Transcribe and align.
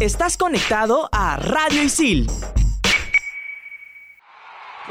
Estás 0.00 0.36
conectado 0.36 1.08
a 1.12 1.36
Radio 1.36 1.80
Isil. 1.84 2.26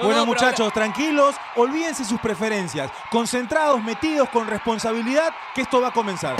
Bueno 0.02 0.26
muchachos, 0.26 0.72
tranquilos, 0.72 1.36
olvídense 1.58 2.06
sus 2.06 2.22
preferencias, 2.22 2.90
concentrados, 3.12 3.84
metidos 3.84 4.30
con 4.30 4.48
responsabilidad, 4.48 5.34
que 5.54 5.62
esto 5.62 5.82
va 5.82 5.90
a 5.90 5.92
comenzar. 5.92 6.38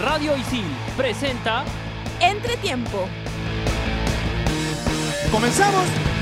Radio 0.00 0.36
Isil 0.36 0.66
presenta 0.96 1.64
Entretiempo. 2.20 3.08
¿Comenzamos? 5.30 6.13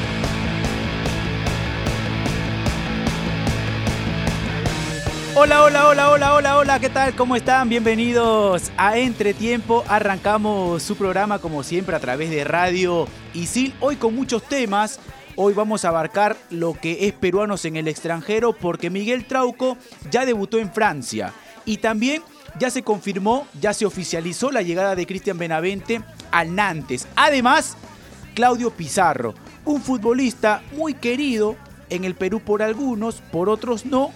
Hola, 5.35 5.63
hola, 5.63 5.89
hola, 5.89 6.11
hola, 6.11 6.35
hola, 6.35 6.57
hola, 6.59 6.79
¿qué 6.79 6.91
tal? 6.91 7.17
¿Cómo 7.17 7.37
están? 7.37 7.71
Bienvenidos 7.71 8.71
a 8.77 8.99
Entretiempo. 8.99 9.83
Arrancamos 9.89 10.83
su 10.83 10.95
programa 10.95 11.39
como 11.39 11.63
siempre 11.63 11.97
a 11.97 12.01
través 12.01 12.29
de 12.29 12.45
Radio 12.45 13.09
Isil, 13.33 13.73
hoy 13.81 13.97
con 13.97 14.15
muchos 14.15 14.43
temas. 14.43 15.01
Hoy 15.35 15.55
vamos 15.55 15.87
a 15.87 15.89
abarcar 15.89 16.37
lo 16.51 16.75
que 16.75 17.07
es 17.07 17.15
peruanos 17.15 17.65
en 17.65 17.77
el 17.77 17.89
extranjero 17.89 18.53
porque 18.53 18.91
Miguel 18.91 19.25
Trauco 19.25 19.79
ya 20.11 20.27
debutó 20.27 20.59
en 20.59 20.71
Francia 20.71 21.33
y 21.65 21.79
también 21.79 22.23
ya 22.59 22.69
se 22.69 22.83
confirmó, 22.83 23.47
ya 23.59 23.73
se 23.73 23.87
oficializó 23.87 24.53
la 24.53 24.61
llegada 24.61 24.95
de 24.95 25.07
Cristian 25.07 25.39
Benavente 25.39 26.03
al 26.31 26.55
Nantes. 26.55 27.09
Además, 27.17 27.79
Claudio 28.35 28.71
Pizarro, 28.71 29.33
un 29.65 29.81
futbolista 29.81 30.63
muy 30.77 30.93
querido 30.93 31.57
en 31.89 32.05
el 32.05 32.15
Perú 32.15 32.41
por 32.41 32.63
algunos, 32.63 33.23
por 33.33 33.49
otros 33.49 33.87
no, 33.87 34.13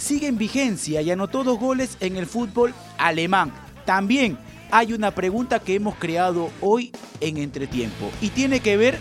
sigue 0.00 0.26
en 0.26 0.38
vigencia 0.38 1.02
y 1.02 1.10
anotó 1.10 1.44
dos 1.44 1.58
goles 1.58 1.96
en 2.00 2.16
el 2.16 2.26
fútbol 2.26 2.74
alemán. 2.98 3.52
También 3.84 4.38
hay 4.70 4.92
una 4.92 5.14
pregunta 5.14 5.60
que 5.60 5.74
hemos 5.74 5.94
creado 5.96 6.50
hoy 6.60 6.92
en 7.20 7.36
Entretiempo 7.36 8.10
y 8.20 8.30
tiene 8.30 8.60
que 8.60 8.76
ver 8.76 8.98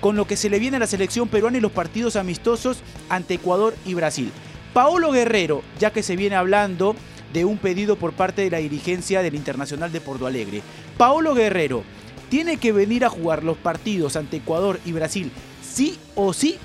con 0.00 0.16
lo 0.16 0.26
que 0.26 0.36
se 0.36 0.50
le 0.50 0.58
viene 0.58 0.76
a 0.76 0.80
la 0.80 0.86
selección 0.86 1.28
peruana 1.28 1.58
y 1.58 1.60
los 1.60 1.72
partidos 1.72 2.16
amistosos 2.16 2.82
ante 3.08 3.34
Ecuador 3.34 3.74
y 3.86 3.94
Brasil. 3.94 4.30
Paolo 4.74 5.12
Guerrero, 5.12 5.62
ya 5.78 5.92
que 5.92 6.02
se 6.02 6.16
viene 6.16 6.36
hablando 6.36 6.94
de 7.32 7.44
un 7.44 7.58
pedido 7.58 7.96
por 7.96 8.12
parte 8.12 8.42
de 8.42 8.50
la 8.50 8.58
dirigencia 8.58 9.22
del 9.22 9.34
Internacional 9.34 9.90
de 9.92 10.00
Porto 10.00 10.26
Alegre. 10.26 10.62
Paolo 10.98 11.34
Guerrero 11.34 11.84
tiene 12.28 12.58
que 12.58 12.72
venir 12.72 13.04
a 13.04 13.10
jugar 13.10 13.44
los 13.44 13.56
partidos 13.56 14.16
ante 14.16 14.38
Ecuador 14.38 14.78
y 14.84 14.92
Brasil, 14.92 15.32
sí 15.62 15.98
o 16.14 16.32
sí, 16.32 16.58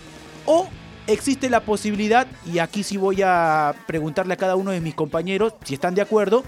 o 0.46 0.68
existe 1.14 1.50
la 1.50 1.62
posibilidad, 1.62 2.28
y 2.46 2.60
aquí 2.60 2.84
sí 2.84 2.98
voy 2.98 3.22
a 3.24 3.74
preguntarle 3.88 4.34
a 4.34 4.38
cada 4.38 4.56
uno 4.56 4.72
de 4.72 4.80
mis 4.80 4.96
compañeros 4.96 5.54
si 5.64 5.74
están 5.74 5.96
de 5.96 6.02
acuerdo, 6.02 6.44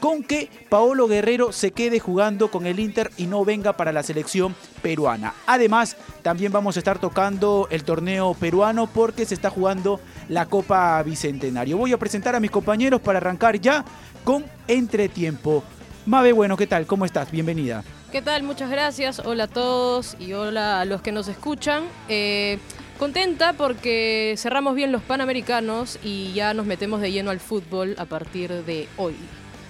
con 0.00 0.22
que 0.22 0.50
Paolo 0.68 1.06
Guerrero 1.06 1.52
se 1.52 1.70
quede 1.70 2.00
jugando 2.00 2.50
con 2.50 2.66
el 2.66 2.80
Inter 2.80 3.10
y 3.16 3.26
no 3.26 3.44
venga 3.44 3.74
para 3.74 3.92
la 3.92 4.02
selección 4.02 4.54
peruana. 4.82 5.34
Además, 5.46 5.96
también 6.22 6.52
vamos 6.52 6.76
a 6.76 6.80
estar 6.80 6.98
tocando 6.98 7.66
el 7.70 7.84
torneo 7.84 8.34
peruano 8.34 8.86
porque 8.86 9.24
se 9.24 9.34
está 9.34 9.50
jugando 9.50 10.00
la 10.28 10.46
Copa 10.46 11.02
Bicentenario. 11.02 11.78
Voy 11.78 11.92
a 11.92 11.98
presentar 11.98 12.34
a 12.34 12.40
mis 12.40 12.50
compañeros 12.50 13.00
para 13.00 13.18
arrancar 13.18 13.58
ya 13.58 13.84
con 14.24 14.44
Entretiempo. 14.68 15.62
Mabe, 16.04 16.32
bueno, 16.32 16.56
¿qué 16.56 16.66
tal? 16.66 16.86
¿Cómo 16.86 17.04
estás? 17.04 17.30
Bienvenida. 17.30 17.82
¿Qué 18.12 18.22
tal? 18.22 18.44
Muchas 18.44 18.70
gracias. 18.70 19.18
Hola 19.18 19.44
a 19.44 19.48
todos 19.48 20.16
y 20.20 20.32
hola 20.32 20.80
a 20.80 20.84
los 20.84 21.02
que 21.02 21.10
nos 21.10 21.26
escuchan. 21.28 21.84
Eh, 22.08 22.58
contenta 22.96 23.52
porque 23.52 24.34
cerramos 24.36 24.74
bien 24.74 24.92
los 24.92 25.02
Panamericanos 25.02 25.98
y 26.02 26.32
ya 26.32 26.54
nos 26.54 26.66
metemos 26.66 27.00
de 27.00 27.12
lleno 27.12 27.30
al 27.30 27.40
fútbol 27.40 27.94
a 27.98 28.04
partir 28.06 28.50
de 28.64 28.88
hoy. 28.96 29.14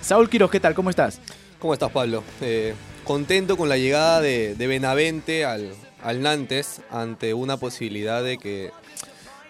Saúl 0.01 0.31
Quiroz, 0.31 0.51
¿qué 0.51 0.61
tal? 0.61 0.75
¿Cómo 0.75 0.91
estás? 0.91 1.21
¿Cómo 1.59 1.73
estás, 1.75 1.91
Pablo? 1.91 2.23
Eh, 2.41 2.75
contento 3.05 3.57
con 3.57 3.69
la 3.69 3.77
llegada 3.77 4.21
de, 4.21 4.55
de 4.55 4.67
Benavente 4.67 5.45
al, 5.45 5.73
al, 6.03 6.23
Nantes 6.23 6.81
ante 6.91 7.35
una 7.35 7.57
posibilidad 7.57 8.23
de 8.23 8.39
que, 8.39 8.71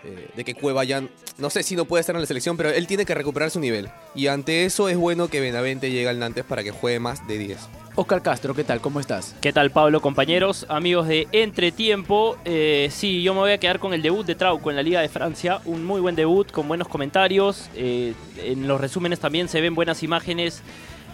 eh, 0.07 0.29
de 0.37 0.45
que 0.45 0.55
Cueva 0.55 0.85
ya, 0.85 1.03
no 1.39 1.51
sé 1.51 1.63
si 1.63 1.75
no 1.75 1.85
puede 1.85 2.01
estar 2.01 2.15
en 2.15 2.21
la 2.21 2.27
selección, 2.27 2.57
pero 2.57 2.71
él 2.71 2.87
tiene 2.87 3.05
que 3.05 3.15
recuperar 3.15 3.51
su 3.51 3.61
nivel. 3.61 3.89
Y 4.15 4.29
ante 4.29 4.65
eso 4.65 4.89
es 4.89 4.97
bueno 4.97 5.29
que 5.29 5.41
Benavente 5.41 5.91
llegue 5.91 6.09
al 6.09 6.19
Nantes 6.19 6.45
para 6.45 6.63
que 6.63 6.71
juegue 6.71 7.01
más 7.01 7.27
de 7.27 7.39
10. 7.39 7.59
Oscar 7.97 8.23
Castro, 8.23 8.55
¿qué 8.55 8.63
tal? 8.63 8.81
¿Cómo 8.83 9.01
estás? 9.01 9.35
¿Qué 9.41 9.55
tal, 9.55 9.71
Pablo, 9.71 10.03
compañeros, 10.03 10.67
amigos 10.69 11.09
de 11.09 11.27
Entretiempo? 11.33 12.37
Eh, 12.45 12.89
sí, 12.93 13.23
yo 13.23 13.33
me 13.33 13.41
voy 13.41 13.53
a 13.53 13.59
quedar 13.59 13.79
con 13.79 13.95
el 13.95 14.03
debut 14.03 14.25
de 14.27 14.35
Trauco 14.35 14.69
en 14.69 14.77
la 14.77 14.83
Liga 14.83 15.01
de 15.01 15.09
Francia. 15.09 15.61
Un 15.65 15.85
muy 15.85 16.01
buen 16.03 16.15
debut, 16.15 16.51
con 16.53 16.69
buenos 16.69 16.89
comentarios. 16.89 17.71
Eh, 17.75 18.13
en 18.37 18.69
los 18.69 18.81
resúmenes 18.81 19.19
también 19.19 19.49
se 19.49 19.63
ven 19.63 19.75
buenas 19.75 20.03
imágenes 20.03 20.63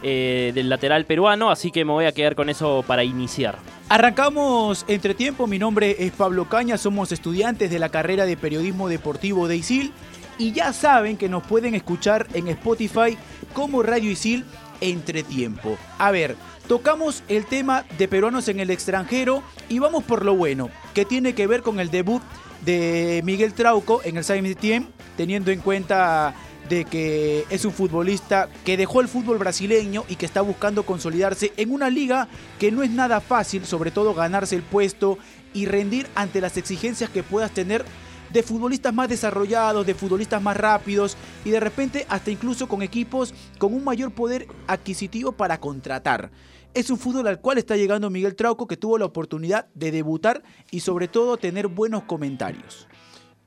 eh, 0.02 0.52
del 0.54 0.68
lateral 0.68 1.04
peruano, 1.04 1.50
así 1.50 1.70
que 1.70 1.84
me 1.84 1.92
voy 1.92 2.06
a 2.06 2.12
quedar 2.12 2.34
con 2.34 2.48
eso 2.48 2.84
para 2.86 3.04
iniciar. 3.04 3.58
Arrancamos 3.88 4.84
Entretiempo. 4.88 5.46
Mi 5.46 5.58
nombre 5.58 5.96
es 5.98 6.12
Pablo 6.12 6.48
Caña, 6.48 6.78
somos 6.78 7.12
estudiantes 7.12 7.70
de 7.70 7.78
la 7.78 7.88
carrera 7.88 8.26
de 8.26 8.36
Periodismo 8.36 8.88
Deportivo 8.88 9.48
de 9.48 9.56
ISIL. 9.56 9.92
Y 10.38 10.52
ya 10.52 10.72
saben 10.72 11.16
que 11.16 11.28
nos 11.28 11.42
pueden 11.44 11.74
escuchar 11.74 12.26
en 12.34 12.48
Spotify 12.48 13.16
como 13.52 13.82
Radio 13.82 14.10
Isil 14.10 14.44
Entretiempo. 14.80 15.76
A 15.98 16.10
ver, 16.10 16.36
tocamos 16.66 17.22
el 17.28 17.46
tema 17.46 17.84
de 17.98 18.08
peruanos 18.08 18.48
en 18.48 18.58
el 18.58 18.70
extranjero 18.70 19.42
y 19.68 19.78
vamos 19.78 20.02
por 20.04 20.24
lo 20.24 20.34
bueno, 20.34 20.70
que 20.94 21.04
tiene 21.04 21.34
que 21.34 21.46
ver 21.46 21.62
con 21.62 21.78
el 21.78 21.90
debut 21.90 22.22
de 22.64 23.20
Miguel 23.24 23.54
Trauco 23.54 24.00
en 24.04 24.16
el 24.16 24.24
Saint 24.24 24.46
Etienne, 24.46 24.88
teniendo 25.16 25.50
en 25.50 25.60
cuenta 25.60 26.34
de 26.68 26.84
que 26.84 27.44
es 27.50 27.64
un 27.64 27.72
futbolista 27.72 28.48
que 28.64 28.76
dejó 28.76 29.00
el 29.00 29.08
fútbol 29.08 29.38
brasileño 29.38 30.04
y 30.08 30.16
que 30.16 30.26
está 30.26 30.40
buscando 30.40 30.84
consolidarse 30.84 31.52
en 31.56 31.72
una 31.72 31.90
liga 31.90 32.28
que 32.58 32.70
no 32.70 32.82
es 32.82 32.90
nada 32.90 33.20
fácil, 33.20 33.64
sobre 33.64 33.90
todo 33.90 34.14
ganarse 34.14 34.56
el 34.56 34.62
puesto 34.62 35.18
y 35.54 35.66
rendir 35.66 36.06
ante 36.14 36.40
las 36.40 36.56
exigencias 36.56 37.10
que 37.10 37.22
puedas 37.22 37.50
tener 37.50 37.84
de 38.32 38.42
futbolistas 38.42 38.94
más 38.94 39.08
desarrollados, 39.08 39.86
de 39.86 39.94
futbolistas 39.94 40.42
más 40.42 40.56
rápidos 40.56 41.16
y 41.44 41.50
de 41.50 41.60
repente 41.60 42.06
hasta 42.08 42.30
incluso 42.30 42.66
con 42.66 42.82
equipos 42.82 43.34
con 43.58 43.74
un 43.74 43.84
mayor 43.84 44.12
poder 44.12 44.46
adquisitivo 44.66 45.32
para 45.32 45.60
contratar. 45.60 46.30
Es 46.74 46.88
un 46.88 46.96
fútbol 46.96 47.26
al 47.26 47.40
cual 47.40 47.58
está 47.58 47.76
llegando 47.76 48.08
Miguel 48.08 48.34
Trauco 48.34 48.66
que 48.66 48.78
tuvo 48.78 48.96
la 48.96 49.04
oportunidad 49.04 49.66
de 49.74 49.90
debutar 49.90 50.42
y 50.70 50.80
sobre 50.80 51.06
todo 51.06 51.36
tener 51.36 51.68
buenos 51.68 52.04
comentarios. 52.04 52.88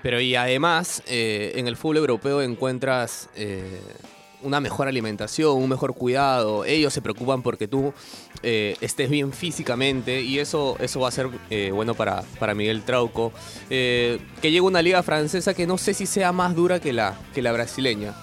Pero 0.05 0.21
y 0.21 0.35
además 0.35 1.01
eh, 1.07 1.53
en 1.55 1.67
el 1.67 1.75
fútbol 1.75 1.97
europeo 1.97 2.43
encuentras 2.43 3.27
eh, 3.35 3.81
una 4.43 4.59
mejor 4.59 4.88
alimentación, 4.88 5.57
un 5.57 5.67
mejor 5.67 5.95
cuidado. 5.95 6.63
Ellos 6.63 6.93
se 6.93 7.01
preocupan 7.01 7.41
porque 7.41 7.67
tú 7.67 7.91
eh, 8.43 8.77
estés 8.81 9.09
bien 9.09 9.33
físicamente 9.33 10.21
y 10.21 10.38
eso, 10.38 10.77
eso 10.79 10.99
va 10.99 11.07
a 11.07 11.11
ser 11.11 11.29
eh, 11.49 11.71
bueno 11.73 11.95
para, 11.95 12.21
para 12.38 12.53
Miguel 12.53 12.83
Trauco. 12.83 13.33
Eh, 13.71 14.19
que 14.43 14.51
llegue 14.51 14.61
una 14.61 14.83
liga 14.83 15.01
francesa 15.01 15.55
que 15.55 15.66
no 15.66 15.79
sé 15.79 15.95
si 15.95 16.05
sea 16.05 16.31
más 16.31 16.53
dura 16.53 16.79
que 16.79 16.93
la, 16.93 17.17
que 17.33 17.41
la 17.41 17.51
brasileña. 17.51 18.13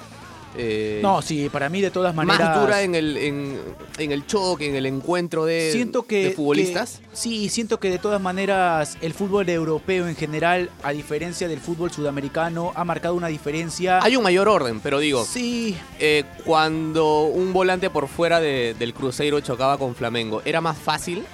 Eh, 0.57 1.01
no, 1.03 1.23
sí, 1.23 1.49
para 1.51 1.69
mí 1.69 1.81
de 1.81 1.91
todas 1.91 2.15
maneras. 2.15 2.41
Más 2.41 2.61
dura 2.61 2.83
en 2.83 2.95
el, 2.95 3.17
en, 3.17 3.61
en 3.99 4.13
el 4.13 4.27
choque, 4.27 4.69
en 4.69 4.75
el 4.75 4.87
encuentro 4.87 5.45
de, 5.45 5.71
siento 5.73 6.03
que, 6.03 6.29
de 6.29 6.31
futbolistas. 6.33 6.99
Que, 6.99 7.17
sí, 7.17 7.49
siento 7.49 7.81
que 7.81 7.91
de 7.91 7.99
todas 7.99 8.21
maneras 8.21 8.97
el 9.01 9.15
fútbol 9.15 9.49
europeo 9.49 10.09
en 10.09 10.17
general, 10.17 10.71
a 10.83 10.93
diferencia 10.93 11.49
del 11.49 11.61
fútbol 11.61 11.91
sudamericano, 11.91 12.73
ha 12.75 12.85
marcado 12.85 13.15
una 13.15 13.29
diferencia. 13.29 14.01
Hay 14.03 14.17
un 14.17 14.23
mayor 14.23 14.49
orden, 14.49 14.81
pero 14.81 14.99
digo. 14.99 15.25
Sí. 15.25 15.77
Eh, 15.99 16.25
cuando 16.45 17.23
un 17.23 17.53
volante 17.53 17.91
por 17.91 18.09
fuera 18.09 18.41
de, 18.41 18.75
del 18.79 18.93
Cruzeiro 18.95 19.41
chocaba 19.41 19.79
con 19.79 19.95
Flamengo, 19.95 20.43
era 20.45 20.61
más 20.61 20.77
fácil. 20.77 21.25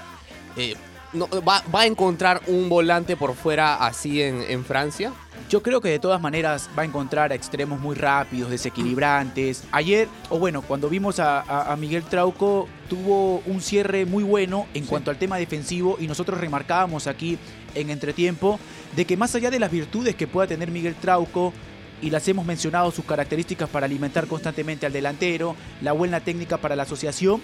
Eh, 0.56 0.74
no, 1.12 1.28
va, 1.46 1.62
va, 1.74 1.82
a 1.82 1.86
encontrar 1.86 2.42
un 2.48 2.68
volante 2.68 3.16
por 3.16 3.34
fuera 3.34 3.76
así 3.76 4.22
en, 4.22 4.42
en 4.42 4.64
Francia? 4.64 5.12
Yo 5.49 5.62
creo 5.62 5.81
que 5.81 5.88
de 5.88 5.99
todas 5.99 6.21
maneras 6.21 6.69
va 6.78 6.82
a 6.82 6.84
encontrar 6.84 7.32
a 7.32 7.34
extremos 7.34 7.81
muy 7.81 7.97
rápidos, 7.97 8.50
desequilibrantes. 8.50 9.65
Ayer, 9.72 10.09
o 10.28 10.38
bueno, 10.38 10.62
cuando 10.62 10.88
vimos 10.88 11.21
a, 11.21 11.41
a, 11.41 11.72
a 11.72 11.76
Miguel 11.76 12.03
Trauco, 12.04 12.69
tuvo 12.88 13.42
un 13.47 13.60
cierre 13.60 14.04
muy 14.04 14.24
bueno 14.24 14.66
en 14.74 14.84
sí. 14.84 14.89
cuanto 14.89 15.10
al 15.10 15.18
tema 15.18 15.39
defensivo 15.39 15.97
y 15.98 16.07
nosotros 16.07 16.39
remarcábamos 16.39 17.07
aquí 17.07 17.39
en 17.74 17.91
entretiempo 17.91 18.59
de 18.95 19.04
que 19.07 19.16
más 19.16 19.34
allá 19.34 19.51
de 19.51 19.59
las 19.59 19.71
virtudes 19.71 20.15
que 20.15 20.27
pueda 20.27 20.47
tener 20.47 20.71
Miguel 20.71 20.95
Trauco, 20.95 21.53
y 22.01 22.10
las 22.10 22.27
hemos 22.28 22.47
mencionado 22.47 22.91
sus 22.91 23.04
características 23.04 23.68
para 23.68 23.86
alimentar 23.86 24.27
constantemente 24.27 24.86
al 24.86 24.92
delantero, 24.92 25.57
la 25.80 25.92
buena 25.92 26.21
técnica 26.21 26.59
para 26.59 26.77
la 26.77 26.84
asociación, 26.84 27.41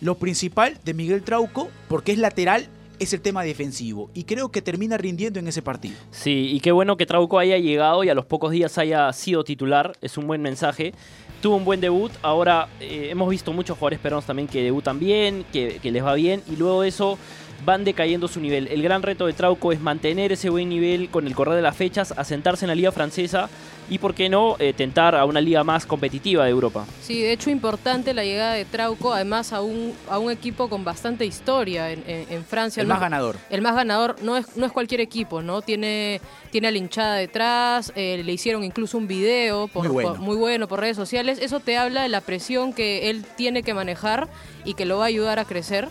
lo 0.00 0.16
principal 0.16 0.78
de 0.84 0.94
Miguel 0.94 1.22
Trauco, 1.22 1.68
porque 1.88 2.12
es 2.12 2.18
lateral, 2.18 2.68
es 2.98 3.12
el 3.12 3.20
tema 3.20 3.42
defensivo 3.42 4.10
y 4.14 4.24
creo 4.24 4.50
que 4.50 4.62
termina 4.62 4.96
rindiendo 4.96 5.38
en 5.38 5.48
ese 5.48 5.62
partido. 5.62 5.96
Sí, 6.10 6.50
y 6.52 6.60
qué 6.60 6.72
bueno 6.72 6.96
que 6.96 7.06
Trauco 7.06 7.38
haya 7.38 7.58
llegado 7.58 8.04
y 8.04 8.08
a 8.08 8.14
los 8.14 8.26
pocos 8.26 8.50
días 8.50 8.78
haya 8.78 9.12
sido 9.12 9.44
titular, 9.44 9.92
es 10.00 10.16
un 10.18 10.26
buen 10.26 10.42
mensaje. 10.42 10.92
Tuvo 11.40 11.56
un 11.56 11.64
buen 11.64 11.80
debut, 11.80 12.10
ahora 12.22 12.68
eh, 12.80 13.08
hemos 13.10 13.30
visto 13.30 13.52
muchos 13.52 13.78
jugadores 13.78 14.00
peruanos 14.00 14.26
también 14.26 14.48
que 14.48 14.62
debutan 14.62 14.98
bien, 14.98 15.44
que, 15.52 15.78
que, 15.80 15.92
les 15.92 16.04
va 16.04 16.14
bien 16.14 16.42
y 16.50 16.56
luego 16.56 16.82
de 16.82 16.88
eso 16.88 17.16
van 17.64 17.84
decayendo 17.84 18.28
su 18.28 18.40
nivel. 18.40 18.68
El 18.68 18.82
gran 18.82 19.02
reto 19.02 19.26
de 19.26 19.32
Trauco 19.32 19.72
es 19.72 19.80
mantener 19.80 20.32
ese 20.32 20.48
buen 20.50 20.68
nivel 20.68 21.08
con 21.10 21.26
el 21.26 21.34
correr 21.34 21.54
de 21.56 21.62
las 21.62 21.76
fechas, 21.76 22.12
asentarse 22.16 22.64
en 22.64 22.68
la 22.68 22.74
liga 22.74 22.92
francesa 22.92 23.48
y, 23.90 23.98
por 23.98 24.14
qué 24.14 24.28
no, 24.28 24.56
eh, 24.58 24.74
tentar 24.74 25.14
a 25.14 25.24
una 25.24 25.40
liga 25.40 25.64
más 25.64 25.86
competitiva 25.86 26.44
de 26.44 26.50
Europa. 26.50 26.84
Sí, 27.02 27.22
de 27.22 27.32
hecho 27.32 27.48
importante 27.50 28.12
la 28.12 28.22
llegada 28.22 28.52
de 28.52 28.64
Trauco, 28.66 29.12
además 29.14 29.52
a 29.54 29.62
un, 29.62 29.94
a 30.10 30.18
un 30.18 30.30
equipo 30.30 30.68
con 30.68 30.84
bastante 30.84 31.24
historia 31.24 31.90
en, 31.90 32.04
en- 32.06 32.26
en 32.30 32.44
Francia. 32.44 32.82
El 32.82 32.88
No 32.88 32.94
más 32.94 33.00
ganador. 33.00 33.36
El 33.50 33.62
más 33.62 33.74
ganador 33.74 34.16
no 34.22 34.36
es, 34.36 34.56
no 34.56 34.66
es 34.66 34.72
cualquier 34.72 35.00
equipo, 35.00 35.40
¿no? 35.42 35.62
Tiene, 35.62 36.20
tiene 36.50 36.68
a 36.68 36.70
la 36.70 36.76
hinchada 36.78 37.14
detrás, 37.16 37.92
eh, 37.96 38.20
le 38.24 38.32
hicieron 38.32 38.62
incluso 38.62 38.98
un 38.98 39.08
video 39.08 39.68
por, 39.68 39.84
Muy 39.84 39.92
bueno. 39.92 40.10
por- 40.10 40.18
muy 40.20 40.36
bueno 40.36 40.68
por 40.68 40.80
redes 40.80 40.96
sociales. 40.96 41.38
Eso 41.40 41.60
te 41.60 41.76
habla 41.78 42.02
de 42.02 42.08
la 42.10 42.20
presión 42.20 42.72
que 42.74 43.08
él 43.08 43.24
tiene 43.36 43.62
que 43.62 43.72
manejar 43.72 44.28
y 44.66 44.74
que 44.74 44.84
lo 44.84 44.98
va 44.98 45.04
a 45.04 45.08
ayudar 45.08 45.38
a 45.38 45.44
crecer. 45.46 45.88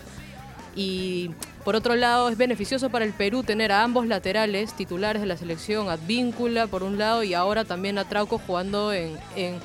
Y 0.78 1.32
por 1.64 1.74
otro 1.74 1.96
lado, 1.96 2.28
es 2.28 2.38
beneficioso 2.38 2.88
para 2.88 3.04
el 3.04 3.12
Perú 3.12 3.42
tener 3.42 3.72
a 3.72 3.82
ambos 3.82 4.06
laterales 4.06 4.74
titulares 4.74 5.20
de 5.20 5.26
la 5.26 5.36
selección, 5.36 5.88
Advíncula 5.88 6.68
por 6.68 6.84
un 6.84 6.98
lado 6.98 7.24
y 7.24 7.34
ahora 7.34 7.64
también 7.64 7.98
a 7.98 8.08
Trauco 8.08 8.38
jugando 8.38 8.92
en, 8.92 9.18
en, 9.34 9.58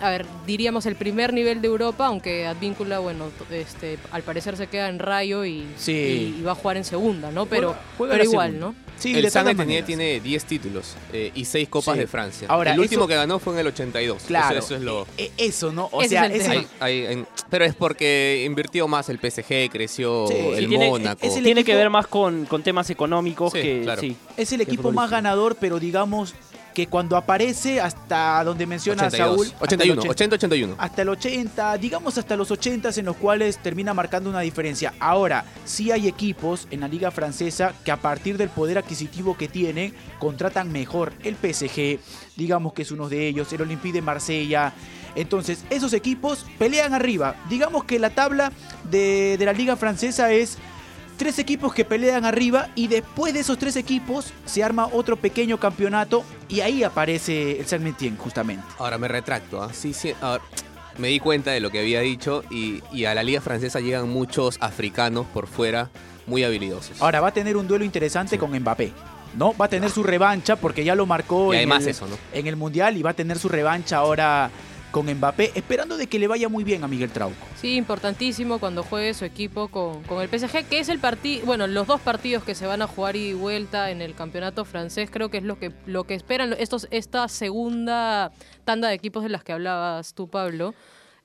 a 0.00 0.10
ver, 0.10 0.26
diríamos 0.46 0.86
el 0.86 0.96
primer 0.96 1.32
nivel 1.32 1.60
de 1.60 1.68
Europa, 1.68 2.06
aunque 2.06 2.46
Advíncula, 2.46 2.98
bueno, 3.00 3.30
este, 3.50 3.98
al 4.12 4.22
parecer 4.22 4.56
se 4.56 4.66
queda 4.68 4.88
en 4.88 4.98
Rayo 4.98 5.44
y, 5.44 5.66
Sí. 5.76 5.92
y- 6.36 6.40
y 6.40 6.42
va 6.42 6.52
a 6.52 6.54
jugar 6.54 6.76
en 6.76 6.84
segunda, 6.84 7.30
¿no? 7.30 7.46
Pero, 7.46 7.68
Juega- 7.70 7.82
juega 7.98 8.12
pero 8.14 8.24
la 8.24 8.30
igual, 8.30 8.52
segunda. 8.52 8.66
¿no? 8.80 8.88
Sí, 8.98 9.14
el 9.16 9.30
San 9.30 9.46
Etienne 9.46 9.82
tiene 9.84 10.18
10 10.18 10.44
títulos 10.44 10.96
eh, 11.12 11.30
y 11.32 11.44
6 11.44 11.68
copas 11.68 11.94
Sí. 11.94 12.00
de 12.00 12.06
Francia. 12.08 12.48
Ahora, 12.50 12.72
el 12.74 12.80
último 12.80 13.02
eso- 13.02 13.08
que 13.08 13.14
ganó 13.14 13.38
fue 13.38 13.52
en 13.54 13.60
el 13.60 13.68
82. 13.68 14.24
Claro. 14.24 14.58
Eso, 14.58 14.66
eso 14.66 14.74
es 14.74 14.82
lo... 14.82 15.06
e- 15.16 15.30
e- 15.38 15.46
Eso, 15.46 15.70
¿no? 15.72 15.84
O 15.92 16.00
Ese 16.02 16.10
sea, 16.10 16.26
es. 16.26 16.48
Hay- 16.48 16.66
hay- 16.80 17.04
en- 17.06 17.26
pero 17.48 17.64
es 17.64 17.76
porque 17.76 18.42
invirtió 18.44 18.88
más 18.88 19.08
el 19.08 19.18
PSG, 19.20 19.68
creció 19.70 20.26
Sí, 20.26 20.34
el 20.34 20.64
sí, 20.64 20.66
tiene- 20.66 20.88
Mónaco. 20.90 21.24
es 21.24 21.36
el 21.36 21.44
Tiene 21.44 21.60
equipo- 21.60 21.66
que 21.72 21.76
ver 21.76 21.90
más 21.90 22.08
con, 22.08 22.44
con 22.46 22.64
temas 22.64 22.90
económicos 22.90 23.52
Sí, 23.52 23.62
que 23.62 23.80
claro. 23.84 24.00
sí. 24.00 24.16
es 24.36 24.52
el 24.52 24.62
equipo 24.62 24.90
más 24.90 25.10
ganador, 25.10 25.56
pero 25.60 25.78
digamos 25.78 26.34
que 26.78 26.86
cuando 26.86 27.16
aparece 27.16 27.80
hasta 27.80 28.44
donde 28.44 28.64
menciona 28.64 29.08
82. 29.08 29.18
Saúl. 29.18 29.46
hasta 29.60 29.74
el 29.74 29.90
81, 29.90 30.10
80. 30.12 30.36
80-81. 30.38 30.74
hasta 30.78 31.02
el 31.02 31.08
80, 31.08 31.78
digamos 31.78 32.18
hasta 32.18 32.36
los 32.36 32.52
80 32.52 32.90
en 32.94 33.04
los 33.04 33.16
cuales 33.16 33.58
termina 33.58 33.94
marcando 33.94 34.30
una 34.30 34.42
diferencia. 34.42 34.94
Ahora, 35.00 35.44
sí 35.64 35.90
hay 35.90 36.06
equipos 36.06 36.68
en 36.70 36.78
la 36.78 36.86
liga 36.86 37.10
francesa 37.10 37.74
que 37.84 37.90
a 37.90 37.96
partir 37.96 38.36
del 38.36 38.48
poder 38.48 38.78
adquisitivo 38.78 39.36
que 39.36 39.48
tienen, 39.48 39.92
contratan 40.20 40.70
mejor. 40.70 41.12
El 41.24 41.34
PSG, 41.34 41.98
digamos 42.36 42.74
que 42.74 42.82
es 42.82 42.92
uno 42.92 43.08
de 43.08 43.26
ellos, 43.26 43.52
el 43.52 43.62
Olympique 43.62 43.94
de 43.94 44.02
Marsella. 44.02 44.72
Entonces, 45.16 45.64
esos 45.70 45.92
equipos 45.94 46.46
pelean 46.60 46.94
arriba. 46.94 47.34
Digamos 47.50 47.82
que 47.82 47.98
la 47.98 48.10
tabla 48.10 48.52
de, 48.88 49.34
de 49.36 49.44
la 49.44 49.52
liga 49.52 49.74
francesa 49.74 50.30
es 50.30 50.58
tres 51.18 51.38
equipos 51.38 51.74
que 51.74 51.84
pelean 51.84 52.24
arriba 52.24 52.68
y 52.74 52.86
después 52.86 53.34
de 53.34 53.40
esos 53.40 53.58
tres 53.58 53.76
equipos 53.76 54.32
se 54.46 54.64
arma 54.64 54.88
otro 54.90 55.16
pequeño 55.16 55.58
campeonato 55.58 56.24
y 56.48 56.60
ahí 56.60 56.82
aparece 56.84 57.60
el 57.60 57.66
Saint-Étienne 57.66 58.16
justamente. 58.16 58.64
Ahora 58.78 58.96
me 58.96 59.08
retracto. 59.08 59.62
¿ah? 59.62 59.70
Sí, 59.74 59.92
sí, 59.92 60.14
me 60.96 61.08
di 61.08 61.20
cuenta 61.20 61.50
de 61.50 61.60
lo 61.60 61.70
que 61.70 61.80
había 61.80 62.00
dicho 62.00 62.42
y, 62.50 62.82
y 62.92 63.04
a 63.04 63.14
la 63.14 63.22
liga 63.22 63.40
francesa 63.40 63.80
llegan 63.80 64.08
muchos 64.08 64.56
africanos 64.60 65.26
por 65.26 65.46
fuera 65.46 65.90
muy 66.26 66.44
habilidosos. 66.44 67.02
Ahora 67.02 67.20
va 67.20 67.28
a 67.28 67.32
tener 67.32 67.56
un 67.56 67.66
duelo 67.66 67.84
interesante 67.84 68.38
con 68.38 68.56
Mbappé. 68.58 68.92
¿No? 69.36 69.54
Va 69.54 69.66
a 69.66 69.68
tener 69.68 69.90
su 69.90 70.02
revancha 70.02 70.56
porque 70.56 70.84
ya 70.84 70.94
lo 70.94 71.04
marcó 71.04 71.52
y 71.52 71.58
en, 71.58 71.70
el, 71.70 71.86
eso, 71.86 72.08
¿no? 72.08 72.16
en 72.32 72.46
el 72.46 72.56
Mundial 72.56 72.96
y 72.96 73.02
va 73.02 73.10
a 73.10 73.14
tener 73.14 73.38
su 73.38 73.50
revancha 73.50 73.98
ahora 73.98 74.50
con 74.90 75.06
Mbappé, 75.06 75.52
esperando 75.54 75.96
de 75.96 76.06
que 76.06 76.18
le 76.18 76.26
vaya 76.26 76.48
muy 76.48 76.64
bien 76.64 76.84
a 76.84 76.88
Miguel 76.88 77.10
Trauco. 77.10 77.36
Sí, 77.60 77.76
importantísimo 77.76 78.58
cuando 78.58 78.82
juegue 78.82 79.14
su 79.14 79.24
equipo 79.24 79.68
con, 79.68 80.02
con 80.04 80.20
el 80.22 80.28
PSG, 80.28 80.64
que 80.66 80.78
es 80.80 80.88
el 80.88 80.98
partido, 80.98 81.46
bueno, 81.46 81.66
los 81.66 81.86
dos 81.86 82.00
partidos 82.00 82.42
que 82.44 82.54
se 82.54 82.66
van 82.66 82.82
a 82.82 82.86
jugar 82.86 83.16
y 83.16 83.32
vuelta 83.32 83.90
en 83.90 84.02
el 84.02 84.14
campeonato 84.14 84.64
francés, 84.64 85.10
creo 85.10 85.30
que 85.30 85.38
es 85.38 85.44
lo 85.44 85.58
que, 85.58 85.72
lo 85.86 86.04
que 86.04 86.14
esperan 86.14 86.54
estos, 86.58 86.88
esta 86.90 87.28
segunda 87.28 88.32
tanda 88.64 88.88
de 88.88 88.94
equipos 88.94 89.22
de 89.22 89.28
las 89.28 89.44
que 89.44 89.52
hablabas 89.52 90.14
tú, 90.14 90.28
Pablo. 90.28 90.74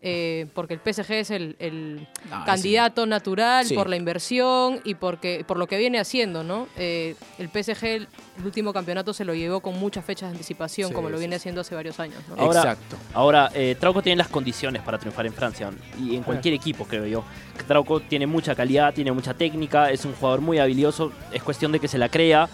Eh, 0.05 0.47
porque 0.53 0.73
el 0.73 0.81
PSG 0.81 1.11
es 1.13 1.31
el, 1.31 1.55
el 1.59 2.07
No, 2.29 2.43
candidato 2.45 3.05
natural 3.05 3.65
Sí. 3.65 3.73
por 3.73 3.89
la 3.89 3.95
inversión 3.95 4.81
y 4.83 4.95
porque 4.95 5.45
por 5.47 5.57
lo 5.57 5.65
que 5.65 5.77
viene 5.77 5.97
haciendo, 5.99 6.43
¿no? 6.43 6.67
Eh, 6.77 7.15
el 7.39 7.47
PSG 7.49 7.85
el, 7.85 8.07
el 8.37 8.45
último 8.45 8.73
campeonato 8.73 9.13
se 9.13 9.23
lo 9.23 9.33
llevó 9.33 9.61
con 9.61 9.79
muchas 9.79 10.03
fechas 10.03 10.29
de 10.29 10.33
anticipación, 10.33 10.89
Sí, 10.89 10.93
como 10.93 11.09
lo 11.09 11.17
viene 11.17 11.35
sí. 11.35 11.37
haciendo 11.43 11.61
hace 11.61 11.73
varios 11.73 11.99
años, 12.01 12.17
¿no? 12.27 12.35
Ahora- 12.35 12.59
Exacto. 12.61 12.97
Ahora, 13.13 13.49
eh, 13.55 13.75
Trauco 13.79 14.01
tiene 14.01 14.17
las 14.17 14.27
condiciones 14.27 14.81
para 14.81 14.97
triunfar 14.99 15.25
en 15.25 15.33
Francia 15.33 15.71
y 15.97 16.15
en 16.17 16.23
cualquier 16.23 16.53
equipo, 16.53 16.85
creo 16.85 17.05
yo. 17.05 17.23
Trauco 17.67 18.01
tiene 18.01 18.27
mucha 18.27 18.55
calidad, 18.55 18.93
tiene 18.93 19.11
mucha 19.13 19.33
técnica, 19.33 19.89
es 19.89 20.03
un 20.03 20.13
jugador 20.13 20.41
muy 20.41 20.59
habilidoso, 20.59 21.13
es 21.31 21.41
cuestión 21.41 21.71
de 21.71 21.79
que 21.79 21.87
se 21.87 21.97
la 21.97 22.09
crea, 22.09 22.49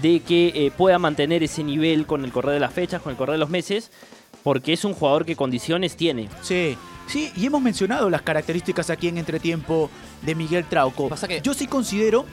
de 0.00 0.20
que 0.20 0.52
eh, 0.54 0.70
pueda 0.70 0.98
mantener 1.00 1.42
ese 1.42 1.64
nivel 1.64 2.06
con 2.06 2.24
el 2.24 2.30
correr 2.32 2.54
de 2.54 2.60
las 2.60 2.72
fechas, 2.72 3.02
con 3.02 3.10
el 3.10 3.16
correr 3.16 3.32
de 3.32 3.38
los 3.38 3.50
meses, 3.50 3.90
porque 4.42 4.72
es 4.72 4.84
un 4.84 4.94
jugador 4.94 5.24
que 5.24 5.36
condiciones 5.36 5.96
tiene. 5.96 6.28
Sí, 6.40 6.76
sí, 7.12 7.30
y 7.36 7.44
hemos 7.46 7.60
mencionado 7.60 8.08
las 8.08 8.22
características 8.22 8.88
aquí 8.88 9.08
en 9.08 9.18
Entretiempo 9.18 9.90
de 10.22 10.34
Miguel 10.34 10.64
Trauco. 10.64 11.08
Pasa 11.10 11.28
que- 11.28 11.40
Yo 11.42 11.52
sí 11.52 11.66
considero, 11.66 12.24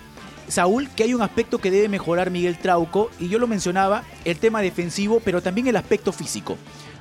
Saúl, 0.47 0.89
que 0.95 1.03
hay 1.03 1.13
un 1.13 1.21
aspecto 1.21 1.57
que 1.59 1.69
debe 1.69 1.89
mejorar 1.89 2.31
Miguel 2.31 2.57
Trauco, 2.57 3.11
y 3.19 3.27
yo 3.27 3.39
lo 3.39 3.45
mencionaba, 3.47 4.03
el 4.23 4.37
tema 4.37 4.61
defensivo, 4.61 5.19
pero 5.23 5.41
también 5.41 5.67
el 5.67 5.75
aspecto 5.75 6.11
físico. 6.13 6.57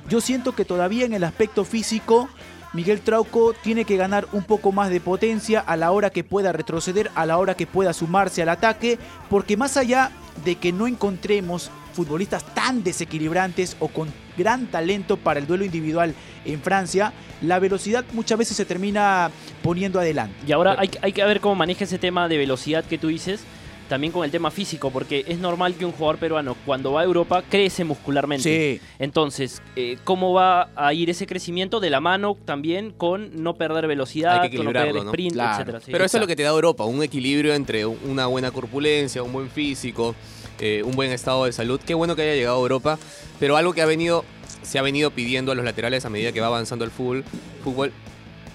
Yo 0.09 0.19
siento 0.19 0.53
que 0.53 0.65
todavía 0.65 1.05
en 1.05 1.13
el 1.13 1.23
aspecto 1.23 1.63
físico, 1.63 2.27
Miguel 2.73 3.01
Trauco 3.01 3.53
tiene 3.53 3.85
que 3.85 3.97
ganar 3.97 4.27
un 4.33 4.43
poco 4.43 4.71
más 4.71 4.89
de 4.89 4.99
potencia 4.99 5.59
a 5.61 5.75
la 5.77 5.91
hora 5.91 6.09
que 6.11 6.23
pueda 6.23 6.51
retroceder, 6.51 7.09
a 7.15 7.25
la 7.25 7.37
hora 7.37 7.55
que 7.55 7.65
pueda 7.65 7.93
sumarse 7.93 8.41
al 8.41 8.49
ataque, 8.49 8.99
porque 9.29 9.57
más 9.57 9.77
allá 9.77 10.11
de 10.45 10.55
que 10.55 10.71
no 10.71 10.85
encontremos 10.85 11.71
futbolistas 11.93 12.43
tan 12.53 12.83
desequilibrantes 12.83 13.75
o 13.79 13.87
con 13.87 14.11
gran 14.37 14.67
talento 14.67 15.17
para 15.17 15.39
el 15.39 15.47
duelo 15.47 15.65
individual 15.65 16.13
en 16.45 16.61
Francia, 16.61 17.13
la 17.41 17.59
velocidad 17.59 18.05
muchas 18.13 18.37
veces 18.37 18.55
se 18.57 18.65
termina 18.65 19.31
poniendo 19.61 19.99
adelante. 19.99 20.35
Y 20.47 20.51
ahora 20.51 20.75
hay, 20.77 20.89
hay 21.01 21.11
que 21.13 21.23
ver 21.23 21.39
cómo 21.41 21.55
maneja 21.55 21.83
ese 21.83 21.97
tema 21.97 22.27
de 22.27 22.37
velocidad 22.37 22.83
que 22.85 22.97
tú 22.97 23.07
dices, 23.07 23.41
también 23.89 24.13
con 24.13 24.23
el 24.23 24.29
tema 24.29 24.51
físico, 24.51 24.91
porque 24.91 25.25
es 25.27 25.39
normal 25.39 25.73
que 25.73 25.83
un 25.83 25.91
jugador 25.91 26.19
peruano 26.19 26.55
cuando 26.63 26.91
va 26.93 27.01
a 27.01 27.03
Europa 27.03 27.43
crece 27.49 27.83
muscularmente. 27.83 28.79
Sí, 28.79 28.87
Entonces, 28.99 29.63
eh, 29.75 29.97
¿cómo 30.03 30.31
va 30.31 30.69
a 30.75 30.93
ir 30.93 31.09
ese 31.09 31.25
crecimiento 31.25 31.79
de 31.79 31.89
la 31.89 31.99
mano 31.99 32.37
también 32.45 32.91
con 32.91 33.41
no 33.41 33.55
perder 33.55 33.87
velocidad, 33.87 34.41
Hay 34.41 34.51
que 34.51 34.57
con 34.57 34.67
no 34.67 34.71
perder 34.73 34.95
sprint, 34.97 35.33
Claro. 35.33 35.53
etcétera? 35.55 35.79
sí. 35.79 35.91
Pero 35.91 36.05
eso 36.05 36.17
es 36.17 36.21
lo 36.21 36.27
que 36.27 36.35
te 36.35 36.43
da 36.43 36.49
Europa, 36.49 36.85
un 36.85 37.01
equilibrio 37.01 37.55
entre 37.55 37.85
una 37.87 38.27
buena 38.27 38.51
corpulencia, 38.51 39.23
un 39.23 39.33
buen 39.33 39.49
físico, 39.49 40.13
eh, 40.59 40.83
un 40.83 40.95
buen 40.95 41.11
estado 41.11 41.45
de 41.45 41.51
salud. 41.51 41.79
Qué 41.85 41.93
bueno 41.93 42.15
que 42.15 42.23
haya 42.23 42.35
llegado 42.35 42.57
a 42.57 42.59
Europa, 42.59 42.99
pero 43.39 43.57
algo 43.57 43.73
que 43.73 43.81
ha 43.81 43.85
venido, 43.85 44.25
se 44.61 44.79
ha 44.79 44.81
venido 44.81 45.11
pidiendo 45.11 45.51
a 45.51 45.55
los 45.55 45.65
laterales 45.65 46.05
a 46.05 46.09
medida 46.09 46.31
que 46.31 46.41
va 46.41 46.47
avanzando 46.47 46.85
el 46.85 46.91
fútbol, 46.91 47.23
fútbol 47.63 47.91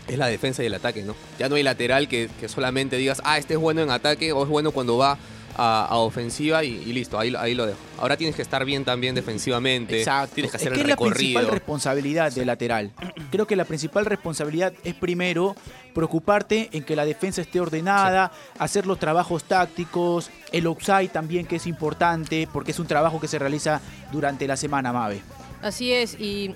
es 0.09 0.19
la 0.19 0.27
defensa 0.27 0.63
y 0.63 0.67
el 0.67 0.75
ataque, 0.75 1.03
¿no? 1.03 1.15
Ya 1.39 1.49
no 1.49 1.57
hay 1.57 1.63
lateral 1.63 2.09
que, 2.09 2.29
que 2.41 2.49
solamente 2.49 2.97
digas, 2.97 3.23
ah, 3.25 3.39
este 3.39 3.55
es 3.55 3.61
bueno 3.61 3.83
en 3.83 3.91
ataque 3.91 4.33
o 4.33 4.43
es 4.43 4.49
bueno 4.49 4.71
cuando 4.71 4.99
va 4.99 5.19
a, 5.57 5.87
a 5.87 5.97
ofensiva 5.97 6.63
y, 6.65 6.69
y 6.87 6.93
listo, 6.93 7.19
ahí, 7.19 7.31
lo- 7.31 7.41
ahí 7.41 7.55
lo 7.55 7.67
dejo. 7.67 7.79
Ahora 7.99 8.17
tienes 8.17 8.35
que 8.37 8.43
estar 8.43 8.65
bien 8.65 8.85
también 8.85 9.15
defensivamente, 9.15 9.99
exacto. 9.99 10.35
tienes 10.35 10.51
que 10.51 10.57
es 10.57 10.63
hacer 10.63 10.73
que 10.73 10.81
el 10.81 10.87
es 10.87 10.91
la 10.91 10.97
principal 10.97 11.43
recorrido. 11.43 11.51
responsabilidad 11.51 12.33
del 12.33 12.47
lateral. 12.47 12.91
Creo 13.31 13.47
que 13.47 13.57
la 13.57 13.65
principal 13.65 14.05
responsabilidad 14.07 14.73
es 14.85 14.95
primero 14.95 15.55
preocuparte 15.95 16.69
en 16.73 16.83
que 16.85 16.97
la 16.97 17.05
defensa 17.05 17.41
esté 17.41 17.61
ordenada, 17.61 18.33
hacer 18.59 18.87
los 18.87 18.99
trabajos 18.99 19.45
tácticos, 19.45 20.31
el 20.53 20.67
offside 20.67 21.09
también 21.11 21.47
que 21.47 21.57
es 21.57 21.67
importante 21.67 22.49
porque 22.53 22.73
es 22.73 22.79
un 22.79 22.87
trabajo 22.87 23.21
que 23.21 23.29
se 23.29 23.39
realiza 23.39 23.81
durante 24.13 24.47
la 24.47 24.57
semana, 24.57 24.93
Mave. 24.93 25.23
Así 25.63 25.93
es, 25.93 26.15
y 26.21 26.55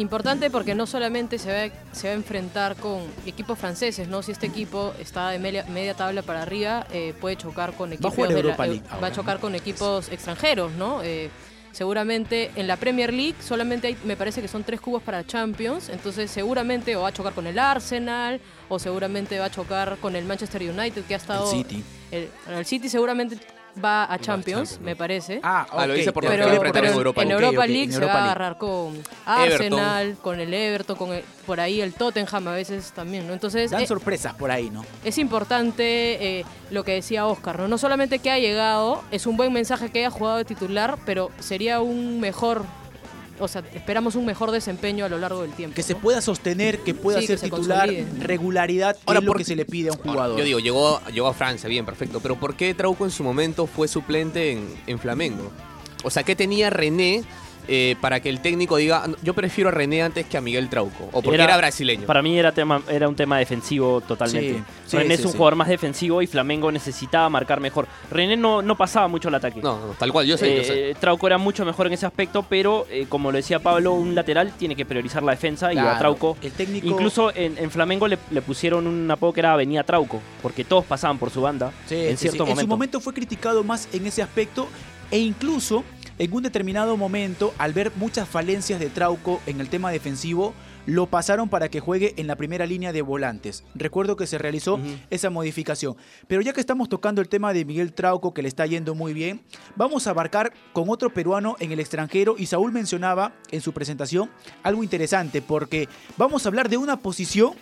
importante 0.00 0.50
porque 0.50 0.74
no 0.74 0.86
solamente 0.86 1.38
se 1.38 1.68
va, 1.68 1.74
se 1.92 2.08
va 2.08 2.12
a 2.12 2.16
enfrentar 2.16 2.76
con 2.76 3.02
equipos 3.26 3.58
franceses, 3.58 4.08
¿no? 4.08 4.22
Si 4.22 4.32
este 4.32 4.46
equipo 4.46 4.92
está 4.98 5.30
de 5.30 5.38
media, 5.38 5.64
media 5.68 5.94
tabla 5.94 6.22
para 6.22 6.42
arriba, 6.42 6.86
eh, 6.92 7.14
puede 7.20 7.36
chocar 7.36 7.72
con 7.74 7.92
equipos 7.92 8.14
jugar 8.14 8.32
de 8.34 8.42
la- 8.42 8.66
eh, 8.66 8.82
va 9.02 9.06
a 9.08 9.12
chocar 9.12 9.38
con 9.40 9.54
equipos 9.54 10.08
extranjeros, 10.10 10.72
¿no? 10.72 11.02
Eh, 11.02 11.30
seguramente 11.72 12.50
en 12.56 12.66
la 12.66 12.76
Premier 12.76 13.12
League 13.12 13.36
solamente 13.40 13.86
hay, 13.88 13.96
me 14.04 14.16
parece 14.16 14.42
que 14.42 14.48
son 14.48 14.64
tres 14.64 14.80
cubos 14.80 15.02
para 15.02 15.24
Champions, 15.24 15.88
entonces 15.88 16.30
seguramente 16.30 16.96
o 16.96 17.02
va 17.02 17.08
a 17.08 17.12
chocar 17.12 17.32
con 17.32 17.46
el 17.46 17.58
Arsenal 17.58 18.40
o 18.68 18.78
seguramente 18.78 19.38
va 19.38 19.44
a 19.46 19.50
chocar 19.50 19.96
con 19.98 20.16
el 20.16 20.24
Manchester 20.24 20.62
United 20.62 21.04
que 21.04 21.14
ha 21.14 21.18
estado 21.18 21.50
El 21.52 21.58
City. 21.58 21.84
el, 22.10 22.28
el 22.48 22.64
City 22.66 22.88
seguramente 22.88 23.38
va 23.82 24.04
a 24.04 24.18
Champions, 24.18 24.70
Champions, 24.70 24.80
me 24.80 24.96
parece. 24.96 25.40
Ah, 25.42 25.66
Ah, 25.70 25.86
lo 25.86 25.94
dice 25.94 26.12
por 26.12 26.26
pero, 26.26 26.44
enfrentar 26.48 26.72
pero 26.72 26.86
en 26.88 26.92
Europa 26.98 27.22
en 27.22 27.28
League. 27.28 27.44
Europa 27.44 27.66
League 27.66 27.82
en 27.84 27.92
se 27.92 28.00
va 28.04 28.12
a 28.14 28.24
agarrar 28.24 28.58
con 28.58 28.94
Everton. 28.94 29.14
Arsenal, 29.26 30.16
con 30.22 30.40
el 30.40 30.52
Everton, 30.54 30.96
con 30.96 31.12
el- 31.12 31.24
por 31.46 31.60
ahí 31.60 31.80
el 31.80 31.94
Tottenham 31.94 32.48
a 32.48 32.52
veces 32.52 32.92
también, 32.92 33.26
¿no? 33.26 33.32
Entonces 33.32 33.70
Dan 33.70 33.82
eh, 33.82 33.86
sorpresas 33.86 34.34
por 34.34 34.50
ahí, 34.50 34.70
¿no? 34.70 34.84
es 35.04 35.18
importante 35.18 36.40
eh, 36.40 36.44
lo 36.70 36.84
que 36.84 36.92
decía 36.92 37.26
Oscar, 37.26 37.58
¿no? 37.58 37.68
No 37.68 37.78
solamente 37.78 38.18
que 38.18 38.30
ha 38.30 38.38
llegado, 38.38 39.02
es 39.10 39.26
un 39.26 39.36
buen 39.36 39.52
mensaje 39.52 39.90
que 39.90 40.00
haya 40.00 40.10
jugado 40.10 40.36
de 40.38 40.44
titular, 40.44 40.96
pero 41.04 41.30
sería 41.38 41.80
un 41.80 42.20
mejor 42.20 42.64
o 43.40 43.48
sea, 43.48 43.62
esperamos 43.74 44.14
un 44.14 44.24
mejor 44.26 44.50
desempeño 44.50 45.04
a 45.04 45.08
lo 45.08 45.18
largo 45.18 45.42
del 45.42 45.52
tiempo. 45.52 45.74
Que 45.74 45.82
se 45.82 45.94
pueda 45.94 46.20
sostener, 46.20 46.78
que 46.80 46.94
pueda 46.94 47.20
Sí, 47.20 47.26
que 47.26 47.36
ser 47.36 47.38
se 47.38 47.50
titular, 47.50 47.88
consolide. 47.88 48.24
regularidad 48.24 48.96
Ahora, 49.06 49.18
es 49.20 49.24
lo 49.24 49.30
¿por 49.32 49.38
que 49.38 49.44
se 49.44 49.56
le 49.56 49.64
pide 49.64 49.88
a 49.88 49.92
un 49.92 49.98
Ahora, 49.98 50.12
jugador. 50.12 50.38
Yo 50.38 50.44
digo, 50.44 50.58
llegó, 50.60 51.00
llegó 51.12 51.26
a 51.28 51.34
Francia, 51.34 51.68
bien, 51.68 51.84
perfecto. 51.86 52.20
Pero 52.20 52.36
¿por 52.36 52.54
qué 52.56 52.74
Trauco 52.74 53.04
en 53.04 53.10
su 53.10 53.24
momento 53.24 53.66
fue 53.66 53.88
suplente 53.88 54.52
en, 54.52 54.68
en 54.86 54.98
Flamengo? 54.98 55.50
O 56.04 56.10
sea, 56.10 56.22
¿qué 56.22 56.34
tenía 56.36 56.70
René 56.70 57.22
eh, 57.68 57.96
para 58.00 58.20
que 58.20 58.28
el 58.28 58.40
técnico 58.40 58.76
diga, 58.76 59.02
"Ah, 59.04 59.10
yo 59.22 59.34
prefiero 59.34 59.68
a 59.68 59.72
René 59.72 60.02
antes 60.02 60.26
que 60.26 60.36
a 60.36 60.40
Miguel 60.40 60.68
Trauco? 60.68 61.08
O 61.12 61.22
porque 61.22 61.40
era, 61.42 61.56
brasileño. 61.56 62.06
Para 62.06 62.22
mí 62.22 62.38
era, 62.38 62.52
tema, 62.52 62.82
era 62.88 63.08
un 63.08 63.14
tema 63.14 63.38
defensivo 63.38 64.00
totalmente. 64.00 64.54
Sí, 64.54 64.64
sí, 64.86 64.96
René 64.96 65.16
sí, 65.16 65.22
es 65.22 65.26
un 65.26 65.32
jugador 65.32 65.56
más 65.56 65.68
defensivo 65.68 66.22
y 66.22 66.26
Flamengo 66.26 66.70
necesitaba 66.72 67.28
marcar 67.28 67.60
mejor. 67.60 67.86
René 68.10 68.36
no, 68.36 68.62
no 68.62 68.76
pasaba 68.76 69.08
mucho 69.08 69.28
al 69.28 69.34
ataque. 69.36 69.60
No, 69.62 69.78
no, 69.86 69.92
tal 69.94 70.12
cual, 70.12 70.26
yo 70.26 70.36
sé, 70.36 70.56
yo 70.56 70.64
sé. 70.64 70.90
Eh, 70.90 70.94
Trauco 70.98 71.26
era 71.26 71.38
mucho 71.38 71.64
mejor 71.64 71.86
en 71.86 71.92
ese 71.92 72.06
aspecto, 72.06 72.44
pero 72.48 72.86
eh, 72.90 73.06
como 73.08 73.30
lo 73.30 73.36
decía 73.36 73.58
Pablo, 73.60 73.92
un 73.92 74.14
lateral 74.14 74.52
tiene 74.58 74.74
que 74.76 74.84
priorizar 74.84 75.22
la 75.22 75.32
defensa 75.32 75.72
y 75.72 75.78
a 75.78 75.98
Trauco. 75.98 76.36
el 76.42 76.52
técnico 76.52 76.86
Incluso 76.86 77.34
en, 77.34 77.56
en 77.58 77.70
Flamengo 77.70 78.08
le, 78.08 78.18
le 78.30 78.42
pusieron 78.42 78.86
un 78.86 79.10
apodo 79.10 79.32
que 79.32 79.40
era 79.40 79.52
Avenida 79.52 79.82
Trauco, 79.84 80.20
porque 80.42 80.64
todos 80.64 80.84
pasaban 80.84 81.18
por 81.18 81.30
su 81.30 81.40
banda 81.40 81.72
en 81.90 82.16
cierto 82.16 82.18
sí. 82.20 82.26
En 82.28 82.38
momento. 82.38 82.60
su 82.62 82.66
momento 82.68 83.00
fue 83.00 83.14
criticado 83.14 83.62
más 83.64 83.88
en 83.92 84.06
ese 84.06 84.22
aspecto 84.22 84.68
e 85.10 85.18
incluso 85.18 85.84
en 86.20 86.34
un 86.34 86.42
determinado 86.42 86.98
momento, 86.98 87.54
al 87.56 87.72
ver 87.72 87.92
muchas 87.96 88.28
falencias 88.28 88.78
de 88.78 88.90
Trauco 88.90 89.40
en 89.46 89.58
el 89.58 89.70
tema 89.70 89.90
defensivo, 89.90 90.52
lo 90.84 91.06
pasaron 91.06 91.48
para 91.48 91.70
que 91.70 91.80
juegue 91.80 92.12
en 92.18 92.26
la 92.26 92.36
primera 92.36 92.66
línea 92.66 92.92
de 92.92 93.00
volantes. 93.00 93.64
Recuerdo 93.74 94.16
que 94.16 94.26
se 94.26 94.36
realizó 94.36 94.78
esa 95.08 95.30
modificación. 95.30 95.96
Pero 96.28 96.42
ya 96.42 96.52
que 96.52 96.60
estamos 96.60 96.90
tocando 96.90 97.22
el 97.22 97.30
tema 97.30 97.54
de 97.54 97.64
Miguel 97.64 97.94
Trauco, 97.94 98.34
que 98.34 98.42
le 98.42 98.48
está 98.48 98.66
yendo 98.66 98.94
muy 98.94 99.14
bien, 99.14 99.40
vamos 99.76 100.06
a 100.06 100.10
abarcar 100.10 100.52
con 100.74 100.90
otro 100.90 101.08
peruano 101.08 101.56
en 101.58 101.72
el 101.72 101.80
extranjero. 101.80 102.34
Y 102.36 102.44
Saúl 102.44 102.70
mencionaba 102.70 103.32
en 103.50 103.62
su 103.62 103.72
presentación 103.72 104.28
algo 104.62 104.84
interesante, 104.84 105.40
porque 105.40 105.88
vamos 106.18 106.44
a 106.44 106.50
hablar 106.50 106.68
de 106.68 106.76
una 106.76 106.98
posición 106.98 107.54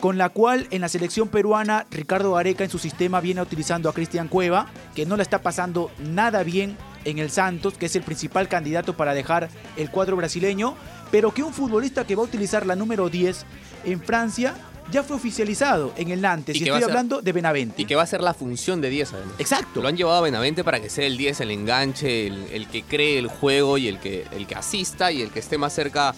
con 0.00 0.18
la 0.18 0.30
cual 0.30 0.66
en 0.72 0.80
la 0.80 0.88
selección 0.88 1.28
peruana 1.28 1.86
Ricardo 1.92 2.32
Gareca 2.32 2.64
en 2.64 2.70
su 2.70 2.80
sistema 2.80 3.20
viene 3.20 3.40
utilizando 3.40 3.88
a 3.88 3.94
Cristian 3.94 4.26
Cueva, 4.26 4.66
que 4.96 5.06
no 5.06 5.16
la 5.16 5.22
está 5.22 5.42
pasando 5.42 5.92
nada 6.00 6.42
bien 6.42 6.76
en 7.04 7.18
el 7.18 7.30
Santos, 7.30 7.74
que 7.78 7.86
es 7.86 7.96
el 7.96 8.02
principal 8.02 8.48
candidato 8.48 8.96
para 8.96 9.14
dejar 9.14 9.48
el 9.76 9.90
cuadro 9.90 10.16
brasileño, 10.16 10.74
pero 11.10 11.32
que 11.32 11.42
un 11.42 11.52
futbolista 11.52 12.04
que 12.06 12.16
va 12.16 12.22
a 12.22 12.26
utilizar 12.26 12.66
la 12.66 12.76
número 12.76 13.08
10 13.08 13.44
en 13.84 14.00
Francia 14.02 14.54
ya 14.90 15.02
fue 15.02 15.16
oficializado 15.16 15.94
en 15.96 16.10
el 16.10 16.20
Nantes, 16.20 16.56
Y 16.56 16.64
estoy 16.64 16.78
ser- 16.80 16.90
hablando 16.90 17.22
de 17.22 17.32
Benavente. 17.32 17.80
Y 17.82 17.84
que 17.86 17.94
va 17.96 18.02
a 18.02 18.06
ser 18.06 18.20
la 18.20 18.34
función 18.34 18.80
de 18.82 18.90
10 18.90 19.14
además. 19.14 19.34
Exacto. 19.38 19.80
Lo 19.80 19.88
han 19.88 19.96
llevado 19.96 20.18
a 20.18 20.20
Benavente 20.20 20.62
para 20.62 20.78
que 20.80 20.90
sea 20.90 21.06
el 21.06 21.16
10, 21.16 21.40
el 21.40 21.50
enganche, 21.52 22.26
el, 22.26 22.44
el 22.52 22.66
que 22.68 22.82
cree 22.82 23.18
el 23.18 23.28
juego 23.28 23.78
y 23.78 23.88
el 23.88 23.98
que, 23.98 24.26
el 24.36 24.46
que 24.46 24.54
asista 24.54 25.10
y 25.10 25.22
el 25.22 25.30
que 25.30 25.38
esté 25.38 25.56
más 25.56 25.72
cerca 25.72 26.14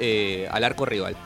eh, 0.00 0.48
al 0.50 0.64
arco 0.64 0.84
rival. 0.84 1.16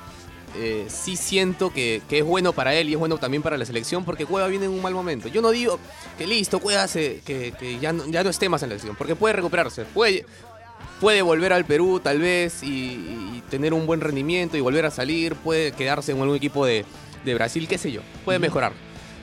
Eh, 0.55 0.87
sí 0.89 1.17
siento 1.17 1.73
que, 1.73 2.03
que 2.11 2.19
es 2.19 2.25
bueno 2.25 2.53
para 2.53 2.75
él 2.75 2.91
y 2.91 2.93
es 2.93 2.99
bueno 2.99 3.17
también 3.17 3.43
para 3.43 3.57
la 3.57 3.65
selección 3.65 4.05
porque 4.05 4.27
Cueva 4.27 4.49
viene 4.49 4.67
en 4.67 4.71
un 4.73 4.83
mal 4.83 4.93
momento. 4.93 5.29
Yo 5.29 5.41
no 5.41 5.51
digo 5.51 5.79
que 6.19 6.27
listo, 6.27 6.61
Cueva 6.61 6.87
se, 6.89 7.23
que, 7.25 7.53
que 7.59 7.79
ya, 7.79 7.93
no, 7.95 8.07
ya 8.07 8.23
no 8.23 8.29
esté 8.29 8.51
más 8.51 8.63
en 8.63 8.69
la 8.69 8.75
selección, 8.75 8.95
porque 8.97 9.17
puede 9.17 9.33
recuperarse, 9.33 9.87
puede, 9.87 10.27
puede 11.01 11.23
volver 11.23 11.55
al 11.55 11.65
Perú 11.65 12.01
tal 12.05 12.19
vez 12.19 12.63
y, 12.63 12.69
y 12.69 13.43
tener 13.49 13.73
un 13.73 13.87
buen 13.87 14.03
rendimiento 14.03 14.59
y 14.59 14.61
volver 14.61 14.85
a 14.85 14.91
salir, 14.91 15.37
puede 15.37 15.73
quedarse 15.73 16.13
en 16.13 16.21
algún 16.21 16.37
equipo 16.37 16.67
de, 16.67 16.85
de 17.25 17.35
Brasil, 17.35 17.67
qué 17.67 17.79
sé 17.79 17.91
yo, 17.91 18.03
puede 18.25 18.39
mejorar. 18.39 18.73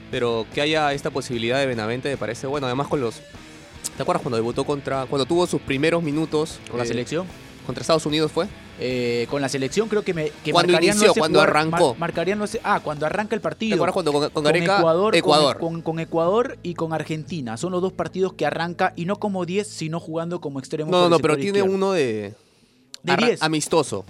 Pero 0.09 0.47
que 0.53 0.61
haya 0.61 0.91
esta 0.93 1.11
posibilidad 1.11 1.59
de 1.59 1.67
Benavente 1.67 2.09
me 2.09 2.17
parece 2.17 2.47
bueno, 2.47 2.65
además 2.65 2.87
con 2.87 3.01
los... 3.01 3.21
¿Te 3.95 4.01
acuerdas 4.01 4.23
cuando 4.23 4.37
debutó 4.37 4.63
contra... 4.63 5.05
cuando 5.05 5.25
tuvo 5.25 5.45
sus 5.45 5.61
primeros 5.61 6.01
minutos 6.01 6.59
con 6.69 6.79
la 6.79 6.85
eh, 6.85 6.87
selección. 6.87 7.27
contra 7.67 7.81
Estados 7.81 8.07
Unidos 8.07 8.31
fue? 8.31 8.47
Eh, 8.81 9.27
con 9.29 9.41
la 9.41 9.49
selección 9.49 9.89
creo 9.89 10.03
que, 10.03 10.13
me, 10.13 10.31
que 10.43 10.51
Cuando 10.53 10.71
marcarían 10.71 10.95
inició, 10.95 11.11
ese 11.11 11.19
cuando 11.19 11.39
jugar- 11.39 11.49
arrancó. 11.49 11.89
mar- 11.89 11.97
marcarían 11.99 12.39
los- 12.39 12.57
ah, 12.63 12.79
cuando 12.81 13.05
arranca 13.05 13.35
el 13.35 13.41
partido. 13.41 13.85
¿Te 13.85 13.91
cuando 13.91 14.13
con, 14.13 14.29
con 14.29 14.43
Gareca? 14.43 14.77
Ecuador, 14.79 15.11
con- 15.11 15.17
Ecuador. 15.19 15.57
Con, 15.59 15.81
con 15.81 15.99
Ecuador 15.99 16.57
y 16.63 16.75
con 16.75 16.93
Argentina. 16.93 17.57
Son 17.57 17.71
los 17.73 17.81
dos 17.81 17.91
partidos 17.91 18.33
que 18.33 18.45
arranca 18.45 18.93
y 18.95 19.03
no 19.05 19.17
como 19.17 19.45
10, 19.45 19.67
sino 19.67 19.99
jugando 19.99 20.39
como 20.39 20.59
extremo. 20.59 20.91
No, 20.91 21.01
por 21.01 21.09
no, 21.09 21.19
pero 21.19 21.35
tiene 21.35 21.59
izquierdo. 21.59 21.75
uno 21.75 21.91
de... 21.91 22.35
De 23.03 23.11
arra- 23.13 23.27
10. 23.27 23.43
Amistoso. 23.43 24.05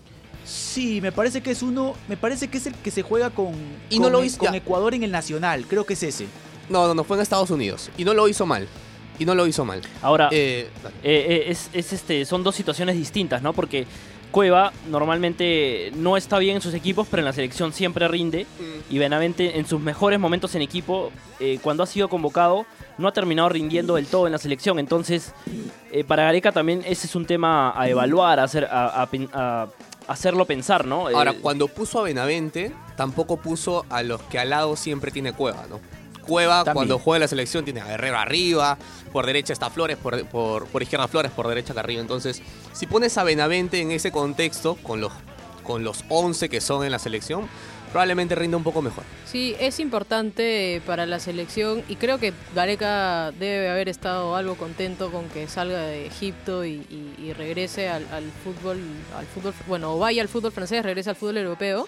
Sí, 0.46 1.00
me 1.02 1.12
parece 1.12 1.42
que 1.42 1.52
es 1.52 1.62
uno, 1.62 1.96
me 2.08 2.18
parece 2.18 2.48
que 2.48 2.58
es 2.58 2.66
el 2.68 2.74
que 2.76 2.92
se 2.92 3.02
juega 3.02 3.30
con, 3.32 3.54
Y 3.90 3.96
con, 3.98 4.04
no 4.04 4.10
lo 4.10 4.24
hizo- 4.24 4.38
con. 4.40 4.54
Ecuador 4.56 4.94
en 4.94 5.04
el 5.04 5.12
Nacional, 5.12 5.66
creo 5.68 5.86
que 5.86 5.94
es 5.94 6.04
ese. 6.04 6.26
No, 6.70 6.88
no, 6.88 6.94
no, 6.94 7.04
fue 7.04 7.18
en 7.18 7.22
Estados 7.24 7.50
Unidos. 7.50 7.90
Y 7.98 8.04
no 8.06 8.14
lo 8.14 8.28
hizo 8.28 8.46
mal. 8.46 8.68
Y 9.18 9.26
no 9.26 9.36
lo 9.36 9.46
hizo 9.48 9.66
mal. 9.66 9.82
Ahora, 10.02 10.30
Eh. 10.32 10.70
Eh, 10.84 10.92
eh, 11.04 11.44
es, 11.48 11.70
es, 11.74 11.92
este, 11.94 12.24
son 12.26 12.42
dos 12.44 12.56
situaciones 12.56 12.96
distintas, 12.96 13.42
¿no? 13.42 13.52
Porque 13.54 13.86
Cueva 14.32 14.72
normalmente 14.90 15.92
no 15.96 16.16
está 16.18 16.38
bien 16.40 16.58
en 16.58 16.62
sus 16.62 16.74
equipos, 16.74 17.08
pero 17.10 17.22
en 17.22 17.26
la 17.26 17.34
selección 17.34 17.74
siempre 17.74 18.08
rinde. 18.08 18.46
Y 18.90 18.98
Benavente 18.98 19.60
en 19.60 19.66
sus 19.68 19.80
mejores 19.82 20.20
momentos 20.20 20.56
en 20.56 20.62
equipo, 20.62 21.12
eh, 21.40 21.60
cuando 21.62 21.84
ha 21.84 21.86
sido 21.88 22.10
convocado, 22.10 22.66
no 22.98 23.08
ha 23.08 23.12
terminado 23.14 23.50
rindiendo 23.50 23.96
del 23.96 24.06
todo 24.08 24.26
en 24.28 24.32
la 24.34 24.38
selección. 24.40 24.80
Entonces, 24.80 25.34
eh, 25.92 26.04
para 26.04 26.24
Gareca 26.24 26.52
también 26.52 26.82
ese 26.86 27.08
es 27.08 27.16
un 27.16 27.26
tema 27.26 27.74
a 27.80 27.88
evaluar, 27.90 28.40
a, 28.40 28.44
hacer, 28.44 28.66
a, 28.66 29.02
a 29.02 29.06
pen- 29.10 29.30
a 29.34 29.68
hacerlo 30.08 30.46
pensar, 30.46 30.86
¿no? 30.86 31.10
Eh, 31.10 31.14
Ahora, 31.16 31.34
cuando 31.42 31.68
puso 31.68 32.00
a 32.00 32.04
Benavente, 32.04 32.72
tampoco 32.98 33.38
puso 33.38 33.86
a 33.90 34.04
los 34.04 34.22
que 34.24 34.40
al 34.40 34.50
lado 34.50 34.76
siempre 34.76 35.12
tiene 35.12 35.34
Cueva, 35.34 35.66
¿no? 35.70 35.80
Cueva, 36.30 36.58
También. 36.64 36.74
cuando 36.76 37.00
juega 37.00 37.18
en 37.18 37.22
la 37.22 37.28
selección, 37.28 37.66
tiene 37.66 37.82
a 37.82 37.86
Guerrero 37.86 38.18
arriba, 38.18 38.78
por 39.12 39.26
derecha 39.26 39.52
está 39.54 39.70
Flores, 39.70 39.98
por, 39.98 40.24
por, 40.28 40.68
por 40.68 40.82
izquierda 40.84 41.08
Flores, 41.08 41.32
por 41.32 41.48
derecha 41.48 41.74
Carrillo. 41.74 42.02
Entonces, 42.02 42.42
si 42.74 42.86
pones 42.88 43.18
a 43.18 43.24
Benavente 43.24 43.82
en 43.82 43.92
ese 43.92 44.12
contexto, 44.12 44.76
con 44.84 45.02
los, 45.02 45.12
con 45.64 45.84
los 45.84 46.04
11 46.10 46.48
que 46.50 46.62
son 46.62 46.86
en 46.86 46.92
la 46.92 47.00
selección, 47.00 47.48
probablemente 47.92 48.36
rinda 48.36 48.56
un 48.56 48.64
poco 48.64 48.84
mejor. 48.84 49.04
Sí, 49.26 49.56
es 49.60 49.80
importante 49.80 50.80
para 50.86 51.08
la 51.08 51.20
selección 51.20 51.84
y 51.90 51.96
creo 51.96 52.20
que 52.20 52.34
Gareca 52.54 53.32
debe 53.32 53.68
haber 53.70 53.90
estado 53.90 54.36
algo 54.36 54.56
contento 54.56 55.12
con 55.12 55.28
que 55.30 55.48
salga 55.48 55.80
de 55.82 56.06
Egipto 56.06 56.64
y, 56.66 56.86
y- 56.90 57.16
y 57.18 57.34
regrese 57.34 57.90
al, 57.90 58.06
al 58.12 58.26
fútbol, 58.44 58.80
al 59.18 59.26
fútbol, 59.26 59.54
bueno, 59.68 59.98
vaya 59.98 60.22
al 60.22 60.28
fútbol 60.28 60.52
francés, 60.52 60.84
regrese 60.84 61.10
al 61.10 61.16
fútbol 61.16 61.38
europeo. 61.38 61.88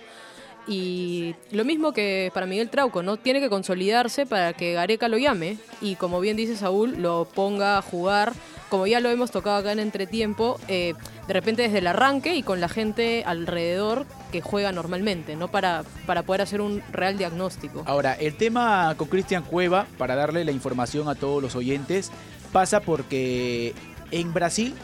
Y 0.67 1.35
lo 1.51 1.65
mismo 1.65 1.91
que 1.91 2.31
para 2.33 2.45
Miguel 2.45 2.69
Trauco, 2.69 3.01
¿no? 3.01 3.17
Tiene 3.17 3.39
que 3.39 3.49
consolidarse 3.49 4.25
para 4.25 4.53
que 4.53 4.73
Gareca 4.73 5.07
lo 5.07 5.17
llame 5.17 5.57
y 5.81 5.95
como 5.95 6.19
bien 6.19 6.37
dice 6.37 6.55
Saúl, 6.55 7.01
lo 7.01 7.25
ponga 7.25 7.77
a 7.77 7.81
jugar, 7.81 8.33
como 8.69 8.85
ya 8.85 8.99
lo 8.99 9.09
hemos 9.09 9.31
tocado 9.31 9.57
acá 9.57 9.71
en 9.71 9.79
Entretiempo, 9.79 10.59
eh, 10.67 10.93
de 11.27 11.33
repente 11.33 11.63
desde 11.63 11.79
el 11.79 11.87
arranque 11.87 12.35
y 12.35 12.43
con 12.43 12.61
la 12.61 12.69
gente 12.69 13.23
alrededor 13.25 14.05
que 14.31 14.41
juega 14.41 14.71
normalmente, 14.71 15.35
¿no? 15.35 15.49
Para, 15.49 15.83
para 16.05 16.23
poder 16.23 16.41
hacer 16.41 16.61
un 16.61 16.83
real 16.91 17.17
diagnóstico. 17.17 17.83
Ahora, 17.87 18.13
el 18.13 18.35
tema 18.35 18.93
con 18.97 19.07
Cristian 19.07 19.43
Cueva, 19.43 19.87
para 19.97 20.15
darle 20.15 20.45
la 20.45 20.51
información 20.51 21.09
a 21.09 21.15
todos 21.15 21.41
los 21.41 21.55
oyentes, 21.55 22.11
pasa 22.51 22.81
porque 22.81 23.73
en 24.11 24.31
Brasil 24.31 24.75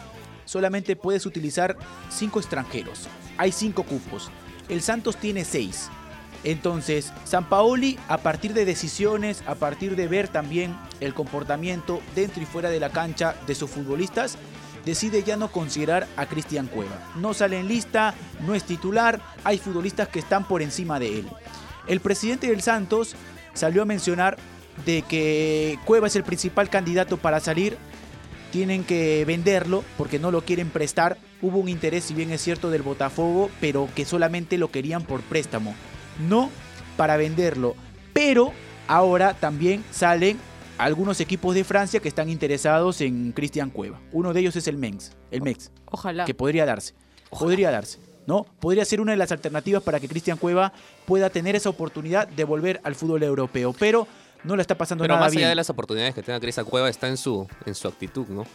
solamente 0.46 0.96
puedes 0.96 1.26
utilizar 1.26 1.78
cinco 2.10 2.40
extranjeros. 2.40 3.08
Hay 3.38 3.52
cinco 3.52 3.84
cupos. 3.84 4.32
El 4.70 4.82
Santos 4.82 5.18
tiene 5.18 5.46
seis. 5.46 5.90
Entonces, 6.44 7.12
San 7.26 7.50
Paoli, 7.50 7.98
a 8.08 8.20
partir 8.20 8.54
de 8.54 8.66
decisiones, 8.66 9.44
a 9.48 9.56
partir 9.56 9.96
de 9.96 10.08
ver 10.08 10.28
también 10.28 10.78
el 11.00 11.14
comportamiento 11.14 12.02
dentro 12.16 12.42
y 12.42 12.46
fuera 12.46 12.70
de 12.70 12.80
la 12.80 12.90
cancha 12.90 13.36
de 13.48 13.56
sus 13.56 13.70
futbolistas, 13.70 14.38
decide 14.86 15.24
ya 15.24 15.36
no 15.36 15.52
considerar 15.52 16.08
a 16.16 16.26
Cristian 16.28 16.68
Cueva. 16.68 17.12
No 17.16 17.34
sale 17.34 17.60
en 17.60 17.68
lista, 17.68 18.14
no 18.46 18.56
es 18.56 18.64
titular, 18.64 19.20
hay 19.44 19.58
futbolistas 19.58 20.08
que 20.08 20.20
están 20.20 20.48
por 20.48 20.62
encima 20.62 21.00
de 21.00 21.20
él. 21.20 21.28
El 21.88 22.00
presidente 22.00 22.48
del 22.48 22.62
Santos 22.62 23.16
salió 23.54 23.82
a 23.82 23.86
mencionar 23.86 24.38
de 24.86 25.02
que 25.02 25.80
Cueva 25.86 26.08
es 26.08 26.16
el 26.16 26.24
principal 26.24 26.70
candidato 26.70 27.18
para 27.18 27.40
salir. 27.40 27.78
Tienen 28.52 28.84
que 28.84 29.24
venderlo 29.26 29.84
porque 29.98 30.20
no 30.20 30.32
lo 30.32 30.42
quieren 30.42 30.70
prestar. 30.70 31.18
Hubo 31.42 31.60
un 31.60 31.70
interés, 31.70 32.06
si 32.06 32.14
bien 32.14 32.32
es 32.32 32.42
cierto, 32.42 32.70
del 32.70 32.82
Botafogo, 32.82 33.50
pero 33.62 33.90
que 33.96 34.06
solamente 34.06 34.58
lo 34.58 34.72
querían 34.72 35.04
por 35.04 35.22
préstamo, 35.22 35.76
no 36.28 36.50
para 36.96 37.18
venderlo. 37.18 37.76
Pero 38.14 38.52
ahora 38.88 39.34
también 39.34 39.84
salen 39.92 40.38
algunos 40.78 41.20
equipos 41.20 41.56
de 41.56 41.64
Francia 41.64 42.00
que 42.00 42.08
están 42.08 42.30
interesados 42.30 43.02
en 43.02 43.32
Cristian 43.32 43.70
Cueva. 43.70 44.00
Uno 44.12 44.34
de 44.34 44.40
ellos 44.42 44.56
es 44.56 44.68
el 44.68 44.78
Mens, 44.78 45.16
el 45.32 45.42
Mex 45.42 45.72
Ojalá. 45.86 46.26
que 46.26 46.34
podría 46.34 46.66
darse. 46.66 46.94
Podría 47.30 47.72
darse. 47.72 48.00
¿No? 48.26 48.46
Podría 48.60 48.84
ser 48.84 49.00
una 49.00 49.14
de 49.14 49.18
las 49.18 49.32
alternativas 49.32 49.82
para 49.82 50.02
que 50.02 50.10
Cristian 50.10 50.38
Cueva 50.38 50.74
pueda 51.06 51.30
tener 51.30 51.56
esa 51.56 51.70
oportunidad 51.70 52.28
de 52.28 52.44
volver 52.44 52.82
al 52.84 52.94
fútbol 52.96 53.24
europeo. 53.24 53.74
Pero 53.80 54.06
no 54.44 54.56
la 54.56 54.62
está 54.62 54.78
pasando 54.78 55.04
Pero 55.04 55.14
nada 55.16 55.26
más 55.26 55.32
allá 55.32 55.40
bien. 55.40 55.50
de 55.50 55.56
las 55.56 55.70
oportunidades 55.70 56.14
que 56.16 56.24
tenga 56.24 56.40
Cristian 56.40 56.66
Cueva, 56.66 56.90
está 56.90 57.08
en 57.08 57.18
su, 57.18 57.48
en 57.66 57.76
su 57.76 57.88
actitud, 57.88 58.28
¿no? 58.28 58.46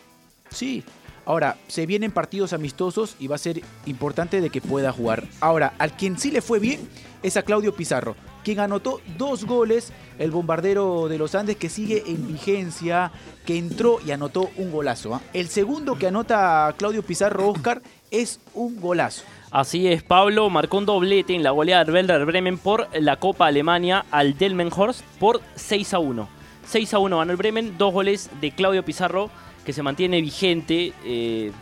Sí. 0.50 0.84
Ahora, 1.24 1.56
se 1.68 1.86
vienen 1.86 2.10
partidos 2.10 2.52
amistosos 2.52 3.14
y 3.20 3.28
va 3.28 3.36
a 3.36 3.38
ser 3.38 3.62
importante 3.86 4.40
de 4.40 4.50
que 4.50 4.60
pueda 4.60 4.92
jugar. 4.92 5.24
Ahora, 5.40 5.72
al 5.78 5.92
quien 5.96 6.18
sí 6.18 6.30
le 6.32 6.42
fue 6.42 6.58
bien 6.58 6.88
es 7.22 7.36
a 7.36 7.42
Claudio 7.42 7.74
Pizarro. 7.74 8.16
quien 8.42 8.58
anotó 8.58 9.00
dos 9.16 9.44
goles, 9.44 9.92
el 10.18 10.32
bombardero 10.32 11.06
de 11.08 11.16
los 11.16 11.36
Andes 11.36 11.56
que 11.56 11.68
sigue 11.68 12.02
en 12.08 12.26
vigencia, 12.26 13.12
que 13.46 13.56
entró 13.56 14.00
y 14.04 14.10
anotó 14.10 14.50
un 14.56 14.72
golazo. 14.72 15.14
¿ah? 15.14 15.20
El 15.32 15.46
segundo 15.48 15.96
que 15.96 16.08
anota 16.08 16.74
Claudio 16.76 17.04
Pizarro 17.04 17.48
Oscar 17.48 17.82
es 18.12 18.38
un 18.54 18.80
golazo. 18.80 19.24
Así 19.50 19.88
es, 19.88 20.02
Pablo 20.02 20.48
marcó 20.48 20.78
un 20.78 20.86
doblete 20.86 21.34
en 21.34 21.42
la 21.42 21.50
goleada 21.50 21.84
del 21.84 21.94
Werder 21.94 22.24
Bremen 22.24 22.58
por 22.58 22.88
la 22.98 23.16
Copa 23.16 23.46
Alemania 23.48 24.04
al 24.10 24.38
Delmenhorst 24.38 25.02
por 25.18 25.40
6 25.56 25.94
a 25.94 25.98
1. 25.98 26.28
6 26.66 26.94
a 26.94 26.98
1 26.98 27.18
ganó 27.18 27.32
el 27.32 27.36
Bremen, 27.36 27.76
dos 27.76 27.92
goles 27.92 28.30
de 28.40 28.52
Claudio 28.52 28.84
Pizarro 28.84 29.30
que 29.64 29.72
se 29.72 29.82
mantiene 29.82 30.20
vigente, 30.20 30.92
eh, 31.04 31.52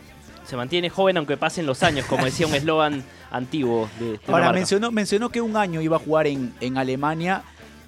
se 0.44 0.56
mantiene 0.56 0.90
joven 0.90 1.16
aunque 1.16 1.36
pasen 1.36 1.66
los 1.66 1.82
años, 1.82 2.06
como 2.06 2.24
decía 2.24 2.46
un 2.46 2.54
eslogan 2.56 3.04
antiguo 3.30 3.88
de, 3.98 4.12
de 4.12 4.20
Ahora 4.28 4.52
mencionó, 4.52 4.90
mencionó 4.90 5.30
que 5.30 5.40
un 5.40 5.56
año 5.56 5.80
iba 5.80 5.96
a 5.96 6.00
jugar 6.00 6.26
en, 6.26 6.52
en 6.60 6.78
Alemania 6.78 7.42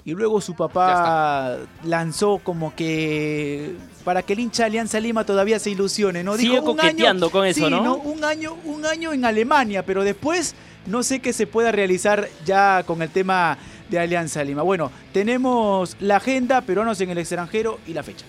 y 0.04 0.12
luego 0.12 0.40
su 0.40 0.54
papá 0.54 1.58
lanzó 1.84 2.38
como 2.38 2.74
que 2.74 3.74
para 4.04 4.22
que 4.22 4.32
el 4.32 4.40
hincha 4.40 4.64
de 4.64 4.66
Alianza 4.68 4.98
Lima 4.98 5.24
todavía 5.24 5.58
se 5.60 5.70
ilusione, 5.70 6.24
¿no? 6.24 6.36
Sigue 6.36 6.54
Dijo, 6.58 6.72
un 6.72 6.76
coqueteando 6.76 7.26
año- 7.26 7.32
con 7.32 7.46
eso, 7.46 7.64
sí, 7.66 7.70
¿no? 7.70 7.96
Un 7.96 8.24
año, 8.24 8.56
un 8.64 8.84
año 8.84 9.12
en 9.12 9.24
Alemania, 9.24 9.84
pero 9.86 10.02
después 10.02 10.54
no 10.86 11.02
sé 11.04 11.20
qué 11.20 11.32
se 11.32 11.46
pueda 11.46 11.70
realizar 11.70 12.28
ya 12.44 12.82
con 12.84 13.00
el 13.02 13.10
tema 13.10 13.56
de 13.88 14.00
Alianza 14.00 14.42
Lima. 14.42 14.62
Bueno, 14.62 14.90
tenemos 15.12 15.96
la 16.00 16.16
agenda, 16.16 16.62
peruanos 16.62 17.00
en 17.00 17.10
el 17.10 17.18
extranjero 17.18 17.78
y 17.86 17.92
la 17.92 18.02
fecha. 18.02 18.24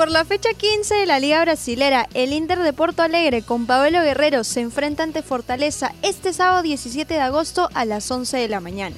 Por 0.00 0.10
la 0.10 0.24
fecha 0.24 0.54
15 0.54 0.94
de 0.94 1.04
la 1.04 1.20
Liga 1.20 1.42
Brasilera, 1.42 2.08
el 2.14 2.32
Inter 2.32 2.60
de 2.60 2.72
Porto 2.72 3.02
Alegre 3.02 3.42
con 3.42 3.66
Pablo 3.66 4.00
Guerrero 4.02 4.44
se 4.44 4.60
enfrenta 4.60 5.02
ante 5.02 5.20
Fortaleza 5.20 5.92
este 6.00 6.32
sábado 6.32 6.62
17 6.62 7.12
de 7.12 7.20
agosto 7.20 7.68
a 7.74 7.84
las 7.84 8.10
11 8.10 8.38
de 8.38 8.48
la 8.48 8.60
mañana. 8.60 8.96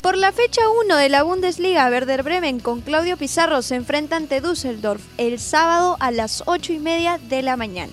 Por 0.00 0.16
la 0.16 0.32
fecha 0.32 0.62
1 0.82 0.96
de 0.96 1.10
la 1.10 1.24
Bundesliga, 1.24 1.90
Werder 1.90 2.22
Bremen 2.22 2.58
con 2.58 2.80
Claudio 2.80 3.18
Pizarro 3.18 3.60
se 3.60 3.74
enfrenta 3.74 4.16
ante 4.16 4.40
Düsseldorf 4.40 5.02
el 5.18 5.38
sábado 5.38 5.98
a 6.00 6.10
las 6.10 6.42
8 6.46 6.72
y 6.72 6.78
media 6.78 7.18
de 7.18 7.42
la 7.42 7.58
mañana. 7.58 7.92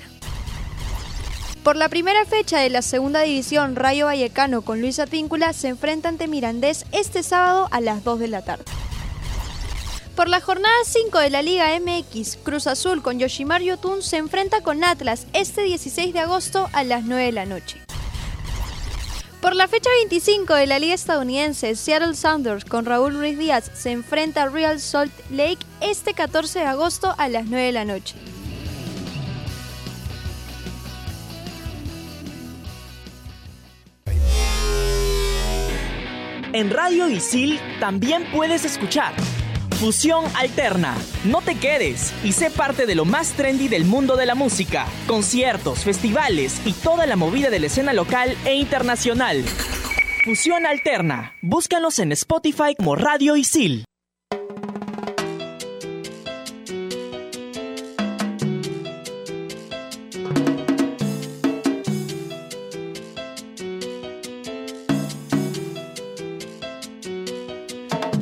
Por 1.63 1.75
la 1.75 1.89
primera 1.89 2.23
fecha 2.23 2.59
de 2.59 2.69
la 2.69 2.81
segunda 2.81 3.19
división, 3.19 3.75
Rayo 3.75 4.05
Vallecano 4.05 4.61
con 4.61 4.79
Luis 4.79 4.99
Advíncula 4.99 5.51
se 5.51 5.67
enfrenta 5.67 6.07
ante 6.07 6.29
Mirandés 6.29 6.85
este 6.93 7.23
sábado 7.23 7.67
a 7.71 7.81
las 7.81 8.05
2 8.05 8.19
de 8.21 8.27
la 8.29 8.45
tarde. 8.45 8.63
Por 10.15 10.29
la 10.29 10.39
jornada 10.39 10.73
5 10.85 11.19
de 11.19 11.29
la 11.29 11.41
Liga 11.41 11.77
MX, 11.77 12.37
Cruz 12.37 12.67
Azul 12.67 13.01
con 13.01 13.19
Yoshimar 13.19 13.61
Yotun 13.61 14.01
se 14.01 14.15
enfrenta 14.15 14.61
con 14.61 14.81
Atlas 14.85 15.27
este 15.33 15.63
16 15.63 16.13
de 16.13 16.19
agosto 16.21 16.69
a 16.71 16.85
las 16.85 17.03
9 17.03 17.25
de 17.25 17.31
la 17.33 17.45
noche. 17.45 17.81
Por 19.41 19.57
la 19.57 19.67
fecha 19.67 19.89
25 19.99 20.53
de 20.53 20.67
la 20.67 20.79
Liga 20.79 20.93
estadounidense, 20.93 21.75
Seattle 21.75 22.15
Sounders 22.15 22.63
con 22.63 22.85
Raúl 22.85 23.13
Ruiz 23.13 23.37
Díaz 23.37 23.69
se 23.73 23.91
enfrenta 23.91 24.43
a 24.43 24.49
Real 24.49 24.79
Salt 24.79 25.11
Lake 25.31 25.59
este 25.81 26.13
14 26.13 26.59
de 26.59 26.65
agosto 26.65 27.13
a 27.17 27.27
las 27.27 27.45
9 27.47 27.65
de 27.65 27.71
la 27.73 27.83
noche. 27.83 28.15
En 36.53 36.69
Radio 36.69 37.09
Isil 37.09 37.59
también 37.81 38.25
puedes 38.31 38.63
escuchar 38.63 39.13
Fusión 39.79 40.23
Alterna. 40.35 40.95
No 41.25 41.41
te 41.41 41.55
quedes 41.55 42.13
y 42.23 42.31
sé 42.31 42.49
parte 42.49 42.85
de 42.85 42.95
lo 42.95 43.03
más 43.03 43.33
trendy 43.33 43.67
del 43.67 43.83
mundo 43.83 44.15
de 44.15 44.25
la 44.25 44.33
música. 44.33 44.87
Conciertos, 45.05 45.83
festivales 45.83 46.61
y 46.65 46.71
toda 46.71 47.05
la 47.05 47.17
movida 47.17 47.49
de 47.49 47.59
la 47.59 47.67
escena 47.67 47.91
local 47.91 48.37
e 48.45 48.55
internacional. 48.55 49.43
Fusión 50.23 50.65
Alterna. 50.65 51.33
Búscanos 51.41 51.99
en 51.99 52.13
Spotify 52.13 52.73
como 52.77 52.95
Radio 52.95 53.35
Isil. 53.35 53.85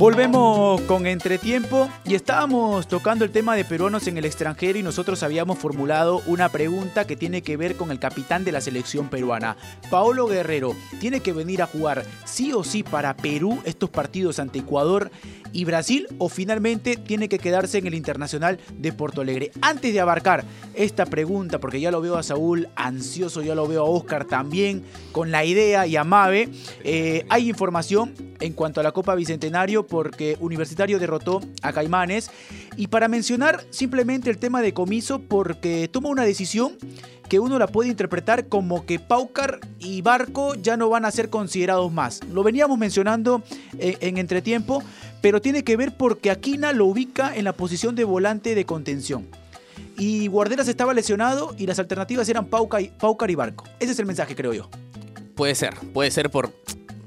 Volvemos 0.03 0.81
con 0.81 1.07
entretiempo 1.07 1.87
y 2.03 2.15
estábamos 2.15 2.89
tocando 2.89 3.23
el 3.23 3.31
tema 3.31 3.55
de 3.55 3.63
peruanos 3.63 4.05
en 4.07 4.17
el 4.17 4.25
extranjero 4.25 4.77
y 4.77 4.83
nosotros 4.83 5.23
habíamos 5.23 5.59
formulado 5.59 6.21
una 6.25 6.49
pregunta 6.49 7.07
que 7.07 7.15
tiene 7.15 7.41
que 7.41 7.55
ver 7.55 7.77
con 7.77 7.89
el 7.89 7.99
capitán 7.99 8.43
de 8.43 8.51
la 8.51 8.59
selección 8.59 9.07
peruana. 9.07 9.55
Paolo 9.89 10.27
Guerrero, 10.27 10.75
¿tiene 10.99 11.21
que 11.21 11.31
venir 11.31 11.61
a 11.61 11.67
jugar 11.67 12.03
sí 12.25 12.51
o 12.51 12.65
sí 12.65 12.83
para 12.83 13.15
Perú 13.15 13.61
estos 13.63 13.89
partidos 13.89 14.39
ante 14.39 14.59
Ecuador 14.59 15.09
y 15.53 15.63
Brasil 15.65 16.07
o 16.17 16.27
finalmente 16.27 16.97
tiene 16.97 17.29
que 17.29 17.39
quedarse 17.39 17.77
en 17.77 17.87
el 17.87 17.93
Internacional 17.93 18.59
de 18.77 18.91
Porto 18.91 19.21
Alegre? 19.21 19.51
Antes 19.61 19.93
de 19.93 19.99
abarcar 20.01 20.43
esta 20.73 21.05
pregunta, 21.05 21.59
porque 21.59 21.79
ya 21.79 21.91
lo 21.91 22.01
veo 22.01 22.17
a 22.17 22.23
Saúl 22.23 22.67
ansioso, 22.75 23.41
ya 23.41 23.55
lo 23.55 23.67
veo 23.67 23.81
a 23.81 23.89
Oscar 23.89 24.25
también 24.25 24.83
con 25.11 25.31
la 25.31 25.45
idea 25.45 25.87
y 25.87 25.95
a 25.95 26.03
Mabe, 26.03 26.49
eh, 26.83 27.25
hay 27.29 27.47
información 27.49 28.13
en 28.39 28.53
cuanto 28.53 28.81
a 28.81 28.83
la 28.83 28.91
Copa 28.91 29.15
Bicentenario 29.15 29.87
porque 29.87 30.35
Universitario 30.39 30.99
derrotó 30.99 31.39
a 31.61 31.71
Caimanes 31.71 32.29
y 32.75 32.87
para 32.87 33.07
mencionar 33.07 33.63
simplemente 33.69 34.29
el 34.29 34.37
tema 34.37 34.61
de 34.61 34.73
comiso 34.73 35.19
porque 35.19 35.87
toma 35.91 36.09
una 36.09 36.23
decisión 36.23 36.73
que 37.33 37.39
uno 37.39 37.57
la 37.57 37.65
puede 37.65 37.89
interpretar 37.89 38.45
como 38.47 38.85
que 38.85 38.99
Paucar 38.99 39.59
y 39.79 40.03
Barco 40.03 40.53
ya 40.53 40.77
no 40.77 40.87
van 40.89 41.03
a 41.03 41.09
ser 41.09 41.31
considerados 41.31 41.91
más. 41.91 42.19
Lo 42.31 42.43
veníamos 42.43 42.77
mencionando 42.77 43.41
eh, 43.79 43.97
en 44.01 44.19
entretiempo, 44.19 44.83
pero 45.19 45.41
tiene 45.41 45.63
que 45.63 45.75
ver 45.75 45.97
porque 45.97 46.29
Aquina 46.29 46.73
lo 46.73 46.85
ubica 46.85 47.35
en 47.35 47.45
la 47.45 47.53
posición 47.53 47.95
de 47.95 48.03
volante 48.03 48.53
de 48.53 48.65
contención. 48.67 49.25
Y 49.97 50.27
Guarderas 50.27 50.67
estaba 50.67 50.93
lesionado 50.93 51.55
y 51.57 51.65
las 51.65 51.79
alternativas 51.79 52.29
eran 52.29 52.45
Pauca 52.45 52.79
y- 52.81 52.89
Paucar 52.89 53.31
y 53.31 53.33
Barco. 53.35 53.63
Ese 53.79 53.93
es 53.93 53.97
el 53.97 54.05
mensaje, 54.05 54.35
creo 54.35 54.53
yo. 54.53 54.69
Puede 55.33 55.55
ser, 55.55 55.73
puede 55.91 56.11
ser 56.11 56.29
por, 56.29 56.53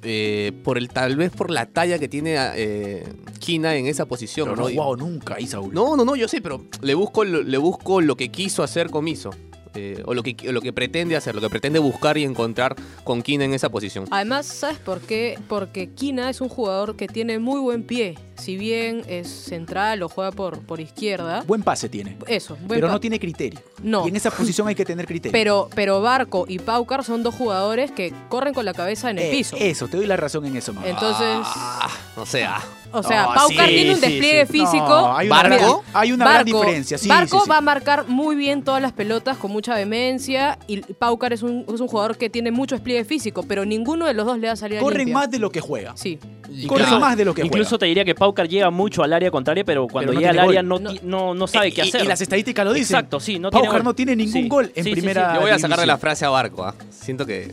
eh, 0.03 0.51
por 0.65 0.77
el 0.77 0.89
tal 0.89 1.15
vez 1.15 1.31
por 1.31 1.53
la 1.53 1.67
talla 1.67 2.01
que 2.01 2.09
tiene 2.09 2.35
eh, 2.57 3.05
Kina 3.39 3.77
en 3.77 3.87
esa 3.87 4.07
posición. 4.07 4.49
Pero 4.49 4.57
no 4.57 4.69
¿no? 4.69 4.75
jugado 4.75 4.97
nunca 4.97 5.35
ahí, 5.37 5.47
Saúl. 5.47 5.73
No, 5.73 5.95
no, 5.95 6.05
no, 6.05 6.17
yo 6.17 6.27
sé, 6.27 6.41
pero 6.41 6.65
le 6.83 6.95
busco, 6.95 7.23
le 7.23 7.59
busco 7.59 8.01
lo 8.01 8.17
que 8.17 8.31
quiso 8.31 8.65
hacer 8.65 8.91
Comiso. 8.91 9.31
Eh, 9.77 10.03
o 10.07 10.15
lo 10.15 10.23
que, 10.23 10.37
o 10.49 10.53
lo 10.53 10.61
que 10.61 10.73
pretende 10.73 11.17
hacer, 11.17 11.35
lo 11.35 11.41
que 11.41 11.51
pretende 11.51 11.79
buscar 11.79 12.17
y 12.19 12.25
encontrar 12.25 12.75
con 13.05 13.23
Kina 13.23 13.45
en 13.45 13.55
esa 13.55 13.69
posición. 13.69 14.07
Además, 14.11 14.47
¿sabes 14.47 14.79
por 14.79 15.01
qué? 15.01 15.39
Porque 15.49 15.91
Kina 15.91 16.31
es 16.31 16.41
un 16.41 16.49
jugador 16.49 16.97
que 16.97 17.07
tiene 17.09 17.39
muy 17.39 17.61
buen 17.61 17.83
pie. 17.85 18.19
Si 18.37 18.57
bien 18.57 19.03
es 19.09 19.29
central 19.29 20.03
o 20.03 20.09
juega 20.09 20.31
por, 20.33 20.61
por 20.61 20.81
izquierda. 20.81 21.43
Buen 21.47 21.63
pase 21.63 21.89
tiene. 21.89 22.17
Eso, 22.27 22.55
buen 22.57 22.69
Pero 22.81 22.89
pa- 22.89 22.93
no 22.95 23.01
tiene 23.01 23.19
criterio. 23.19 23.61
No. 23.83 24.05
Y 24.05 24.11
en 24.11 24.17
esa 24.17 24.31
posición 24.31 24.69
hay 24.69 24.75
que 24.75 24.85
tener 24.85 25.07
criterio. 25.07 25.33
Pero, 25.33 25.69
pero 25.75 26.03
Barco 26.03 26.45
y 26.49 26.59
Paucar 26.59 27.03
son 27.05 27.23
dos 27.23 27.35
jugadores 27.35 27.91
que 27.93 28.13
corren 28.29 28.53
con 28.53 28.65
la 28.65 28.75
cabeza 28.75 29.11
en 29.11 29.19
el 29.19 29.25
Eh, 29.27 29.31
piso. 29.31 29.57
Eso, 29.59 29.89
te 29.89 29.97
doy 29.97 30.07
la 30.07 30.17
razón 30.17 30.45
en 30.47 30.57
eso, 30.57 30.73
mamá. 30.75 30.87
Entonces, 30.89 31.27
Ah, 31.43 31.91
no 32.17 32.27
sé, 32.27 32.45
ah. 32.45 32.61
O 32.99 33.03
sea, 33.03 33.23
No, 33.27 33.35
Paucar 33.35 33.69
sí, 33.69 33.75
tiene 33.75 33.91
un 33.95 33.97
sí, 34.01 34.07
despliegue 34.07 34.47
sí. 34.47 34.53
físico. 34.53 34.89
No, 34.89 35.17
hay 35.17 35.27
una, 35.29 35.37
¿Barco? 35.43 35.83
gran, 35.83 35.97
hay 36.03 36.13
una 36.13 36.25
gran 36.33 36.45
diferencia. 36.45 36.99
Sí, 36.99 37.09
Barco 37.09 37.39
sí, 37.39 37.45
sí. 37.45 37.51
va 37.51 37.59
a 37.59 37.61
marcar 37.61 38.09
muy 38.09 38.37
bien 38.37 38.63
todas 38.63 38.81
las 38.83 38.93
pelotas 38.93 39.37
con 39.37 39.51
mucha 39.53 39.75
vehemencia 39.75 40.59
y 40.67 40.81
Paucar 40.81 41.33
es 41.33 41.43
un, 41.43 41.65
es 41.73 41.81
un 41.81 41.89
jugador 41.89 42.17
que 42.17 42.31
tiene 42.31 42.51
mucho 42.51 42.75
despliegue 42.75 43.05
físico, 43.05 43.43
pero 43.43 43.65
ninguno 43.65 44.07
de 44.07 44.15
los 44.15 44.27
dos 44.27 44.39
le 44.39 44.47
da 44.49 44.57
salida 44.57 44.81
Corren 44.81 44.99
limpia. 44.99 45.15
más 45.15 45.31
de 45.31 45.39
lo 45.39 45.51
que 45.51 45.61
juega. 45.61 45.93
Sí. 45.97 46.19
Corren 46.67 46.85
Incluso- 46.87 47.01
más 47.01 47.17
de 47.17 47.25
lo 47.25 47.35
que 47.35 47.43
Incluso 47.43 47.71
juega. 47.71 47.79
te 47.81 47.87
diría 47.87 48.05
que 48.05 48.15
Paucar 48.15 48.49
llega 48.49 48.71
mucho 48.71 49.03
al 49.03 49.13
área 49.13 49.31
contraria, 49.31 49.65
pero 49.65 49.87
cuando 49.89 50.13
Pero 50.13 50.15
no 50.15 50.21
llega 50.21 50.31
al 50.31 50.37
tiene 50.37 50.49
área 50.49 50.63
no, 50.63 50.79
No. 50.79 50.93
ti- 50.93 51.01
no, 51.03 51.35
no 51.35 51.47
sabe 51.47 51.69
Eh, 51.69 51.73
qué 51.73 51.85
y- 51.85 51.89
hacer. 51.89 52.05
Y, 52.05 52.07
las 52.07 52.21
estadísticas 52.21 52.65
lo 52.65 52.73
dicen. 52.73 52.97
Exacto, 52.97 53.21
sí, 53.21 53.39
no 53.39 53.51
tiene 53.51 53.65
Paucar 53.67 53.81
gol. 53.81 53.85
no 53.85 53.95
tiene 53.95 54.15
ningún 54.17 54.33
Sí, 54.33 54.49
gol 54.49 54.67
en 54.75 54.85
sí, 54.85 54.91
sí, 54.91 54.95
sí. 54.97 55.01
primera 55.01 55.33
Le 55.35 55.39
voy 55.41 55.51
a 55.51 55.59
sacarle 55.59 55.87
la 55.87 55.99
frase 55.99 56.25
a 56.25 56.29
Barco, 56.31 56.65
ah. 56.65 56.75
Siento 56.91 57.27
que 57.27 57.53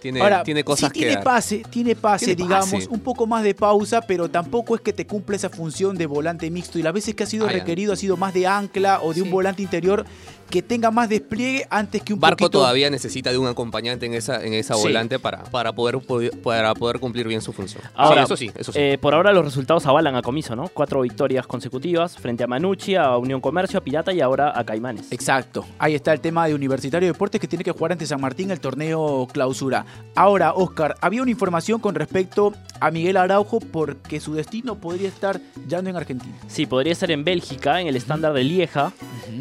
tiene, 0.00 0.20
Ahora, 0.20 0.42
tiene 0.42 0.64
cosas 0.64 0.88
sí 0.88 0.92
que 0.94 0.98
tiene 1.00 1.14
dar. 1.16 1.24
pase, 1.24 1.62
tiene 1.70 1.94
pase, 1.96 2.26
Tiene 2.26 2.42
digamos, 2.42 2.70
pase. 2.70 2.88
un 2.90 3.00
poco 3.00 3.26
más 3.26 3.42
de 3.42 3.54
pausa, 3.54 4.00
pero 4.00 4.28
tampoco 4.30 4.74
es 4.74 4.80
que 4.80 4.92
te 4.92 5.06
cumple 5.06 5.36
esa 5.36 5.50
función 5.50 5.96
de 5.96 6.06
volante 6.06 6.50
mixto. 6.50 6.78
Y 6.78 6.82
las 6.82 6.92
veces 6.92 7.14
que 7.14 7.24
ha 7.24 7.26
sido 7.26 7.48
requerido 7.48 7.92
ha 7.92 7.96
sido 7.96 8.16
más 8.16 8.32
de 8.34 8.46
ancla 8.46 9.00
o 9.02 9.12
de 9.12 9.22
un 9.22 9.30
volante 9.30 9.62
interior 9.62 10.04
que 10.50 10.62
tenga 10.62 10.90
más 10.90 11.08
despliegue 11.08 11.66
antes 11.70 12.02
que 12.02 12.12
un 12.14 12.20
Barco 12.20 12.36
poquito... 12.38 12.58
todavía 12.58 12.90
necesita 12.90 13.30
de 13.30 13.38
un 13.38 13.46
acompañante 13.46 14.06
en 14.06 14.14
esa, 14.14 14.44
en 14.44 14.54
esa 14.54 14.74
Sí. 14.74 14.82
volante 14.82 15.18
para, 15.18 15.42
para, 15.44 15.72
poder, 15.72 15.98
para 16.42 16.74
poder 16.74 16.98
cumplir 17.00 17.26
bien 17.28 17.40
su 17.40 17.52
función. 17.52 17.82
Ahora, 17.94 18.22
Sí, 18.22 18.24
eso 18.26 18.36
sí, 18.36 18.50
eso 18.56 18.72
sí. 18.72 18.78
Eh, 18.80 18.98
por 19.00 19.14
ahora 19.14 19.32
los 19.32 19.44
resultados 19.44 19.84
avalan 19.86 20.14
a 20.16 20.22
Comiso, 20.22 20.54
¿no? 20.56 20.68
Cuatro 20.68 21.00
victorias 21.02 21.46
consecutivas 21.46 22.16
frente 22.16 22.44
a 22.44 22.46
Manucci, 22.46 22.94
a 22.94 23.16
Unión 23.16 23.40
Comercio, 23.40 23.78
a 23.78 23.82
Pirata 23.82 24.12
y 24.12 24.20
ahora 24.20 24.52
a 24.58 24.64
Caimanes. 24.64 25.12
Exacto, 25.12 25.64
ahí 25.78 25.94
está 25.94 26.12
el 26.12 26.20
tema 26.20 26.46
de 26.46 26.54
Universitario 26.54 27.06
de 27.06 27.12
Deportes 27.12 27.40
que 27.40 27.48
tiene 27.48 27.64
que 27.64 27.72
jugar 27.72 27.92
ante 27.92 28.06
San 28.06 28.20
Martín 28.20 28.50
el 28.50 28.60
torneo 28.60 29.26
clausura. 29.32 29.84
Ahora, 30.14 30.52
Oscar, 30.54 30.96
había 31.00 31.22
una 31.22 31.30
información 31.30 31.80
con 31.80 31.94
respecto 31.94 32.52
a 32.80 32.90
Miguel 32.90 33.16
Araujo 33.16 33.60
porque 33.60 34.20
su 34.20 34.34
destino 34.34 34.76
podría 34.76 35.08
estar 35.08 35.40
ya 35.66 35.82
no 35.82 35.90
en 35.90 35.96
Argentina. 35.96 36.34
Sí, 36.46 36.66
podría 36.66 36.92
estar 36.92 37.10
en 37.10 37.24
Bélgica, 37.24 37.80
en 37.80 37.86
el 37.88 37.96
estándar 37.96 38.32
de 38.32 38.44
Lieja, 38.44 38.92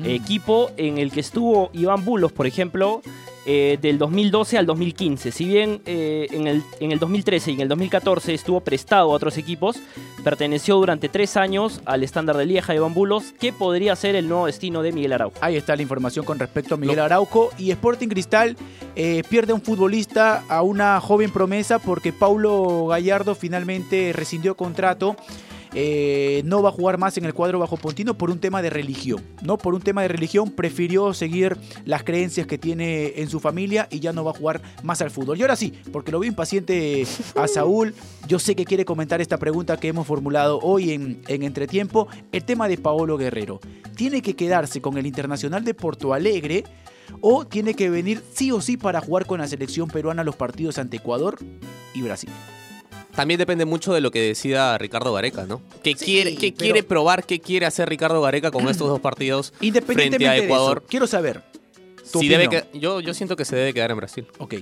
equipo 0.04 0.72
en 0.78 0.97
el 1.00 1.12
que 1.12 1.20
estuvo 1.20 1.70
Iván 1.74 2.04
Bulos, 2.06 2.32
por 2.32 2.48
ejemplo, 2.48 3.02
eh, 3.50 3.78
del 3.82 3.98
2012 3.98 4.58
al 4.58 4.66
2015. 4.66 5.32
Si 5.32 5.46
bien 5.46 5.82
eh, 5.86 6.28
en, 6.32 6.48
el, 6.48 6.64
en 6.82 6.92
el 6.92 7.00
2013 7.00 7.52
y 7.52 7.54
en 7.54 7.62
el 7.62 7.70
2014 7.70 8.34
estuvo 8.34 8.60
prestado 8.60 9.04
a 9.04 9.14
otros 9.14 9.38
equipos, 9.38 9.78
perteneció 10.22 10.76
durante 10.76 11.08
tres 11.08 11.38
años 11.38 11.80
al 11.86 12.04
estándar 12.04 12.36
de 12.36 12.46
Lieja 12.46 12.76
Iván 12.76 12.94
Bulos, 12.94 13.34
que 13.40 13.54
podría 13.54 13.96
ser 13.96 14.18
el 14.18 14.28
nuevo 14.28 14.48
destino 14.48 14.82
de 14.82 14.92
Miguel 14.92 15.14
Araujo. 15.14 15.38
Ahí 15.40 15.56
está 15.56 15.78
la 15.78 15.82
información 15.82 16.26
con 16.26 16.40
respecto 16.40 16.76
a 16.76 16.78
Miguel 16.78 17.00
Araujo. 17.00 17.52
Y 17.58 17.72
Sporting 17.72 18.10
Cristal 18.10 18.58
eh, 18.98 19.24
pierde 19.30 19.54
a 19.54 19.56
un 19.56 19.62
futbolista, 19.62 20.44
a 20.50 20.62
una 20.62 21.00
joven 21.00 21.32
promesa, 21.32 21.80
porque 21.80 22.12
Paulo 22.12 22.88
Gallardo 22.88 23.34
finalmente 23.34 24.12
rescindió 24.12 24.58
contrato. 24.58 25.16
Eh, 25.74 26.42
no 26.46 26.62
va 26.62 26.70
a 26.70 26.72
jugar 26.72 26.98
más 26.98 27.18
en 27.18 27.26
el 27.26 27.34
cuadro 27.34 27.60
bajo 27.60 27.78
Pontino 27.78 28.18
por 28.18 28.30
un 28.30 28.40
tema 28.40 28.62
de 28.62 28.70
religión. 28.70 29.24
¿no? 29.44 29.58
Por 29.58 29.74
un 29.74 29.82
tema 29.82 30.02
de 30.02 30.08
religión 30.08 30.52
prefirió 30.52 31.14
seguir 31.14 31.58
las 31.86 32.04
creencias 32.04 32.48
que 32.48 32.58
tiene 32.58 33.14
en 33.18 33.30
su 33.30 33.40
familia 33.40 33.88
y 33.92 34.00
ya 34.00 34.14
no 34.14 34.24
va 34.24 34.32
a 34.32 34.36
jugar 34.36 34.62
más 34.84 35.02
al 35.02 35.12
fútbol. 35.12 35.38
Y 35.38 35.42
ahora 35.42 35.56
sí, 35.56 35.74
porque 35.92 36.12
lo 36.12 36.20
vi 36.20 36.28
impaciente 36.28 37.06
a 37.36 37.48
Saúl, 37.48 37.94
yo 38.28 38.40
sé 38.40 38.56
que 38.56 38.66
quiere 38.66 38.86
comentar 38.86 39.22
esta 39.22 39.38
pregunta 39.38 39.78
que 39.78 39.90
hemos 39.90 40.08
formulado 40.08 40.60
hoy 40.60 40.92
en, 40.92 41.22
en 41.28 41.44
Entretiempo, 41.44 42.08
el 42.32 42.44
tema 42.44 42.68
de 42.68 42.78
Paolo 42.78 43.18
Guerrero. 43.18 43.60
¿Tiene 43.96 44.22
que 44.22 44.36
quedarse 44.36 44.82
con 44.82 44.98
el 44.98 45.06
Internacional 45.06 45.64
de 45.64 45.74
Porto 45.74 46.14
Alegre? 46.14 46.64
¿O 47.22 47.46
tiene 47.46 47.74
que 47.74 47.90
venir 47.90 48.22
sí 48.34 48.52
o 48.52 48.62
sí 48.62 48.78
para 48.78 49.02
jugar 49.02 49.26
con 49.26 49.40
la 49.40 49.48
selección 49.48 49.88
peruana 49.90 50.24
los 50.24 50.36
partidos 50.36 50.78
ante 50.78 50.98
Ecuador 50.98 51.38
y 51.94 52.02
Brasil? 52.02 52.30
También 53.18 53.38
depende 53.40 53.66
mucho 53.66 53.94
de 53.94 54.00
lo 54.00 54.12
que 54.12 54.22
decida 54.22 54.78
Ricardo 54.78 55.12
Gareca, 55.12 55.46
¿no? 55.46 55.60
¿Qué, 55.84 55.96
Sí, 55.98 56.06
quiere, 56.06 56.36
qué 56.36 56.52
pero- 56.54 56.58
quiere 56.58 56.84
probar, 56.84 57.26
qué 57.26 57.40
quiere 57.42 57.66
hacer 57.66 57.90
Ricardo 57.90 58.22
Gareca 58.22 58.52
con 58.52 58.70
estos 58.70 58.88
dos 58.88 59.00
partidos 59.00 59.48
frente 59.58 59.68
Independientemente 59.68 60.28
a 60.28 60.32
de 60.34 60.46
Ecuador? 60.46 60.78
eso, 60.78 60.88
quiero 60.88 61.08
saber. 61.08 61.42
tu 62.12 62.20
Si 62.20 62.28
debe 62.30 62.48
que- 62.48 62.64
yo, 62.80 63.02
yo 63.02 63.14
siento 63.16 63.36
que 63.36 63.44
se 63.44 63.56
debe 63.56 63.74
quedar 63.74 63.90
en 63.92 63.98
Brasil. 63.98 64.26
Ok, 64.38 64.54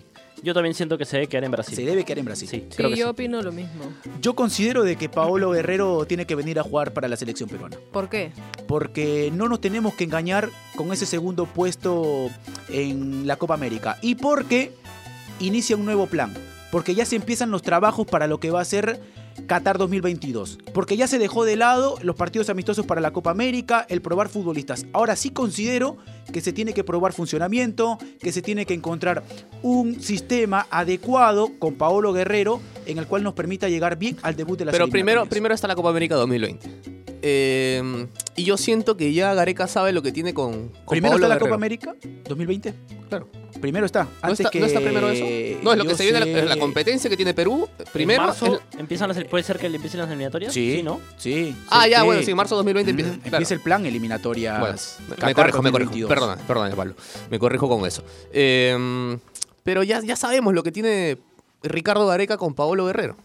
Yo 0.42 0.54
también 0.54 0.74
siento 0.74 0.98
que 0.98 1.06
se 1.06 1.18
debe 1.18 1.28
quedar 1.28 1.44
en 1.44 1.52
Brasil. 1.52 1.76
se 1.76 1.86
debe 1.86 2.04
quedar 2.06 2.20
en 2.20 2.26
Brasil. 2.26 2.48
Sí, 2.50 2.58
Sí, 2.70 2.76
creo 2.78 2.90
que 2.90 2.96
yo 2.96 3.06
sí. 3.08 3.10
opino 3.12 3.42
lo 3.42 3.52
mismo. 3.52 3.84
Yo 4.22 4.36
considero 4.36 4.84
de 4.84 4.96
que 4.96 5.10
Paolo 5.10 5.52
Guerrero 5.52 6.06
tiene 6.06 6.26
que 6.26 6.34
venir 6.36 6.58
a 6.60 6.64
jugar 6.64 6.92
para 6.94 7.08
la 7.08 7.18
selección 7.18 7.48
peruana. 7.50 7.78
¿Por 7.92 8.10
qué? 8.10 8.32
Porque 8.68 9.32
no 9.34 9.48
nos 9.50 9.60
tenemos 9.62 9.94
que 9.96 10.06
engañar 10.06 10.50
con 10.76 10.92
ese 10.94 11.06
segundo 11.06 11.46
puesto 11.46 12.30
en 12.70 13.28
la 13.28 13.36
Copa 13.36 13.54
América. 13.54 13.98
Y 14.02 14.16
porque 14.16 14.72
inicia 15.40 15.76
un 15.76 15.86
nuevo 15.86 16.08
plan. 16.08 16.34
Porque 16.76 16.94
ya 16.94 17.06
se 17.06 17.16
empiezan 17.16 17.52
los 17.52 17.62
trabajos 17.62 18.06
para 18.06 18.28
lo 18.28 18.42
que 18.42 18.52
va 18.52 18.60
a 18.60 18.66
ser 18.66 19.00
Qatar 19.48 19.78
2022. 19.78 20.58
Porque 20.74 20.98
ya 20.98 21.08
se 21.08 21.20
dejó 21.20 21.46
de 21.46 21.56
lado 21.56 21.98
los 22.02 22.18
partidos 22.18 22.50
amistosos 22.50 22.86
para 22.86 23.00
la 23.00 23.14
Copa 23.14 23.32
América, 23.32 23.86
el 23.88 24.02
probar 24.02 24.28
futbolistas. 24.28 24.86
Ahora 24.92 25.16
sí 25.16 25.30
considero 25.30 25.96
que 26.34 26.42
se 26.42 26.52
tiene 26.52 26.74
que 26.74 26.84
probar 26.84 27.14
funcionamiento, 27.14 27.98
que 28.20 28.34
se 28.34 28.42
tiene 28.42 28.66
que 28.66 28.74
encontrar 28.74 29.24
un 29.62 30.02
sistema 30.02 30.68
adecuado 30.70 31.50
con 31.60 31.76
Paolo 31.76 32.12
Guerrero 32.12 32.60
en 32.86 32.98
el 32.98 33.08
cual 33.08 33.24
nos 33.24 33.36
permita 33.36 33.70
llegar 33.70 33.98
bien 33.98 34.18
al 34.22 34.36
debut 34.36 34.60
de 34.60 34.66
la 34.66 34.74
Pero 34.74 34.90
primero, 34.90 35.26
primero 35.28 35.56
está 35.56 35.70
la 35.70 35.76
Copa 35.76 35.92
América 35.92 36.16
2020. 36.16 36.70
Eh, 37.22 38.08
y 38.36 38.44
yo 38.44 38.58
siento 38.58 38.98
que 38.98 39.14
ya 39.14 39.34
Gareca 39.34 39.70
sabe 39.70 39.94
lo 39.94 40.02
que 40.02 40.12
tiene 40.12 40.34
con, 40.34 40.68
con 40.84 40.88
Primero 40.90 41.14
Paolo 41.14 41.26
está 41.26 41.28
la 41.30 41.36
Guerrero. 41.36 41.46
Copa 41.46 41.56
América 41.56 41.96
2020. 42.28 42.74
Claro. 43.08 43.45
Primero 43.66 43.86
está. 43.88 44.08
¿No 44.24 44.32
está, 44.32 44.50
que 44.52 44.60
no 44.60 44.68
está 44.68 44.80
primero 44.80 45.10
eso? 45.10 45.26
No, 45.64 45.72
es 45.72 45.78
lo 45.80 45.86
que 45.86 45.96
se 45.96 46.04
viene, 46.04 46.22
sé- 46.24 46.34
la, 46.34 46.46
la 46.56 46.58
competencia 46.58 47.10
que 47.10 47.16
tiene 47.18 47.34
Perú. 47.34 47.68
Primero. 47.92 48.22
¿En 48.22 48.28
marzo 48.28 48.62
el- 48.74 48.80
empiezan 48.80 49.08
las, 49.10 49.24
puede 49.26 49.44
ser 49.44 49.58
que 49.58 49.68
le 49.70 49.78
empiecen 49.78 50.00
las 50.02 50.08
eliminatorias? 50.10 50.54
Sí, 50.54 50.82
¿no? 50.84 51.02
Sí. 51.18 51.56
ah, 51.70 51.84
sé 51.86 51.90
ya, 51.90 52.00
que- 52.02 52.06
bueno, 52.06 52.22
sí, 52.24 52.34
marzo 52.36 52.56
2020 52.58 52.94
Mm, 52.94 53.00
empieza. 53.00 53.30
claro. 53.30 53.46
el 53.50 53.60
plan 53.62 53.86
eliminatorias. 53.88 54.60
Bueno, 54.60 54.76
me- 55.10 55.16
Qatar 55.16 55.34
corrijo, 55.34 55.62
me 55.64 55.72
corrijo. 55.72 55.90
2022. 55.92 56.10
Perdona, 56.10 56.36
perdona, 56.48 56.76
Pablo. 56.76 56.94
Me 57.32 57.40
corrijo 57.40 57.68
con 57.68 57.86
eso. 57.88 58.04
Eh, 58.32 59.18
pero 59.64 59.82
ya, 59.82 60.00
ya 60.02 60.16
sabemos 60.16 60.54
lo 60.54 60.62
que 60.62 60.72
tiene 60.72 61.18
Ricardo 61.64 62.06
Gareca 62.06 62.38
con 62.38 62.54
Paolo 62.54 62.86
Guerrero. 62.86 63.18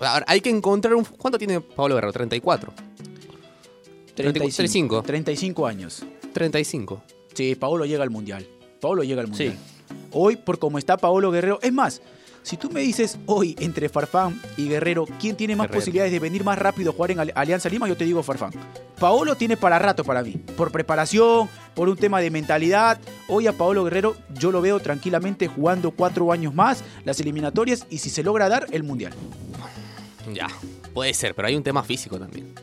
Ahora, 0.00 0.24
hay 0.28 0.40
que 0.40 0.50
encontrar 0.50 0.94
un. 0.96 1.04
¿Cuánto 1.04 1.38
tiene 1.38 1.60
Paolo 1.60 1.94
Guerrero? 1.94 2.12
34. 2.12 2.72
35. 4.14 5.02
35 5.02 5.66
años. 5.66 6.02
35. 6.32 7.02
Sí, 7.34 7.54
Paolo 7.54 7.84
llega 7.84 8.02
al 8.02 8.10
mundial. 8.10 8.46
Paolo 8.80 9.02
llega 9.02 9.20
al 9.22 9.28
mundial. 9.28 9.56
Hoy, 10.12 10.36
por 10.36 10.58
cómo 10.58 10.78
está 10.78 10.96
Paolo 10.96 11.30
Guerrero, 11.30 11.58
es 11.62 11.72
más. 11.72 12.00
Si 12.42 12.56
tú 12.56 12.70
me 12.70 12.80
dices 12.80 13.18
hoy 13.26 13.56
entre 13.58 13.88
Farfán 13.88 14.40
y 14.56 14.68
Guerrero, 14.68 15.04
¿quién 15.18 15.34
tiene 15.34 15.56
más 15.56 15.66
Guerrero. 15.66 15.80
posibilidades 15.80 16.12
de 16.12 16.20
venir 16.20 16.44
más 16.44 16.56
rápido 16.56 16.92
a 16.92 16.94
jugar 16.94 17.10
en 17.10 17.18
Alianza 17.34 17.68
Lima? 17.68 17.88
Yo 17.88 17.96
te 17.96 18.04
digo 18.04 18.22
Farfán. 18.22 18.52
Paolo 19.00 19.34
tiene 19.34 19.56
para 19.56 19.80
rato 19.80 20.04
para 20.04 20.22
mí. 20.22 20.36
Por 20.56 20.70
preparación, 20.70 21.48
por 21.74 21.88
un 21.88 21.96
tema 21.96 22.20
de 22.20 22.30
mentalidad. 22.30 23.00
Hoy 23.26 23.48
a 23.48 23.52
Paolo 23.52 23.82
Guerrero 23.82 24.16
yo 24.32 24.52
lo 24.52 24.60
veo 24.60 24.78
tranquilamente 24.78 25.48
jugando 25.48 25.90
cuatro 25.90 26.30
años 26.30 26.54
más 26.54 26.84
las 27.04 27.18
eliminatorias 27.18 27.84
y 27.90 27.98
si 27.98 28.10
se 28.10 28.22
logra 28.22 28.48
dar 28.48 28.68
el 28.70 28.84
mundial. 28.84 29.12
Ya, 30.32 30.46
puede 30.94 31.14
ser, 31.14 31.34
pero 31.34 31.48
hay 31.48 31.56
un 31.56 31.64
tema 31.64 31.82
físico 31.82 32.16
también. 32.16 32.54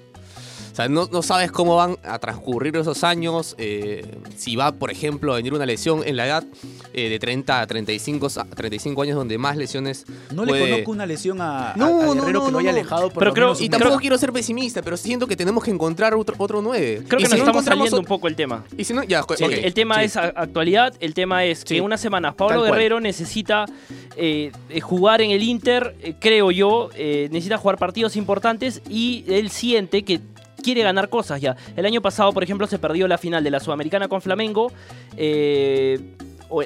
O 0.73 0.75
sea, 0.75 0.89
no, 0.89 1.07
no 1.11 1.21
sabes 1.21 1.51
cómo 1.51 1.75
van 1.75 1.97
a 2.03 2.17
transcurrir 2.17 2.75
esos 2.77 3.03
años, 3.03 3.53
eh, 3.59 4.03
si 4.35 4.55
va, 4.55 4.71
por 4.71 4.89
ejemplo, 4.89 5.31
a 5.31 5.35
venir 5.35 5.53
una 5.53 5.67
lesión 5.67 6.01
en 6.03 6.17
la 6.17 6.25
edad 6.25 6.43
eh, 6.95 7.09
de 7.09 7.19
30 7.19 7.61
a 7.61 7.67
35, 7.67 8.27
a 8.37 8.45
35 8.45 9.03
años 9.03 9.15
donde 9.15 9.37
más 9.37 9.55
lesiones 9.55 10.03
No 10.31 10.45
puede- 10.45 10.63
le 10.65 10.69
conozco 10.71 10.91
una 10.91 11.05
lesión 11.05 11.41
a, 11.41 11.73
a- 11.73 11.75
No, 11.75 11.85
a 11.85 12.05
no, 12.05 12.13
Guerrero 12.15 12.39
no, 12.39 12.45
que 12.47 12.51
lo 12.51 12.51
no, 12.53 12.57
haya 12.57 12.71
no. 12.71 12.77
alejado 12.79 13.09
por 13.09 13.19
Pero 13.19 13.29
lo 13.29 13.33
creo- 13.35 13.47
menos 13.49 13.61
Y 13.61 13.69
tampoco 13.69 13.97
quiero 13.97 14.17
ser 14.17 14.33
pesimista, 14.33 14.81
pero 14.81 14.97
siento 14.97 15.27
que 15.27 15.35
tenemos 15.35 15.63
que 15.63 15.69
encontrar 15.69 16.15
otro, 16.15 16.33
otro 16.39 16.59
9. 16.63 17.03
Creo 17.07 17.19
y 17.19 17.23
que 17.23 17.29
si 17.29 17.35
nos 17.37 17.39
no 17.39 17.45
estamos 17.45 17.65
saliendo 17.65 17.99
un 17.99 18.05
poco 18.05 18.27
el 18.27 18.35
tema. 18.35 18.63
Y 18.75 18.83
si 18.83 18.93
no, 18.95 19.03
ya, 19.03 19.23
Sí, 19.37 19.43
El 19.45 19.73
tema 19.75 19.99
sí. 19.99 20.05
es 20.05 20.17
a- 20.17 20.33
actualidad, 20.35 20.95
el 20.99 21.13
tema 21.13 21.45
es 21.45 21.63
que 21.63 21.77
en 21.77 21.83
unas 21.83 22.01
semanas 22.01 22.31
Tal 22.35 22.47
Pablo 22.47 22.61
cual. 22.61 22.71
Guerrero 22.71 22.99
necesita 22.99 23.65
eh, 24.15 24.51
eh, 24.69 24.79
jugar 24.81 25.21
en 25.21 25.29
el 25.31 25.41
Inter, 25.43 25.95
eh, 26.01 26.13
creo 26.19 26.49
yo, 26.51 26.89
eh, 26.95 27.29
necesita 27.31 27.57
jugar 27.57 27.77
partidos 27.77 28.15
importantes 28.15 28.81
y 28.89 29.23
él 29.27 29.49
siente 29.49 30.03
que 30.03 30.19
quiere 30.63 30.81
ganar 30.81 31.09
cosas 31.09 31.39
ya. 31.41 31.55
El 31.75 31.85
año 31.85 32.01
pasado, 32.01 32.31
por 32.33 32.43
ejemplo, 32.43 32.65
se 32.65 32.79
perdió 32.79 33.07
la 33.07 33.19
final 33.19 33.43
de 33.43 33.51
la 33.51 33.59
Sudamericana 33.59 34.07
con 34.07 34.21
Flamengo. 34.21 34.71
eh, 35.17 35.99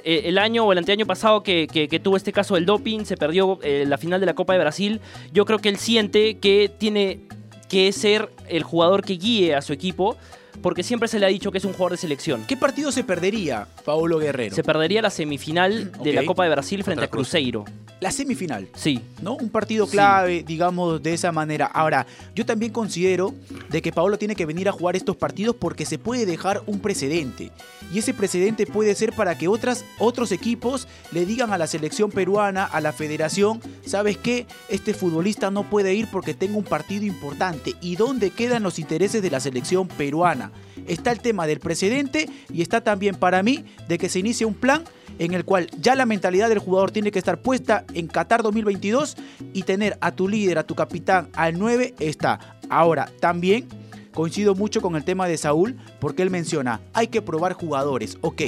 eh, 0.03 0.23
el 0.25 0.37
año 0.37 0.65
o 0.65 0.71
el 0.73 0.77
anteaño 0.79 1.05
pasado 1.05 1.43
que, 1.43 1.65
que- 1.71 1.87
que 1.87 1.99
tuvo 1.99 2.17
este 2.17 2.33
caso 2.33 2.55
del 2.55 2.65
doping, 2.65 3.05
se 3.05 3.15
perdió 3.15 3.57
eh, 3.63 3.85
la 3.87 3.97
final 3.97 4.19
de 4.19 4.25
la 4.25 4.33
Copa 4.33 4.51
de 4.53 4.59
Brasil. 4.59 4.99
Yo 5.31 5.45
creo 5.45 5.59
que 5.59 5.69
él 5.69 5.77
siente 5.77 6.37
que 6.39 6.69
tiene 6.77 7.21
que 7.69 7.91
ser 7.93 8.29
el 8.49 8.63
jugador 8.63 9.03
que 9.03 9.13
guíe 9.13 9.55
a 9.55 9.61
su 9.61 9.71
equipo, 9.73 10.17
porque 10.61 10.83
siempre 10.83 11.07
se 11.07 11.19
le 11.19 11.25
ha 11.25 11.29
dicho 11.29 11.51
que 11.51 11.57
es 11.57 11.65
un 11.65 11.73
jugador 11.73 11.91
de 11.93 11.97
selección. 11.97 12.43
¿Qué 12.47 12.57
partido 12.57 12.91
se 12.91 13.03
perdería 13.03 13.67
Paolo 13.85 14.19
Guerrero? 14.19 14.55
Se 14.55 14.63
perdería 14.63 15.01
la 15.01 15.09
semifinal 15.09 15.91
de 16.03 16.13
la. 16.13 16.25
Copa 16.25 16.43
de 16.43 16.49
Brasil 16.49 16.83
frente 16.83 17.05
a. 17.05 17.07
Cruzeiro. 17.07 17.65
La 17.99 18.11
semifinal. 18.11 18.67
Sí. 18.75 19.01
¿no? 19.21 19.35
Un 19.35 19.49
partido 19.49 19.85
Sí. 19.85 19.93
clave, 19.93 20.43
digamos, 20.45 21.01
de 21.01 21.13
esa 21.13 21.31
manera. 21.31 21.65
Ahora, 21.65 22.05
yo 22.35 22.45
también 22.45 22.71
considero 22.71 23.33
de 23.69 23.81
que 23.81 23.91
Paolo 23.91 24.17
tiene 24.19 24.35
que 24.35 24.45
venir 24.45 24.69
a 24.69 24.71
jugar 24.71 24.95
estos 24.95 25.15
partidos 25.15 25.55
porque 25.55 25.85
se 25.85 25.97
puede 25.97 26.25
dejar 26.27 26.61
un 26.67 26.79
precedente. 26.79 27.51
Y 27.91 27.99
ese 27.99 28.13
precedente 28.13 28.67
puede 28.67 28.93
ser 28.93 29.13
para 29.13 29.37
que 29.37 29.47
otras, 29.47 29.83
otros 29.97 30.31
equipos 30.31 30.87
le 31.11 31.25
digan 31.25 31.51
a 31.53 31.57
la 31.57 31.65
selección 31.65 32.11
peruana, 32.11 32.65
a 32.65 32.81
la 32.81 32.91
federación, 32.93 33.61
¿sabes 33.85 34.17
qué? 34.17 34.45
Este 34.69 34.93
futbolista 34.93 35.49
no 35.49 35.63
puede 35.63 35.95
ir 35.95 36.07
porque 36.11 36.33
tengo 36.35 36.57
un 36.59 36.65
partido 36.65 37.05
importante. 37.05 37.73
¿Y 37.81 37.95
dónde 37.95 38.29
quedan 38.29 38.61
los 38.63 38.77
intereses 38.77 39.21
de 39.23 39.31
la 39.31 39.39
selección 39.39 39.87
peruana? 39.87 40.46
Está 40.87 41.11
el 41.11 41.19
tema 41.19 41.47
del 41.47 41.59
precedente 41.59 42.29
y 42.51 42.61
está 42.61 42.81
también 42.81 43.15
para 43.15 43.43
mí 43.43 43.65
de 43.87 43.97
que 43.97 44.09
se 44.09 44.19
inicie 44.19 44.45
un 44.45 44.53
plan 44.53 44.83
en 45.19 45.33
el 45.33 45.45
cual 45.45 45.69
ya 45.79 45.95
la 45.95 46.05
mentalidad 46.05 46.49
del 46.49 46.59
jugador 46.59 46.91
tiene 46.91 47.11
que 47.11 47.19
estar 47.19 47.41
puesta 47.41 47.85
en 47.93 48.07
Qatar 48.07 48.43
2022 48.43 49.17
y 49.53 49.63
tener 49.63 49.97
a 50.01 50.11
tu 50.11 50.27
líder, 50.27 50.57
a 50.57 50.63
tu 50.63 50.75
capitán, 50.75 51.29
al 51.33 51.57
9 51.57 51.95
está. 51.99 52.57
Ahora, 52.69 53.09
también 53.19 53.67
coincido 54.13 54.55
mucho 54.55 54.81
con 54.81 54.95
el 54.95 55.03
tema 55.03 55.27
de 55.27 55.37
Saúl 55.37 55.77
porque 55.99 56.23
él 56.23 56.29
menciona, 56.29 56.81
hay 56.93 57.07
que 57.07 57.21
probar 57.21 57.53
jugadores. 57.53 58.17
Ok, 58.21 58.41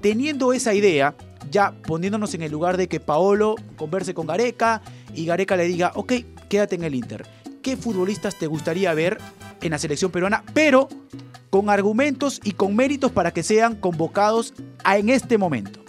teniendo 0.00 0.52
esa 0.52 0.74
idea, 0.74 1.14
ya 1.50 1.72
poniéndonos 1.72 2.34
en 2.34 2.42
el 2.42 2.52
lugar 2.52 2.76
de 2.76 2.88
que 2.88 3.00
Paolo 3.00 3.56
converse 3.76 4.14
con 4.14 4.26
Gareca 4.26 4.82
y 5.14 5.26
Gareca 5.26 5.56
le 5.56 5.66
diga, 5.66 5.92
ok, 5.94 6.12
quédate 6.48 6.76
en 6.76 6.84
el 6.84 6.94
Inter. 6.94 7.26
¿Qué 7.68 7.76
futbolistas 7.76 8.34
te 8.34 8.46
gustaría 8.46 8.94
ver 8.94 9.18
en 9.60 9.72
la 9.72 9.78
selección 9.78 10.10
peruana? 10.10 10.42
Pero 10.54 10.88
con 11.50 11.68
argumentos 11.68 12.40
y 12.42 12.52
con 12.52 12.74
méritos 12.74 13.12
para 13.12 13.30
que 13.30 13.42
sean 13.42 13.76
convocados 13.76 14.54
a- 14.84 14.96
en 14.96 15.10
este 15.10 15.36
momento. 15.36 15.80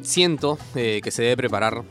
Siento 0.00 0.58
eh, 0.74 1.02
que 1.04 1.10
se 1.10 1.20
debe 1.24 1.36
preparar 1.36 1.82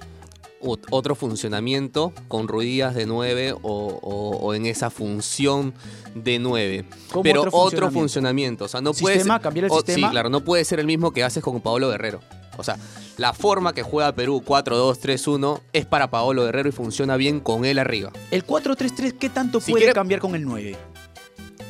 ot- 0.64 0.84
otro 0.90 1.14
funcionamiento 1.14 2.12
con 2.28 2.48
Ruidías 2.48 2.96
de 2.96 3.06
9 3.06 3.54
o, 3.54 3.60
o- 3.62 4.38
o 4.38 4.54
en 4.56 4.66
esa 4.66 4.90
función 4.90 5.76
de 6.16 6.40
9. 6.40 6.86
¿Cómo 7.12 7.22
Pero 7.22 7.42
otro 7.42 7.52
otro 7.56 7.92
funcionamiento? 7.92 8.66
O 8.66 8.68
sea, 8.68 8.82
no 8.82 8.94
puede 8.94 9.20
ser- 9.22 9.42
¿Cambiar 9.42 9.66
el 9.66 9.72
o- 9.72 9.76
sistema? 9.76 10.08
Sí, 10.08 10.12
claro, 10.12 10.30
no 10.30 10.44
puede 10.44 10.66
ser 10.66 10.80
el 10.80 10.88
mismo 10.88 11.12
que 11.12 11.24
haces 11.24 11.44
con 11.44 11.62
Pablo 11.62 11.88
Guerrero. 11.90 12.20
O 12.60 12.64
sea, 12.64 12.78
la 13.18 13.34
forma 13.34 13.74
que 13.74 13.84
juega 13.84 14.12
Perú 14.14 14.44
4-2-3-1 14.46 15.62
es 15.74 15.86
para 15.86 16.10
Paolo 16.10 16.44
Guerrero 16.44 16.68
y 16.70 16.72
funciona 16.74 17.16
bien 17.16 17.40
con 17.40 17.64
él 17.66 17.80
arriba. 17.80 18.12
¿El 18.32 18.46
4-3-3 18.46 19.14
qué 19.18 19.30
tanto 19.30 19.60
Si 19.62 19.72
puede 19.72 19.84
quiere- 19.84 19.94
cambiar 19.96 20.20
con 20.20 20.36
el 20.36 20.44
9? 20.44 20.76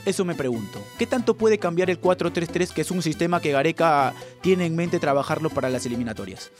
Eso 0.05 0.25
me 0.25 0.33
pregunto. 0.33 0.81
¿Qué 0.97 1.05
tanto 1.05 1.35
puede 1.35 1.59
cambiar 1.59 1.89
el 1.91 2.01
4-3-3, 2.01 2.69
que 2.73 2.81
es 2.81 2.89
un 2.89 3.01
sistema 3.03 3.39
que 3.39 3.51
Gareca 3.51 4.13
tiene 4.41 4.65
en 4.65 4.75
mente 4.75 4.97
trabajarlo 4.97 5.49
para 5.49 5.69
las 5.69 5.85
eliminatorias? 5.85 6.51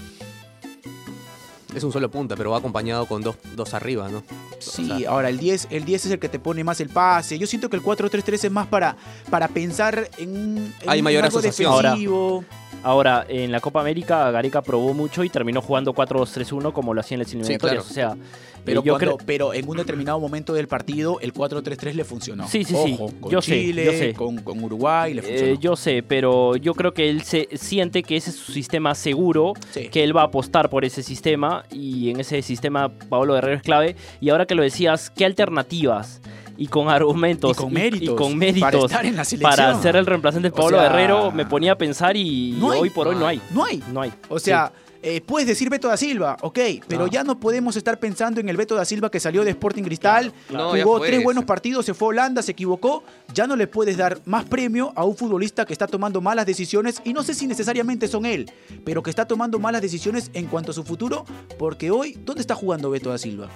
Es 1.73 1.83
un 1.83 1.91
solo 1.93 2.09
punta, 2.09 2.35
pero 2.35 2.49
va 2.51 2.57
acompañado 2.57 3.05
con 3.05 3.21
dos, 3.21 3.35
dos 3.55 3.75
arriba, 3.75 4.09
¿no? 4.09 4.23
Sí, 4.59 4.91
O 4.91 4.97
sea, 4.99 5.09
ahora 5.11 5.29
el 5.29 5.37
10, 5.37 5.67
el 5.69 5.85
10 5.85 6.07
es 6.07 6.11
el 6.11 6.19
que 6.19 6.27
te 6.27 6.39
pone 6.39 6.63
más 6.63 6.81
el 6.81 6.89
pase. 6.89 7.37
Yo 7.37 7.45
siento 7.45 7.69
que 7.69 7.75
el 7.77 7.83
4-3-3 7.83 8.43
es 8.45 8.51
más 8.51 8.67
para, 8.67 8.97
para 9.29 9.47
pensar 9.47 10.09
en, 10.17 10.29
un- 10.35 10.73
en 10.81 10.89
Hay 10.89 11.01
mayor 11.03 11.23
algo 11.23 11.37
asociación. 11.37 11.71
Ahora, 11.71 11.89
defensivo. 11.91 12.43
Ahora, 12.81 13.25
en 13.27 13.51
la 13.51 13.59
Copa 13.59 13.81
América, 13.81 14.31
Gareca 14.31 14.61
probó 14.61 14.93
mucho 14.93 15.23
y 15.23 15.29
terminó 15.29 15.61
jugando 15.61 15.93
4-2-3-1 15.93 16.71
como 16.71 16.93
lo 16.93 17.01
hacía 17.01 17.15
en 17.15 17.19
las 17.19 17.33
eliminatorias. 17.33 17.59
claro. 17.59 17.81
O 17.81 17.93
sea, 17.93 18.15
Pero, 18.63 18.81
eh, 18.81 18.83
yo 18.85 18.93
cuando- 18.97 19.17
pero 19.25 19.53
en 19.53 19.67
un 19.67 19.77
determinado 19.77 20.19
momento 20.19 20.53
del 20.53 20.67
partido, 20.67 21.19
el 21.21 21.33
4-3-3 21.33 21.93
le 21.95 22.03
funcionó. 22.05 22.47
Sí, 22.47 22.63
sí, 22.63 22.75
sí. 22.75 22.93
Ojo, 22.93 23.11
con 23.19 23.31
Yo 23.31 23.41
sé, 23.41 23.51
Chile, 23.61 23.85
yo 23.85 23.91
sé. 23.91 24.13
Con, 24.13 24.37
con 24.37 24.63
Uruguay, 24.63 25.13
le 25.13 25.21
funcionó. 25.21 25.53
Eh, 25.53 25.57
yo 25.59 25.75
sé, 25.75 26.03
pero 26.07 26.55
yo 26.55 26.73
creo 26.73 26.93
que 26.93 27.09
él 27.09 27.21
se 27.23 27.49
siente 27.53 28.01
que 28.03 28.15
ese 28.15 28.29
es 28.29 28.37
su 28.37 28.51
sistema 28.53 28.95
seguro, 28.95 29.53
Sí. 29.71 29.89
que 29.89 30.03
él 30.03 30.15
va 30.15 30.21
a 30.21 30.25
apostar 30.25 30.69
por 30.69 30.85
ese 30.85 31.03
sistema 31.03 31.65
y 31.71 32.09
en 32.11 32.19
ese 32.21 32.41
sistema 32.41 32.89
Pablo 32.89 33.33
Guerrero 33.33 33.57
es 33.57 33.63
clave. 33.63 33.95
Y 34.21 34.29
ahora 34.29 34.45
que 34.45 34.55
lo 34.55 34.63
decías, 34.63 35.09
¿qué 35.09 35.25
alternativas? 35.25 36.21
Y 36.61 36.67
con 36.67 36.89
argumentos 36.89 37.51
Y 37.51 37.61
con 37.61 37.71
méritos, 37.73 38.13
y 38.13 38.15
con 38.15 38.37
para 38.59 38.77
estar 38.79 39.05
en 39.05 39.15
la 39.15 39.23
selección. 39.23 39.49
para 39.55 39.81
ser 39.81 39.95
el 39.95 40.05
reemplazante 40.05 40.49
de 40.49 40.53
O 40.53 40.55
Pablo 40.55 40.77
sea, 40.77 40.89
Guerrero, 40.89 41.31
me 41.31 41.45
ponía 41.45 41.71
a 41.71 41.77
pensar 41.77 42.17
y 42.17 42.51
no 42.59 42.71
hay. 42.71 42.81
hoy 42.81 42.89
por 42.89 43.07
hoy 43.07 43.15
no 43.15 43.25
hay. 43.25 43.41
No 43.51 43.63
hay. 43.63 43.81
No 43.93 44.01
hay. 44.01 44.11
O 44.27 44.37
sea, 44.39 44.71
eh, 45.01 45.21
puedes 45.21 45.47
decir 45.47 45.69
Beto 45.69 45.87
da 45.87 45.95
Silva, 45.95 46.35
ok, 46.41 46.59
pero 46.85 47.03
No. 47.05 47.07
ya 47.07 47.23
no 47.23 47.39
podemos 47.39 47.77
estar 47.77 47.97
pensando 48.01 48.41
en 48.41 48.49
el 48.49 48.57
Beto 48.57 48.75
da 48.75 48.83
Silva 48.83 49.09
que 49.09 49.21
salió 49.21 49.45
de 49.45 49.51
Sporting 49.51 49.83
Cristal, 49.83 50.33
Claro, 50.49 50.71
jugó 50.71 50.99
tres 50.99 51.23
buenos 51.23 51.45
partidos, 51.45 51.85
se 51.85 51.93
fue 51.93 52.07
a 52.07 52.09
Holanda, 52.09 52.41
se 52.41 52.51
equivocó. 52.51 53.05
Ya 53.33 53.47
no 53.47 53.55
le 53.55 53.65
puedes 53.67 53.95
dar 53.95 54.19
más 54.25 54.43
premio 54.43 54.91
a 54.97 55.05
un 55.05 55.15
futbolista 55.15 55.65
que 55.65 55.71
está 55.71 55.87
tomando 55.87 56.19
malas 56.19 56.45
decisiones 56.45 57.01
y 57.05 57.13
no 57.13 57.23
sé 57.23 57.33
si 57.33 57.47
necesariamente 57.47 58.09
son 58.09 58.25
él, 58.25 58.51
pero 58.83 59.01
que 59.01 59.09
está 59.09 59.25
tomando 59.25 59.57
malas 59.59 59.81
decisiones 59.81 60.29
en 60.33 60.47
cuanto 60.47 60.71
a 60.71 60.73
su 60.73 60.83
futuro, 60.83 61.23
porque 61.57 61.89
hoy, 61.89 62.17
¿dónde 62.25 62.41
está 62.41 62.55
jugando 62.55 62.89
Beto 62.89 63.09
da 63.09 63.17
Silva? 63.17 63.47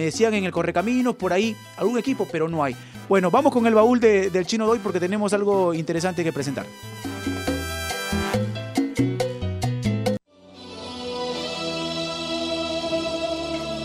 Me 0.00 0.06
decían 0.06 0.32
en 0.32 0.44
el 0.44 0.50
Correcaminos, 0.50 1.14
por 1.14 1.30
ahí, 1.30 1.54
algún 1.76 1.98
equipo, 1.98 2.26
pero 2.32 2.48
no 2.48 2.64
hay. 2.64 2.74
Bueno, 3.06 3.30
vamos 3.30 3.52
con 3.52 3.66
el 3.66 3.74
baúl 3.74 4.00
de- 4.00 4.30
del 4.30 4.46
chino 4.46 4.64
de 4.64 4.70
hoy 4.72 4.78
porque 4.82 4.98
tenemos 4.98 5.34
algo 5.34 5.74
interesante 5.74 6.24
que 6.24 6.32
presentar. 6.32 6.64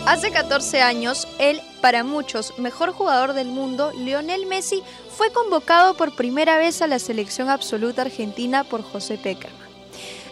Hace 0.06 0.30
14 0.30 0.80
años, 0.82 1.26
el, 1.38 1.60
para 1.82 2.04
muchos, 2.04 2.58
mejor 2.58 2.92
jugador 2.92 3.32
del 3.34 3.48
mundo, 3.48 3.92
Lionel 3.92 4.46
Messi, 4.46 4.82
fue 5.16 5.30
convocado 5.32 5.96
por 5.96 6.14
primera 6.14 6.56
vez 6.56 6.80
a 6.80 6.86
la 6.86 6.98
selección 6.98 7.50
absoluta 7.50 8.02
argentina 8.02 8.64
por 8.64 8.82
José 8.82 9.18
Peckerman. 9.18 9.66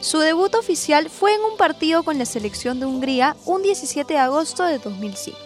Su 0.00 0.18
debut 0.20 0.54
oficial 0.54 1.10
fue 1.10 1.34
en 1.34 1.40
un 1.42 1.56
partido 1.56 2.04
con 2.04 2.18
la 2.18 2.24
selección 2.24 2.78
de 2.78 2.86
Hungría 2.86 3.36
un 3.46 3.62
17 3.62 4.14
de 4.14 4.20
agosto 4.20 4.62
de 4.64 4.78
2005. 4.78 5.43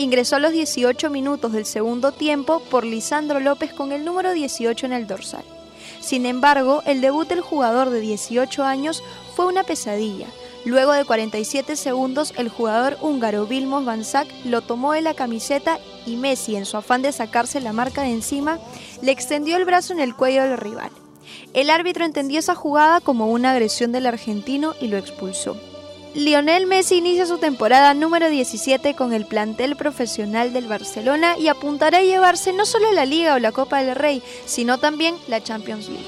Ingresó 0.00 0.36
a 0.36 0.38
los 0.38 0.52
18 0.52 1.10
minutos 1.10 1.52
del 1.52 1.66
segundo 1.66 2.10
tiempo 2.10 2.60
por 2.70 2.86
Lisandro 2.86 3.38
López 3.38 3.74
con 3.74 3.92
el 3.92 4.02
número 4.02 4.32
18 4.32 4.86
en 4.86 4.94
el 4.94 5.06
dorsal. 5.06 5.44
Sin 6.00 6.24
embargo, 6.24 6.82
el 6.86 7.02
debut 7.02 7.28
del 7.28 7.42
jugador 7.42 7.90
de 7.90 8.00
18 8.00 8.64
años 8.64 9.02
fue 9.36 9.44
una 9.44 9.62
pesadilla. 9.62 10.28
Luego 10.64 10.92
de 10.92 11.04
47 11.04 11.76
segundos, 11.76 12.32
el 12.38 12.48
jugador 12.48 12.96
húngaro 13.02 13.44
Vilmos 13.44 13.84
Banzak 13.84 14.26
lo 14.46 14.62
tomó 14.62 14.94
de 14.94 15.02
la 15.02 15.12
camiseta 15.12 15.78
y 16.06 16.16
Messi, 16.16 16.56
en 16.56 16.64
su 16.64 16.78
afán 16.78 17.02
de 17.02 17.12
sacarse 17.12 17.60
la 17.60 17.74
marca 17.74 18.00
de 18.00 18.12
encima, 18.12 18.58
le 19.02 19.12
extendió 19.12 19.58
el 19.58 19.66
brazo 19.66 19.92
en 19.92 20.00
el 20.00 20.16
cuello 20.16 20.44
del 20.44 20.56
rival. 20.56 20.90
El 21.52 21.68
árbitro 21.68 22.06
entendió 22.06 22.38
esa 22.38 22.54
jugada 22.54 23.02
como 23.02 23.30
una 23.30 23.50
agresión 23.50 23.92
del 23.92 24.06
argentino 24.06 24.72
y 24.80 24.88
lo 24.88 24.96
expulsó. 24.96 25.58
Lionel 26.14 26.66
Messi 26.66 26.96
inicia 26.96 27.24
su 27.24 27.38
temporada 27.38 27.94
número 27.94 28.28
17 28.28 28.94
con 28.94 29.12
el 29.12 29.26
plantel 29.26 29.76
profesional 29.76 30.52
del 30.52 30.66
Barcelona 30.66 31.38
y 31.38 31.46
apuntará 31.46 31.98
a 31.98 32.02
llevarse 32.02 32.52
no 32.52 32.66
solo 32.66 32.90
la 32.92 33.06
Liga 33.06 33.34
o 33.34 33.38
la 33.38 33.52
Copa 33.52 33.82
del 33.82 33.94
Rey, 33.94 34.22
sino 34.44 34.78
también 34.78 35.14
la 35.28 35.40
Champions 35.40 35.88
League. 35.88 36.04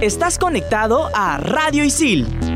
Estás 0.00 0.38
conectado 0.38 1.10
a 1.14 1.38
Radio 1.38 1.84
Isil. 1.84 2.55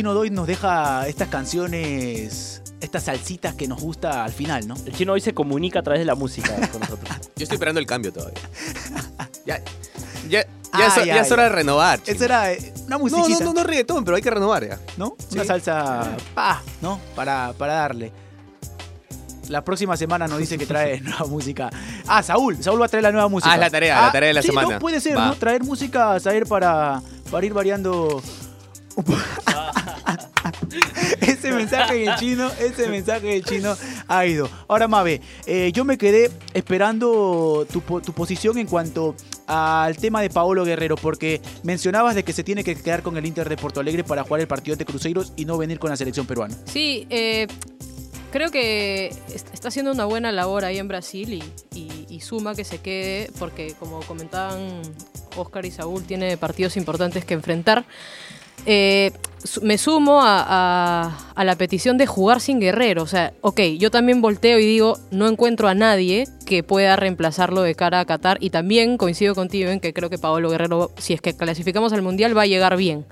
Chino 0.00 0.14
Doy 0.14 0.30
nos 0.30 0.46
deja 0.46 1.06
estas 1.08 1.28
canciones, 1.28 2.62
estas 2.80 3.02
salsitas 3.02 3.54
que 3.54 3.68
nos 3.68 3.82
gusta 3.82 4.24
al 4.24 4.32
final, 4.32 4.66
¿no? 4.66 4.74
El 4.86 4.94
chino 4.94 5.12
hoy 5.12 5.20
se 5.20 5.34
comunica 5.34 5.80
a 5.80 5.82
través 5.82 6.00
de 6.00 6.06
la 6.06 6.14
música 6.14 6.54
con 6.72 6.80
nosotros. 6.80 7.10
Yo 7.36 7.42
estoy 7.42 7.56
esperando 7.56 7.80
el 7.80 7.86
cambio 7.86 8.10
todavía. 8.10 8.40
ya, 9.44 9.58
ya, 10.26 10.42
ya, 10.42 10.46
Ay, 10.72 10.86
es, 10.88 11.04
ya 11.04 11.14
ay. 11.16 11.20
es 11.20 11.30
hora 11.30 11.42
de 11.42 11.48
renovar. 11.50 12.00
Esa 12.02 12.12
chico. 12.14 12.24
era 12.24 12.44
una 12.86 12.96
No, 12.96 12.98
musiquita, 13.00 13.40
no, 13.40 13.52
no, 13.52 13.52
no 13.60 13.64
reggaetón, 13.64 14.02
pero 14.06 14.16
hay 14.16 14.22
que 14.22 14.30
renovar 14.30 14.66
ya. 14.66 14.80
¿no? 14.96 15.16
Sí. 15.18 15.34
Una 15.34 15.44
salsa, 15.44 16.16
pa, 16.34 16.62
¿no? 16.80 16.98
Para, 17.14 17.52
para 17.52 17.74
darle. 17.74 18.10
La 19.50 19.62
próxima 19.62 19.98
semana 19.98 20.26
nos 20.28 20.38
dice 20.38 20.56
que 20.56 20.64
trae 20.64 20.98
nueva 21.02 21.26
música. 21.26 21.68
Ah, 22.06 22.22
Saúl, 22.22 22.56
Saúl 22.64 22.80
va 22.80 22.86
a 22.86 22.88
traer 22.88 23.02
la 23.02 23.12
nueva 23.12 23.28
música. 23.28 23.52
Ah, 23.52 23.56
es 23.56 23.60
la 23.60 23.68
tarea, 23.68 24.00
la 24.00 24.12
tarea 24.12 24.28
de 24.28 24.32
la 24.32 24.40
sí, 24.40 24.48
semana. 24.48 24.70
No, 24.70 24.78
puede 24.78 24.98
ser, 24.98 25.18
Va. 25.18 25.26
¿no? 25.26 25.34
Traer 25.34 25.62
música, 25.62 26.18
saber 26.20 26.46
para, 26.46 27.02
para 27.30 27.44
ir 27.44 27.52
variando. 27.52 28.22
ese 31.20 31.52
mensaje 31.52 32.04
en 32.04 32.14
chino, 32.16 32.50
ese 32.60 32.88
mensaje 32.88 33.36
en 33.36 33.42
chino 33.42 33.76
ha 34.08 34.26
ido. 34.26 34.48
Ahora, 34.68 34.88
Mabe, 34.88 35.20
eh, 35.46 35.70
yo 35.72 35.84
me 35.84 35.98
quedé 35.98 36.30
esperando 36.54 37.66
tu, 37.72 37.80
tu 38.00 38.12
posición 38.12 38.58
en 38.58 38.66
cuanto 38.66 39.14
al 39.46 39.96
tema 39.96 40.22
de 40.22 40.30
Paolo 40.30 40.64
Guerrero, 40.64 40.96
porque 40.96 41.40
mencionabas 41.62 42.14
de 42.14 42.22
que 42.24 42.32
se 42.32 42.44
tiene 42.44 42.64
que 42.64 42.74
quedar 42.76 43.02
con 43.02 43.16
el 43.16 43.26
Inter 43.26 43.48
de 43.48 43.56
Porto 43.56 43.80
Alegre 43.80 44.04
para 44.04 44.22
jugar 44.24 44.40
el 44.40 44.48
partido 44.48 44.76
de 44.76 44.84
Cruzeros 44.84 45.32
y 45.36 45.44
no 45.44 45.58
venir 45.58 45.78
con 45.78 45.90
la 45.90 45.96
selección 45.96 46.26
peruana. 46.26 46.56
Sí, 46.66 47.06
eh, 47.10 47.46
creo 48.32 48.50
que 48.50 49.08
est- 49.34 49.52
está 49.52 49.68
haciendo 49.68 49.90
una 49.92 50.04
buena 50.04 50.30
labor 50.32 50.64
ahí 50.64 50.78
en 50.78 50.88
Brasil 50.88 51.32
y, 51.34 51.42
y- 51.78 52.06
y 52.08 52.20
suma 52.20 52.54
que 52.54 52.64
se 52.64 52.78
quede, 52.78 53.30
porque 53.38 53.74
como 53.78 54.00
comentaban 54.00 54.82
Oscar 55.36 55.64
y 55.64 55.70
Saúl, 55.70 56.04
tiene 56.04 56.36
partidos 56.36 56.76
importantes 56.76 57.24
que 57.24 57.34
enfrentar. 57.34 57.84
Eh, 58.66 59.12
me 59.62 59.78
sumo 59.78 60.20
a, 60.22 61.16
la 61.36 61.56
petición 61.56 61.96
de 61.96 62.06
jugar 62.06 62.40
sin 62.40 62.60
Guerrero. 62.60 63.02
O 63.02 63.06
sea, 63.06 63.32
ok, 63.40 63.60
yo 63.78 63.90
también 63.90 64.20
volteo 64.20 64.58
y 64.58 64.66
digo, 64.66 64.98
no 65.10 65.26
encuentro 65.28 65.68
a 65.68 65.74
nadie 65.74 66.28
que 66.46 66.62
pueda 66.62 66.96
reemplazarlo 66.96 67.62
de 67.62 67.74
cara 67.74 68.00
a 68.00 68.04
Qatar. 68.04 68.38
Y 68.40 68.50
también 68.50 68.98
coincido 68.98 69.34
contigo 69.34 69.70
en 69.70 69.80
que 69.80 69.92
creo 69.92 70.10
que 70.10 70.18
Paolo 70.18 70.50
Guerrero, 70.50 70.90
si 70.98 71.14
es 71.14 71.20
que 71.20 71.34
clasificamos 71.34 71.92
al 71.92 72.02
Mundial, 72.02 72.36
va 72.36 72.42
a 72.42 72.46
llegar 72.46 72.76
bien. 72.76 73.06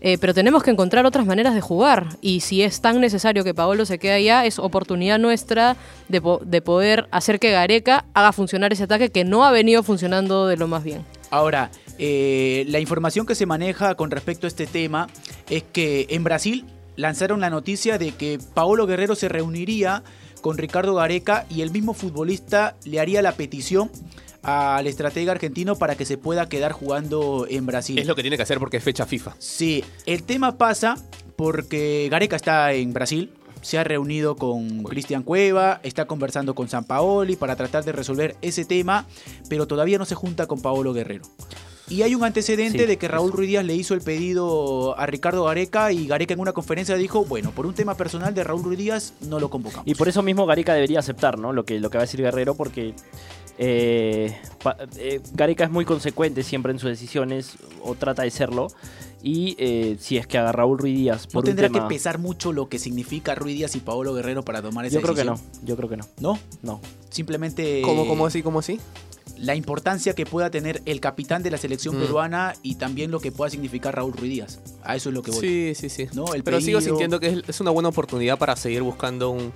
Eh, 0.00 0.18
pero 0.20 0.34
tenemos 0.34 0.62
que 0.62 0.70
encontrar 0.70 1.06
otras 1.06 1.24
maneras 1.24 1.54
de 1.54 1.62
jugar. 1.62 2.08
Y 2.20 2.40
si 2.40 2.62
es 2.62 2.82
tan 2.82 3.00
necesario 3.00 3.42
que 3.42 3.54
Paolo 3.54 3.86
se 3.86 3.98
quede 3.98 4.12
allá, 4.12 4.44
es 4.44 4.58
oportunidad 4.58 5.18
nuestra 5.18 5.76
de 6.08 6.60
poder 6.60 7.08
hacer 7.10 7.40
que 7.40 7.52
Gareca 7.52 8.04
haga 8.12 8.32
funcionar 8.32 8.74
ese 8.74 8.82
ataque 8.82 9.08
que 9.08 9.24
no 9.24 9.46
ha 9.46 9.50
venido 9.50 9.82
funcionando 9.82 10.46
de 10.46 10.58
lo 10.58 10.68
más 10.68 10.84
bien. 10.84 11.06
Ahora, 11.34 11.72
eh, 11.98 12.64
la 12.68 12.78
información 12.78 13.26
que 13.26 13.34
se 13.34 13.44
maneja 13.44 13.96
con 13.96 14.12
respecto 14.12 14.46
a 14.46 14.48
este 14.48 14.68
tema 14.68 15.08
es 15.50 15.64
que 15.64 16.06
en 16.10 16.22
Brasil 16.22 16.64
lanzaron 16.94 17.40
la 17.40 17.50
noticia 17.50 17.98
de 17.98 18.12
que 18.12 18.38
Paolo 18.54 18.86
Guerrero 18.86 19.16
se 19.16 19.28
reuniría 19.28 20.04
con 20.42 20.58
Ricardo 20.58 20.94
Gareca 20.94 21.44
y 21.50 21.62
el 21.62 21.72
mismo 21.72 21.92
futbolista 21.92 22.76
le 22.84 23.00
haría 23.00 23.20
la 23.20 23.32
petición 23.32 23.90
al 24.42 24.86
estratega 24.86 25.32
argentino 25.32 25.74
para 25.74 25.96
que 25.96 26.04
se 26.04 26.18
pueda 26.18 26.48
quedar 26.48 26.70
jugando 26.70 27.48
en 27.50 27.66
Brasil. 27.66 27.98
Es 27.98 28.06
lo 28.06 28.14
que 28.14 28.22
tiene 28.22 28.36
que 28.36 28.44
hacer 28.44 28.60
porque 28.60 28.76
es 28.76 28.84
fecha 28.84 29.04
FIFA. 29.04 29.34
Sí, 29.40 29.82
el 30.06 30.22
tema 30.22 30.56
pasa 30.56 30.94
porque 31.34 32.06
Gareca 32.12 32.36
está 32.36 32.72
en 32.74 32.92
Brasil, 32.92 33.32
se 33.64 33.78
ha 33.78 33.84
reunido 33.84 34.36
con 34.36 34.84
Cristian 34.84 35.22
Cueva, 35.22 35.80
está 35.82 36.06
conversando 36.06 36.54
con 36.54 36.68
San 36.68 36.84
Paoli 36.84 37.34
para 37.34 37.56
tratar 37.56 37.82
de 37.82 37.92
resolver 37.92 38.36
ese 38.42 38.66
tema, 38.66 39.06
pero 39.48 39.66
todavía 39.66 39.96
no 39.96 40.04
se 40.04 40.14
junta 40.14 40.46
con 40.46 40.60
Paolo 40.60 40.92
Guerrero. 40.92 41.24
Y 41.88 42.02
hay 42.02 42.14
un 42.14 42.24
antecedente 42.24 42.80
Sí, 42.80 42.86
de 42.86 42.96
que 42.96 43.08
Raúl 43.08 43.32
Ruiz 43.32 43.48
Díaz 43.48 43.64
le 43.64 43.74
hizo 43.74 43.94
el 43.94 44.00
pedido 44.00 44.98
a 44.98 45.06
Ricardo 45.06 45.44
Gareca 45.44 45.92
y 45.92 46.06
Gareca 46.06 46.34
en 46.34 46.40
una 46.40 46.52
conferencia 46.52 46.96
dijo, 46.96 47.24
bueno, 47.24 47.50
por 47.52 47.66
un 47.66 47.74
tema 47.74 47.94
personal 47.94 48.34
de 48.34 48.44
Raúl 48.44 48.62
Ruiz 48.62 48.78
Díaz 48.78 49.14
no 49.22 49.38
lo 49.40 49.50
convocamos. 49.50 49.86
Y 49.86 49.94
por 49.94 50.08
eso 50.08 50.22
mismo 50.22 50.46
Gareca 50.46 50.74
debería 50.74 50.98
aceptar, 50.98 51.38
¿no? 51.38 51.52
Lo 51.52 51.64
que, 51.64 51.80
lo 51.80 51.90
que 51.90 51.98
va 51.98 52.02
a 52.02 52.06
decir 52.06 52.20
Guerrero, 52.20 52.54
porque 52.54 52.94
Eh, 53.58 54.36
pa- 54.62 54.76
eh, 54.96 55.20
Gareca 55.32 55.64
es 55.64 55.70
muy 55.70 55.84
consecuente 55.84 56.42
siempre 56.42 56.72
en 56.72 56.78
sus 56.78 56.90
decisiones, 56.90 57.52
o 57.82 57.94
trata 57.94 58.22
de 58.22 58.30
serlo. 58.30 58.68
Y 59.22 59.56
eh, 59.58 59.96
si 60.00 60.18
es 60.18 60.26
que 60.26 60.36
agarra 60.36 60.50
a 60.50 60.52
Raúl 60.64 60.78
Ruiz 60.78 60.96
Díaz 60.98 61.28
¿No 61.32 61.40
un 61.40 61.46
tendrá 61.46 61.68
tema- 61.68 61.88
que 61.88 61.94
pesar 61.94 62.18
mucho 62.18 62.52
lo 62.52 62.68
que 62.68 62.78
significa 62.78 63.34
Ruiz 63.34 63.56
Díaz 63.56 63.74
y 63.74 63.80
Paolo 63.80 64.12
Guerrero 64.12 64.44
para 64.44 64.60
tomar 64.60 64.84
esa 64.84 64.96
Yo 64.96 65.00
creo 65.02 65.14
que 65.14 65.24
no, 65.24 65.32
decisión? 65.32 65.66
yo 65.66 65.76
creo 65.76 65.88
que 65.88 65.96
no. 65.96 66.04
¿No? 66.20 66.38
No. 66.62 66.80
Simplemente 67.08 67.80
¿Cómo, 67.82 68.06
cómo 68.06 68.26
así, 68.26 68.42
cómo 68.42 68.58
así? 68.58 68.78
la 69.38 69.54
importancia 69.56 70.14
que 70.14 70.26
pueda 70.26 70.50
tener 70.50 70.80
el 70.84 71.00
capitán 71.00 71.42
de 71.42 71.50
la 71.50 71.56
selección 71.58 71.96
Mm. 71.96 72.00
peruana 72.00 72.54
y 72.62 72.74
también 72.76 73.10
lo 73.10 73.18
que 73.20 73.32
pueda 73.32 73.50
significar 73.50 73.96
Raúl 73.96 74.12
Ruiz 74.12 74.30
Díaz. 74.30 74.60
A 74.84 74.94
eso 74.94 75.08
es 75.08 75.14
lo 75.14 75.22
que 75.22 75.30
voy. 75.32 75.40
Sí, 75.40 75.72
sí, 75.74 75.88
sí. 75.88 76.06
¿No? 76.12 76.34
El 76.34 76.44
Pero 76.44 76.60
sigo 76.60 76.80
sintiendo 76.82 77.18
que 77.18 77.42
es 77.48 77.60
una 77.60 77.70
buena 77.70 77.88
oportunidad 77.88 78.38
para 78.38 78.54
seguir 78.56 78.82
buscando 78.82 79.30
un, 79.30 79.52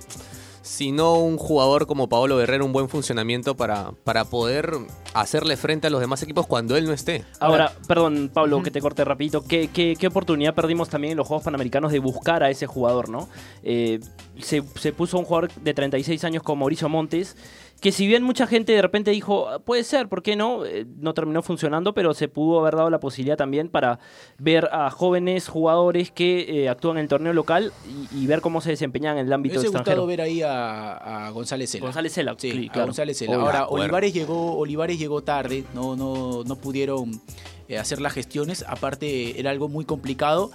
si 0.61 0.91
no 0.91 1.19
un 1.19 1.37
jugador 1.37 1.87
como 1.87 2.09
Paolo 2.09 2.37
Guerrero, 2.37 2.65
un 2.65 2.73
buen 2.73 2.89
funcionamiento 2.89 3.55
para, 3.55 3.91
para 4.03 4.25
poder 4.25 4.73
hacerle 5.13 5.57
frente 5.57 5.87
a 5.87 5.89
los 5.89 6.01
demás 6.01 6.21
equipos 6.23 6.47
cuando 6.47 6.77
él 6.77 6.85
no 6.85 6.93
esté. 6.93 7.23
Ahora, 7.39 7.73
perdón, 7.87 8.29
Pablo, 8.33 8.61
que 8.61 8.71
te 8.71 8.81
corte 8.81 9.03
rapidito. 9.05 9.43
¿Qué, 9.43 9.69
qué, 9.73 9.95
qué 9.99 10.07
oportunidad 10.07 10.53
perdimos 10.53 10.89
también 10.89 11.11
en 11.11 11.17
los 11.17 11.27
Juegos 11.27 11.43
Panamericanos 11.43 11.91
de 11.91 11.99
buscar 11.99 12.43
a 12.43 12.49
ese 12.49 12.67
jugador, 12.67 13.09
no? 13.09 13.29
Eh, 13.63 13.99
se, 14.39 14.63
se 14.75 14.93
puso 14.93 15.17
un 15.17 15.25
jugador 15.25 15.51
de 15.51 15.73
36 15.73 16.23
años 16.23 16.43
como 16.43 16.61
Mauricio 16.61 16.89
Montes, 16.89 17.35
que 17.79 17.91
si 17.91 18.07
bien 18.07 18.23
mucha 18.23 18.45
gente 18.47 18.73
de 18.73 18.81
repente 18.81 19.11
dijo, 19.11 19.47
"Ah, 19.49 19.59
puede 19.59 19.83
ser, 19.83 20.07
¿por 20.09 20.21
qué 20.21 20.35
no? 20.35 20.65
Eh, 20.65 20.85
no 20.99 21.13
terminó 21.13 21.41
funcionando, 21.41 21.93
pero 21.93 22.13
se 22.13 22.27
pudo 22.27 22.59
haber 22.59 22.75
dado 22.75 22.89
la 22.89 22.99
posibilidad 22.99 23.37
también 23.37 23.69
para 23.69 23.99
ver 24.37 24.69
a 24.71 24.89
jóvenes 24.91 25.47
jugadores 25.47 26.11
que 26.11 26.63
eh, 26.63 26.69
actúan 26.69 26.97
en 26.97 27.03
el 27.03 27.07
torneo 27.09 27.33
local 27.33 27.71
y, 28.13 28.23
y 28.23 28.27
ver 28.27 28.41
cómo 28.41 28.61
se 28.61 28.71
desempeñan 28.71 29.13
en 29.17 29.19
el 29.23 29.27
Me 29.29 29.35
ámbito 29.35 29.53
hubiese 29.59 29.67
extranjero. 29.67 30.01
gustado 30.03 30.07
ver 30.07 30.21
ahí 30.21 30.41
a, 30.41 31.27
a 31.27 31.29
González 31.31 31.69
Cela. 31.71 31.85
González 31.85 32.13
Cela, 32.13 32.35
Sí, 32.37 32.51
sí, 32.51 32.67
a 32.67 32.71
claro. 32.71 32.87
González 32.87 33.17
Cela. 33.17 33.35
Ahora. 33.35 33.67
Olivares 33.67 34.13
llegó, 34.13 34.57
Olivares 34.57 34.99
llegó 34.99 35.21
tarde, 35.23 35.63
no, 35.73 35.95
no, 35.95 36.43
no 36.43 36.55
pudieron 36.57 37.21
eh, 37.67 37.77
hacer 37.77 38.01
las 38.01 38.13
gestiones. 38.13 38.65
Aparte, 38.67 39.39
era 39.39 39.51
algo 39.51 39.69
muy 39.69 39.85
complicado. 39.85 40.51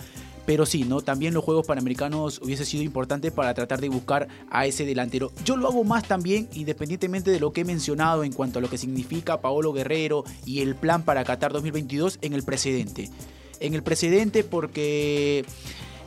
Pero 0.46 0.66
sí, 0.66 0.84
¿no? 0.84 1.00
También 1.00 1.32
los 1.32 1.44
Juegos 1.44 1.66
Panamericanos 1.66 2.40
hubiese 2.42 2.64
sido 2.64 2.82
importante 2.82 3.30
para 3.30 3.54
tratar 3.54 3.80
de 3.80 3.88
buscar 3.88 4.28
a 4.50 4.66
ese 4.66 4.84
delantero. 4.84 5.32
Yo 5.44 5.56
lo 5.56 5.68
hago 5.68 5.84
más 5.84 6.06
también, 6.06 6.48
independientemente 6.52 7.30
de 7.30 7.40
lo 7.40 7.52
que 7.52 7.62
he 7.62 7.64
mencionado 7.64 8.24
en 8.24 8.32
cuanto 8.32 8.58
a 8.58 8.62
lo 8.62 8.68
que 8.68 8.78
significa 8.78 9.40
Paolo 9.40 9.72
Guerrero 9.72 10.24
y 10.44 10.60
el 10.60 10.74
plan 10.74 11.02
para 11.02 11.24
Qatar 11.24 11.52
2022 11.52 12.18
en 12.20 12.34
el 12.34 12.42
precedente. 12.42 13.10
En 13.60 13.74
el 13.74 13.82
precedente 13.82 14.44
porque 14.44 15.44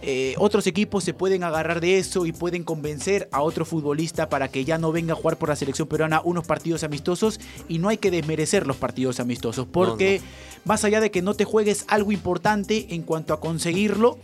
eh, 0.01 0.36
otros 0.38 0.67
equipos 0.67 1.03
se 1.03 1.13
pueden 1.13 1.43
agarrar 1.43 1.81
de 1.81 1.97
eso 1.97 2.25
y 2.25 2.31
pueden 2.31 2.63
convencer 2.63 3.27
a 3.31 3.41
otro 3.41 3.65
futbolista 3.65 4.29
para 4.29 4.47
que 4.47 4.63
ya 4.63 4.77
no 4.77 4.91
venga 4.91 5.13
a 5.13 5.15
jugar 5.15 5.38
por 5.38 5.49
la 5.49 5.55
selección 5.55 5.88
peruana 5.88 6.21
unos 6.23 6.45
partidos 6.45 6.83
amistosos 6.83 7.39
y 7.67 7.79
no 7.79 7.89
hay 7.89 7.97
que 7.97 8.12
desmerecer 8.12 8.67
los 8.67 8.77
partidos 8.77 9.19
amistosos 9.19 9.67
porque 9.71 10.21
más 10.65 10.83
allá 10.83 11.01
de 11.01 11.12
que 11.12 11.21
no 11.21 11.33
te 11.33 11.45
juegues 11.45 11.86
algo 11.88 12.12
importante 12.12 12.88
en 12.89 13.01
cuanto 13.01 13.33
a 13.33 13.39
conseguirlo, 13.39 14.17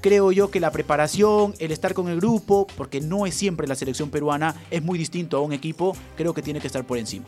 creo 0.00 0.32
yo 0.32 0.50
que 0.50 0.60
la 0.60 0.70
preparación, 0.70 1.54
el 1.58 1.72
estar 1.72 1.94
con 1.94 2.08
el 2.08 2.16
grupo, 2.16 2.66
porque 2.76 3.00
no 3.00 3.26
es 3.26 3.34
siempre 3.34 3.66
la 3.66 3.74
selección 3.74 4.10
peruana, 4.10 4.54
es 4.70 4.82
muy 4.82 4.98
distinto 4.98 5.36
a 5.36 5.40
un 5.40 5.52
equipo, 5.52 5.96
creo 6.16 6.34
que 6.34 6.42
tiene 6.42 6.60
que 6.60 6.66
estar 6.66 6.86
por 6.86 6.98
encima. 6.98 7.26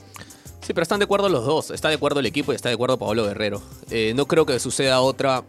Sí, 0.63 0.73
pero 0.75 0.83
están 0.83 1.01
de 1.01 1.05
acuerdo 1.05 1.29
los 1.29 1.45
dos. 1.45 1.71
Está 1.73 1.89
de 1.89 1.97
acuerdo 1.97 2.21
el 2.21 2.27
equipo 2.27 2.53
y 2.53 2.57
está 2.57 2.69
de 2.69 2.77
acuerdo 2.77 2.97
Paolo 2.97 3.25
Guerrero. 3.25 3.61
Eh, 3.91 4.13
no 4.15 4.27
creo 4.27 4.47
que 4.47 4.59
suceda 4.61 5.01
otra. 5.01 5.43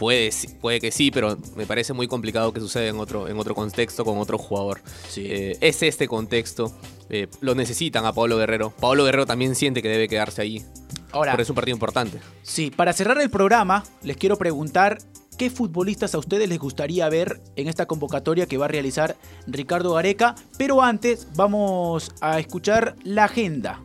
Puede, 0.00 0.30
puede 0.62 0.80
que 0.80 0.90
sí, 0.90 1.10
pero 1.10 1.36
me 1.56 1.66
parece 1.66 1.92
muy 1.92 2.08
complicado 2.08 2.54
que 2.54 2.60
suceda 2.60 2.86
en 2.86 2.98
otro, 2.98 3.28
en 3.28 3.38
otro 3.38 3.54
contexto 3.54 4.02
con 4.02 4.16
otro 4.16 4.38
jugador. 4.38 4.80
Sí. 5.06 5.26
Eh, 5.28 5.58
es 5.60 5.82
este 5.82 6.08
contexto. 6.08 6.72
Eh, 7.10 7.26
lo 7.42 7.54
necesitan 7.54 8.06
a 8.06 8.14
Paolo 8.14 8.38
Guerrero. 8.38 8.70
Paolo 8.70 9.04
Guerrero 9.04 9.26
también 9.26 9.54
siente 9.54 9.82
que 9.82 9.90
debe 9.90 10.08
quedarse 10.08 10.40
allí. 10.40 10.64
Ahora, 11.12 11.32
Porque 11.32 11.42
es 11.42 11.50
un 11.50 11.54
partido 11.54 11.76
importante. 11.76 12.18
Sí, 12.42 12.70
para 12.70 12.94
cerrar 12.94 13.20
el 13.20 13.28
programa, 13.28 13.84
les 14.02 14.16
quiero 14.16 14.38
preguntar 14.38 14.96
qué 15.36 15.50
futbolistas 15.50 16.14
a 16.14 16.18
ustedes 16.18 16.48
les 16.48 16.58
gustaría 16.58 17.06
ver 17.10 17.38
en 17.56 17.68
esta 17.68 17.84
convocatoria 17.84 18.46
que 18.46 18.56
va 18.56 18.64
a 18.64 18.68
realizar 18.68 19.16
Ricardo 19.46 19.92
Gareca. 19.92 20.34
Pero 20.56 20.80
antes 20.80 21.28
vamos 21.34 22.14
a 22.22 22.40
escuchar 22.40 22.96
la 23.04 23.24
agenda. 23.24 23.82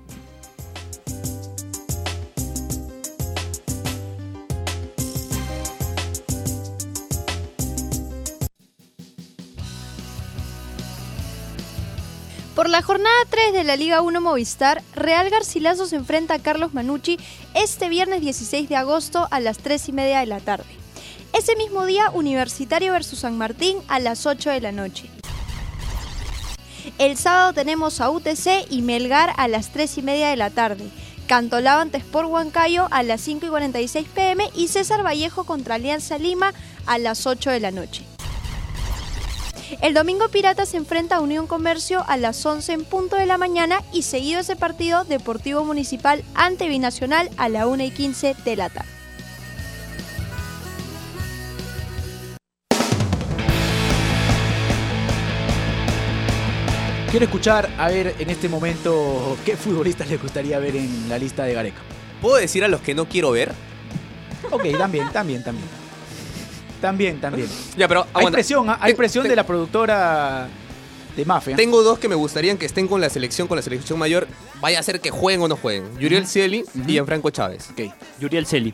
La 12.75 12.81
jornada 12.81 13.15
3 13.29 13.53
de 13.53 13.63
la 13.63 13.77
Liga 13.77 14.01
1 14.01 14.19
Movistar, 14.19 14.83
Real 14.93 15.29
Garcilaso 15.29 15.85
se 15.85 15.95
enfrenta 15.95 16.33
a 16.33 16.39
Carlos 16.39 16.73
Manucci 16.73 17.17
este 17.53 17.88
viernes 17.88 18.19
16 18.19 18.67
de 18.67 18.75
agosto 18.75 19.29
a 19.31 19.39
las 19.39 19.59
3 19.59 19.88
y 19.88 19.91
media 19.93 20.19
de 20.19 20.25
la 20.25 20.41
tarde. 20.41 20.65
Ese 21.31 21.55
mismo 21.55 21.85
día, 21.85 22.09
Universitario 22.09 22.91
versus 22.91 23.19
San 23.19 23.38
Martín 23.38 23.77
a 23.88 23.99
las 23.99 24.25
8 24.25 24.49
de 24.49 24.59
la 24.59 24.73
noche. 24.73 25.09
El 26.97 27.15
sábado 27.15 27.53
tenemos 27.53 28.01
a 28.01 28.09
UTC 28.09 28.69
y 28.69 28.81
Melgar 28.81 29.33
a 29.38 29.47
las 29.47 29.71
3 29.71 29.99
y 29.99 30.01
media 30.01 30.27
de 30.27 30.35
la 30.35 30.49
tarde. 30.49 30.83
Cantolao 31.27 31.79
ante 31.79 31.99
Sport 31.99 32.27
Huancayo 32.27 32.89
a 32.91 33.03
las 33.03 33.21
5 33.21 33.45
y 33.45 33.49
46 33.51 34.05
pm 34.13 34.49
y 34.53 34.67
César 34.67 35.01
Vallejo 35.01 35.45
contra 35.45 35.75
Alianza 35.75 36.17
Lima 36.17 36.53
a 36.88 36.97
las 36.97 37.25
8 37.25 37.51
de 37.51 37.61
la 37.61 37.71
noche. 37.71 38.03
El 39.82 39.93
domingo 39.93 40.30
Pirata 40.30 40.65
se 40.65 40.78
enfrenta 40.78 41.15
a 41.15 41.21
Unión 41.21 41.47
Comercio 41.47 42.04
a 42.08 42.17
las 42.17 42.45
11 42.45 42.73
en 42.73 42.86
punto 42.86 43.15
de 43.15 43.25
la 43.25 43.38
mañana 43.38 43.82
y 43.91 44.04
seguido 44.04 44.39
ese 44.39 44.56
partido 44.56 45.04
Deportivo 45.06 45.65
Municipal 45.65 46.23
ante 46.36 46.67
Binacional 46.69 47.30
a 47.38 47.49
la 47.49 47.67
1 47.67 47.84
y 47.84 47.91
15 47.91 48.36
de 48.45 48.56
la 48.56 48.69
tarde. 48.69 48.89
Quiero 57.10 57.25
escuchar, 57.25 57.69
a 57.78 57.88
ver, 57.88 58.13
en 58.19 58.30
este 58.30 58.49
momento, 58.49 59.38
qué 59.45 59.56
futbolistas 59.56 60.10
les 60.10 60.21
gustaría 60.21 60.60
ver 60.60 60.75
en 60.75 61.08
la 61.08 61.17
lista 61.17 61.43
de 61.45 61.54
Gareca. 61.54 61.80
¿Puedo 62.21 62.36
decir 62.36 62.63
a 62.65 62.67
los 62.67 62.82
que 62.82 62.93
no 62.93 63.08
quiero 63.08 63.32
ver? 63.32 63.54
Ok, 64.51 64.63
también, 64.78 65.10
también, 65.13 65.41
también. 65.41 65.85
También, 66.86 67.19
también. 67.21 67.48
Ya, 67.78 67.88
pero 67.88 68.06
Hay 68.13 68.28
presión, 68.28 68.69
¿ah? 68.69 68.78
hay 68.82 68.93
Te- 68.93 68.98
presión 68.98 69.24
te- 69.24 69.30
de 69.30 69.36
la 69.36 69.45
productora 69.45 70.48
de 71.15 71.26
Mafia. 71.26 71.56
Tengo 71.56 71.82
dos 71.84 71.98
que 72.00 72.08
me 72.10 72.15
gustarían 72.15 72.58
que 72.58 72.65
estén 72.65 72.88
con 72.88 73.00
la 73.02 73.10
selección, 73.10 73.48
con 73.48 73.56
la 73.56 73.62
selección 73.62 73.98
mayor. 73.98 74.28
Vaya 74.62 74.80
a 74.80 74.84
ser 74.84 75.00
que 75.00 75.12
jueguen 75.12 75.41
o 75.41 75.48
no 75.48 75.56
jueguen. 75.56 75.98
Yuriel 76.00 76.28
Cieli 76.28 76.63
Ujú. 76.63 76.80
y 76.88 76.91
Gianfranco 76.93 77.30
Chávez. 77.30 77.69
Ok. 77.71 77.91
Yuriel 78.19 78.45
Celi. 78.45 78.74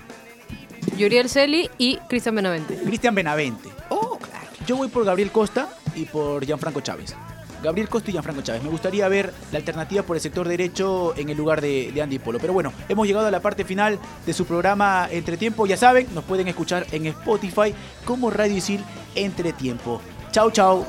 Yuriel 0.97 1.30
Celi 1.30 1.69
y 1.78 1.97
Cristian 2.10 2.36
Benavente. 2.36 2.76
Cristian 2.84 3.13
Benavente. 3.15 3.69
Oh, 3.89 4.17
claro. 4.17 4.47
Yo 4.65 4.76
voy 4.78 4.88
por 4.88 5.06
Gabriel 5.06 5.32
Costa 5.32 5.69
y 5.95 6.06
por 6.06 6.43
Gianfranco 6.45 6.82
Chávez. 6.82 7.15
Gabriel 7.63 7.89
Costa 7.89 8.10
y 8.10 8.13
Gianfranco 8.13 8.41
Chávez. 8.41 8.63
Me 8.63 8.69
gustaría 8.69 9.08
ver 9.08 9.34
la 9.52 9.58
alternativa 9.58 10.04
por 10.04 10.15
el 10.15 10.21
sector 10.21 10.47
derecho 10.47 11.13
en 11.17 11.30
el 11.30 11.38
lugar 11.38 11.62
de, 11.62 11.91
de 11.93 12.02
Andy 12.02 12.19
Polo. 12.19 12.39
Pero 12.39 12.54
bueno, 12.54 12.74
hemos 12.89 13.08
llegado 13.08 13.28
a 13.28 13.32
la 13.32 13.39
parte 13.39 13.65
final 13.65 14.00
de 14.26 14.34
su 14.34 14.45
programa 14.45 15.08
Entretiempo. 15.12 15.65
Ya 15.65 15.78
saben, 15.78 16.08
nos 16.13 16.24
pueden 16.24 16.47
escuchar 16.47 16.86
en 16.91 17.08
Spotify 17.08 17.74
como 18.06 18.30
Radio 18.30 18.58
Isil 18.58 18.84
Entretiempo. 19.15 20.02
Chau, 20.32 20.52
chau. 20.52 20.86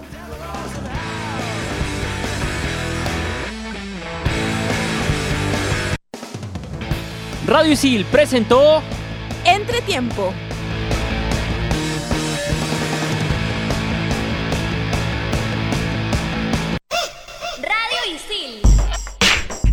Radio 7.46 7.72
Isil 7.72 8.04
presentó 8.06 8.82
Entretiempo. 9.44 10.32